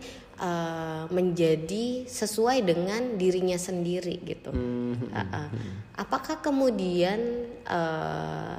uh, 0.43 1.07
menjadi 1.14 2.03
sesuai 2.11 2.66
dengan 2.66 3.14
dirinya 3.14 3.55
sendiri 3.55 4.18
gitu. 4.26 4.51
Hmm, 4.51 5.14
uh, 5.14 5.22
uh. 5.22 5.49
Apakah 5.95 6.43
kemudian 6.43 7.47
uh, 7.62 8.59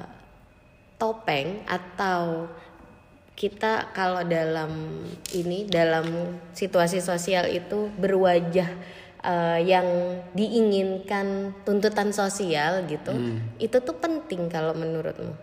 topeng 0.96 1.60
atau 1.68 2.48
kita 3.36 3.92
kalau 3.92 4.24
dalam 4.24 5.04
ini 5.36 5.68
dalam 5.68 6.40
situasi 6.56 7.04
sosial 7.04 7.52
itu 7.52 7.92
berwajah 8.00 8.72
uh, 9.20 9.60
yang 9.60 9.84
diinginkan 10.32 11.52
tuntutan 11.68 12.16
sosial 12.16 12.88
gitu 12.88 13.12
hmm. 13.12 13.60
itu 13.60 13.76
tuh 13.76 13.96
penting 14.00 14.48
kalau 14.48 14.72
menurutmu 14.72 15.36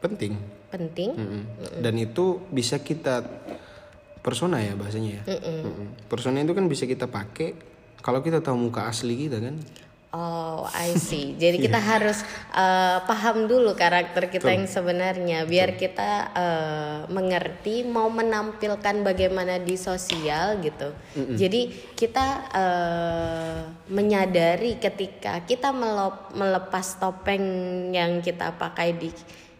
penting 0.00 0.40
penting 0.72 1.12
mm 1.12 1.28
-mm. 1.28 1.42
dan 1.84 1.94
itu 2.00 2.40
bisa 2.52 2.80
kita 2.80 3.24
persona 4.24 4.60
ya 4.60 4.72
bahasanya 4.74 5.22
ya 5.22 5.22
mm 5.24 5.38
-mm. 5.38 5.60
Mm 5.60 5.72
-mm. 5.72 5.88
persona 6.10 6.40
itu 6.42 6.52
kan 6.56 6.66
bisa 6.66 6.84
kita 6.88 7.06
pakai 7.06 7.56
kalau 8.02 8.20
kita 8.24 8.42
tahu 8.42 8.56
muka 8.70 8.88
asli 8.88 9.28
kita 9.28 9.38
kan 9.40 9.56
Oh, 10.16 10.64
I 10.72 10.96
see. 10.96 11.36
Jadi 11.36 11.60
kita 11.60 11.76
yeah. 11.76 11.90
harus 11.92 12.18
uh, 12.56 13.04
paham 13.04 13.44
dulu 13.44 13.76
karakter 13.76 14.32
kita 14.32 14.48
Tuh. 14.48 14.54
yang 14.56 14.64
sebenarnya, 14.64 15.44
biar 15.44 15.76
Tuh. 15.76 15.78
kita 15.84 16.10
uh, 16.32 16.98
mengerti 17.12 17.84
mau 17.84 18.08
menampilkan 18.08 19.04
bagaimana 19.04 19.60
di 19.60 19.76
sosial 19.76 20.56
gitu. 20.64 20.96
Mm 21.12 21.20
-mm. 21.20 21.36
Jadi 21.36 21.60
kita 21.92 22.26
uh, 22.48 23.58
menyadari 23.92 24.80
ketika 24.80 25.44
kita 25.44 25.76
melop, 25.76 26.32
melepas 26.32 26.96
topeng 26.96 27.44
yang 27.92 28.24
kita 28.24 28.56
pakai 28.56 28.96
di 28.96 29.12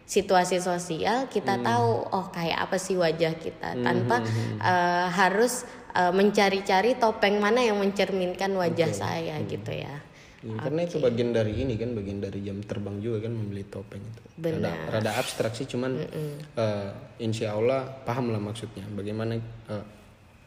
situasi 0.09 0.57
sosial, 0.65 1.29
kita 1.29 1.61
mm. 1.61 1.63
tahu 1.69 1.91
oh 2.17 2.27
kayak 2.33 2.65
apa 2.65 2.81
sih 2.81 2.97
wajah 2.97 3.37
kita, 3.37 3.77
tanpa 3.77 4.25
uh, 4.65 5.13
harus 5.13 5.69
uh, 5.93 6.17
mencari-cari 6.17 6.97
topeng 6.97 7.45
mana 7.45 7.61
yang 7.61 7.77
mencerminkan 7.77 8.57
wajah 8.57 8.89
okay. 8.89 9.01
saya 9.05 9.37
mm. 9.37 9.47
gitu 9.53 9.75
ya. 9.85 10.06
Ya, 10.47 10.55
okay. 10.55 10.63
Karena 10.71 10.81
itu 10.87 10.97
bagian 11.03 11.31
dari 11.35 11.53
ini 11.59 11.75
kan, 11.75 11.91
bagian 11.99 12.23
dari 12.23 12.39
jam 12.47 12.63
terbang 12.63 13.03
juga 13.03 13.27
kan 13.27 13.35
membeli 13.35 13.67
topeng 13.67 13.99
itu. 13.99 14.23
Benar. 14.39 14.87
Rada, 14.87 14.95
rada 14.95 15.11
abstrak 15.19 15.59
sih, 15.59 15.67
cuman 15.67 15.99
mm 15.99 16.07
-mm. 16.07 16.35
Uh, 16.55 16.91
insya 17.19 17.59
Allah 17.59 17.83
paham 18.07 18.31
lah 18.31 18.39
maksudnya. 18.39 18.87
Bagaimana 18.95 19.35
uh, 19.67 19.85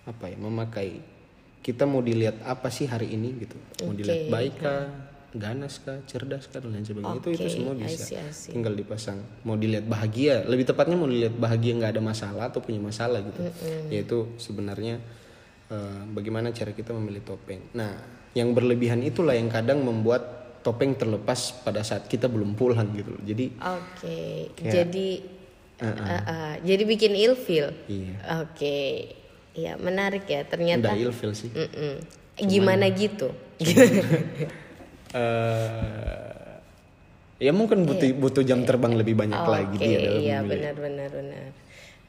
apa 0.08 0.26
ya 0.32 0.39
memakai 0.39 1.04
kita 1.60 1.84
mau 1.84 2.00
dilihat 2.00 2.39
apa 2.47 2.72
sih 2.72 2.88
hari 2.88 3.12
ini 3.12 3.43
gitu. 3.43 3.60
Mau 3.84 3.91
okay. 3.91 3.97
dilihat 4.00 4.22
baik 4.32 4.54
kah, 4.64 4.84
ganas 5.36 5.84
kah, 5.84 6.00
cerdas 6.08 6.47
kah 6.47 6.64
dan 6.64 6.80
lain 6.80 6.88
sebagainya. 6.88 7.20
Okay. 7.20 7.36
Itu 7.36 7.43
itu 7.43 7.47
semua 7.60 7.74
bisa. 7.76 7.91
I 7.91 8.08
see, 8.08 8.16
I 8.16 8.32
see. 8.32 8.52
Tinggal 8.56 8.80
dipasang. 8.80 9.20
Mau 9.43 9.60
dilihat 9.60 9.84
bahagia, 9.84 10.47
lebih 10.47 10.64
tepatnya 10.64 10.95
mau 10.95 11.12
dilihat 11.12 11.36
bahagia 11.36 11.76
nggak 11.76 11.91
ada 12.00 12.02
masalah 12.02 12.47
atau 12.47 12.64
punya 12.64 12.80
masalah 12.80 13.20
gitu. 13.20 13.43
Mm 13.43 13.52
-mm. 13.52 13.84
Yaitu 13.91 14.18
sebenarnya 14.39 15.04
uh, 15.76 16.08
bagaimana 16.16 16.56
cara 16.56 16.72
kita 16.72 16.95
memilih 16.95 17.20
topeng. 17.28 17.60
Nah 17.76 18.18
yang 18.38 18.53
berlebihan 18.53 19.01
itulah 19.01 19.34
yang 19.34 19.49
kadang 19.49 19.82
membuat 19.82 20.39
topeng 20.61 20.93
terlepas 20.93 21.63
pada 21.63 21.82
saat 21.82 22.05
kita 22.05 22.27
belum 22.27 22.53
pulang 22.53 22.91
gitu 22.93 23.15
loh. 23.15 23.23
Jadi 23.23 23.45
Oke. 23.57 24.53
Okay. 24.53 24.69
Jadi 24.69 25.07
uh 25.80 25.86
-uh. 25.88 26.03
Uh, 26.03 26.13
uh, 26.30 26.53
jadi 26.61 26.84
bikin 26.84 27.13
ilfil. 27.15 27.71
Iya. 27.88 28.15
Oke. 28.43 28.53
Okay. 28.53 28.91
Ya, 29.57 29.75
menarik 29.82 30.30
ya 30.30 30.45
ternyata. 30.45 30.93
Udah 30.93 30.99
ilfil 31.09 31.32
sih. 31.34 31.49
Mm 31.51 31.69
-mm. 31.73 31.95
Gimana 32.39 32.86
gitu? 32.93 33.34
uh, 35.11 36.55
ya 37.45 37.51
mungkin 37.51 37.84
butuh 37.84 38.07
yeah. 38.07 38.19
butuh 38.19 38.43
jam 38.45 38.63
terbang 38.63 38.95
lebih 38.95 39.15
banyak 39.19 39.36
okay, 39.36 39.51
lagi 39.51 39.75
dia 39.80 39.99
dalam 39.99 40.21
Iya, 40.21 40.38
benar 40.43 40.75
benar 40.80 41.09
benar. 41.11 41.45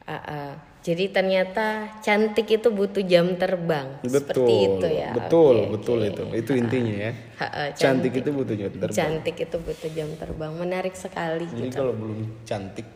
Uh, 0.07 0.13
uh. 0.15 0.51
Jadi 0.81 1.13
ternyata 1.13 1.93
cantik 2.01 2.49
itu 2.49 2.73
butuh 2.73 3.05
jam 3.05 3.37
terbang. 3.37 4.01
Betul. 4.01 4.17
Seperti 4.17 4.53
itu 4.65 4.87
ya. 4.89 5.13
Betul, 5.13 5.55
okay, 5.61 5.69
betul 5.77 5.97
okay. 6.01 6.09
itu. 6.09 6.23
Itu 6.41 6.51
intinya 6.57 6.95
ya. 6.97 7.11
Ha, 7.13 7.45
ha, 7.45 7.63
cantik, 7.77 7.77
cantik 7.77 8.13
itu 8.17 8.29
butuh 8.33 8.55
jam 8.57 8.71
terbang. 8.73 8.97
Cantik 8.97 9.35
itu 9.45 9.57
butuh 9.61 9.89
jam 9.93 10.09
terbang. 10.17 10.51
Menarik 10.57 10.95
sekali. 10.97 11.45
Jadi 11.45 11.69
gitu. 11.69 11.77
kalau 11.77 11.93
belum 11.93 12.19
cantik, 12.49 12.87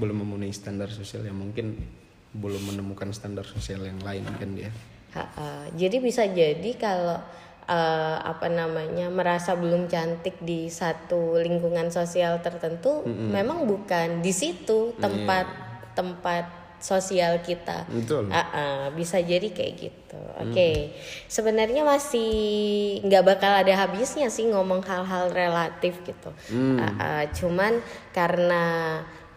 belum 0.00 0.16
memenuhi 0.16 0.54
standar 0.56 0.88
sosial 0.88 1.28
ya 1.28 1.34
mungkin 1.36 1.76
belum 2.32 2.72
menemukan 2.72 3.12
standar 3.12 3.44
sosial 3.44 3.84
yang 3.84 4.00
lain 4.00 4.24
kan 4.40 4.48
dia. 4.56 4.72
Ha, 5.12 5.24
ha. 5.28 5.48
Jadi 5.76 5.96
bisa 6.00 6.24
jadi 6.24 6.70
kalau 6.80 7.20
uh, 7.68 8.16
apa 8.24 8.48
namanya 8.48 9.12
merasa 9.12 9.52
belum 9.52 9.92
cantik 9.92 10.40
di 10.40 10.72
satu 10.72 11.36
lingkungan 11.36 11.92
sosial 11.92 12.40
tertentu, 12.40 13.04
mm 13.04 13.12
-hmm. 13.12 13.28
memang 13.28 13.68
bukan 13.68 14.24
di 14.24 14.32
situ 14.32 14.96
tempat 14.96 15.44
yeah. 15.44 15.92
tempat 15.92 16.57
sosial 16.78 17.42
kita. 17.42 17.84
Betul. 17.90 18.30
Uh, 18.30 18.38
uh, 18.38 18.82
bisa 18.94 19.18
jadi 19.18 19.50
kayak 19.50 19.74
gitu. 19.78 20.20
Oke. 20.40 20.50
Okay. 20.54 20.74
Hmm. 20.74 20.92
Sebenarnya 21.26 21.82
masih 21.82 22.32
nggak 23.04 23.24
bakal 23.26 23.52
ada 23.52 23.74
habisnya 23.74 24.30
sih 24.30 24.46
ngomong 24.48 24.82
hal-hal 24.86 25.30
relatif 25.34 26.00
gitu. 26.06 26.30
Hmm. 26.50 26.78
Uh, 26.78 26.86
uh, 26.98 27.22
cuman 27.34 27.82
karena 28.14 28.64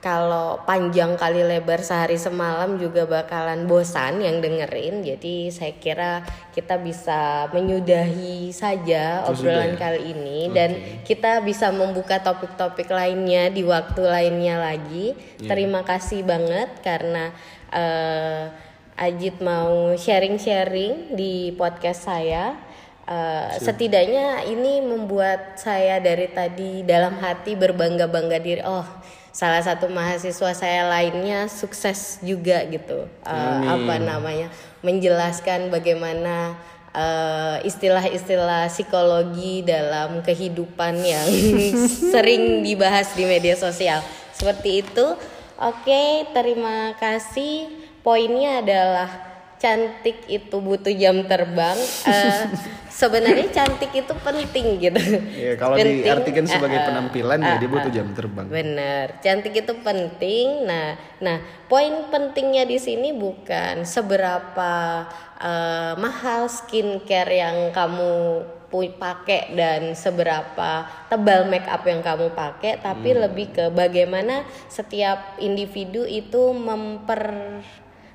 kalau 0.01 0.65
panjang 0.65 1.13
kali 1.13 1.45
lebar 1.45 1.85
sehari 1.85 2.17
semalam 2.17 2.81
juga 2.81 3.05
bakalan 3.05 3.69
bosan 3.69 4.17
yang 4.17 4.41
dengerin 4.41 5.05
jadi 5.05 5.53
saya 5.53 5.73
kira 5.77 6.25
kita 6.57 6.81
bisa 6.81 7.45
menyudahi 7.53 8.49
saja 8.49 9.29
obrolan 9.29 9.77
ya? 9.77 9.79
kali 9.79 10.01
ini 10.09 10.49
okay. 10.49 10.53
dan 10.57 10.69
kita 11.05 11.31
bisa 11.45 11.69
membuka 11.69 12.17
topik-topik 12.17 12.89
lainnya 12.89 13.53
di 13.53 13.61
waktu 13.61 14.01
lainnya 14.01 14.57
lagi 14.57 15.13
yeah. 15.37 15.45
terima 15.45 15.85
kasih 15.85 16.25
banget 16.25 16.69
karena 16.81 17.29
uh, 17.69 18.49
Ajit 19.01 19.41
mau 19.41 19.95
sharing-sharing 19.97 21.15
di 21.15 21.53
podcast 21.55 22.09
saya 22.09 22.57
Uh, 23.01 23.49
setidaknya 23.57 24.45
ini 24.45 24.79
membuat 24.79 25.57
saya 25.59 25.97
dari 25.97 26.31
tadi 26.31 26.85
dalam 26.85 27.17
hati 27.17 27.57
berbangga-bangga 27.59 28.39
diri. 28.39 28.61
Oh, 28.63 28.85
salah 29.31 29.63
satu 29.63 29.87
mahasiswa 29.87 30.51
saya 30.51 30.91
lainnya 30.91 31.47
sukses 31.47 32.19
juga 32.23 32.63
gitu. 32.67 33.07
Uh, 33.23 33.59
apa 33.67 33.95
namanya 33.99 34.51
menjelaskan 34.81 35.69
bagaimana 35.71 36.57
eh, 36.91 37.57
istilah-istilah 37.63 38.67
psikologi 38.67 39.63
dalam 39.63 40.19
kehidupan 40.25 40.99
yang 40.99 41.27
sering 42.13 42.65
dibahas 42.65 43.13
di 43.15 43.23
media 43.23 43.55
sosial. 43.55 44.03
Seperti 44.35 44.83
itu. 44.83 45.05
Oke 45.61 46.27
terima 46.33 46.97
kasih. 46.97 47.69
Poinnya 48.01 48.65
adalah 48.65 49.30
cantik 49.61 50.25
itu 50.25 50.57
butuh 50.57 50.89
jam 50.89 51.21
terbang 51.29 51.77
uh, 52.09 52.49
sebenarnya 53.01 53.47
cantik 53.53 53.93
itu 53.93 54.13
penting 54.25 54.81
gitu. 54.81 55.01
Ya, 55.37 55.53
kalau 55.53 55.77
penting, 55.77 56.01
diartikan 56.01 56.45
sebagai 56.49 56.81
uh, 56.81 56.85
penampilan 56.89 57.39
uh, 57.39 57.45
ya 57.45 57.55
dia 57.61 57.69
butuh 57.69 57.91
jam 57.93 58.09
terbang. 58.17 58.45
bener. 58.49 59.21
Cantik 59.21 59.53
itu 59.53 59.73
penting. 59.85 60.65
Nah 60.65 60.97
nah 61.21 61.37
poin 61.69 62.09
pentingnya 62.09 62.65
di 62.65 62.81
sini 62.81 63.13
bukan 63.13 63.85
seberapa 63.85 65.05
uh, 65.37 65.93
mahal 66.01 66.49
skincare 66.49 67.29
yang 67.29 67.57
kamu 67.69 68.41
pakai 68.71 69.51
dan 69.51 69.91
seberapa 69.91 70.87
tebal 71.11 71.43
make 71.51 71.67
up 71.67 71.83
yang 71.83 71.99
kamu 71.99 72.31
pakai 72.31 72.79
tapi 72.79 73.11
hmm. 73.11 73.19
lebih 73.27 73.47
ke 73.51 73.65
bagaimana 73.67 74.47
setiap 74.71 75.35
individu 75.43 76.07
itu 76.07 76.55
memper 76.55 77.59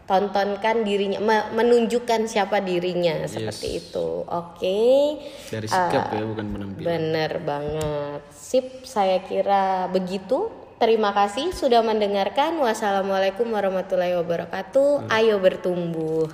tontonkan 0.06 0.86
dirinya 0.86 1.18
menunjukkan 1.50 2.30
siapa 2.30 2.62
dirinya 2.62 3.26
seperti 3.26 3.82
itu. 3.82 4.22
Oke. 4.22 4.62
Okay. 4.62 4.98
dari 5.50 5.66
sikap 5.66 6.14
uh, 6.14 6.14
ya 6.14 6.24
bukan 6.24 6.46
penampilan. 6.54 6.86
bener 6.86 7.32
banget. 7.42 8.22
Sip 8.30 8.86
saya 8.86 9.20
kira 9.26 9.90
begitu. 9.90 10.48
Terima 10.76 11.10
kasih 11.10 11.50
sudah 11.56 11.82
mendengarkan. 11.82 12.54
Wassalamualaikum 12.60 13.48
warahmatullahi 13.50 14.14
wabarakatuh. 14.22 15.08
Hmm. 15.08 15.16
ayo 15.18 15.42
bertumbuh 15.42 16.30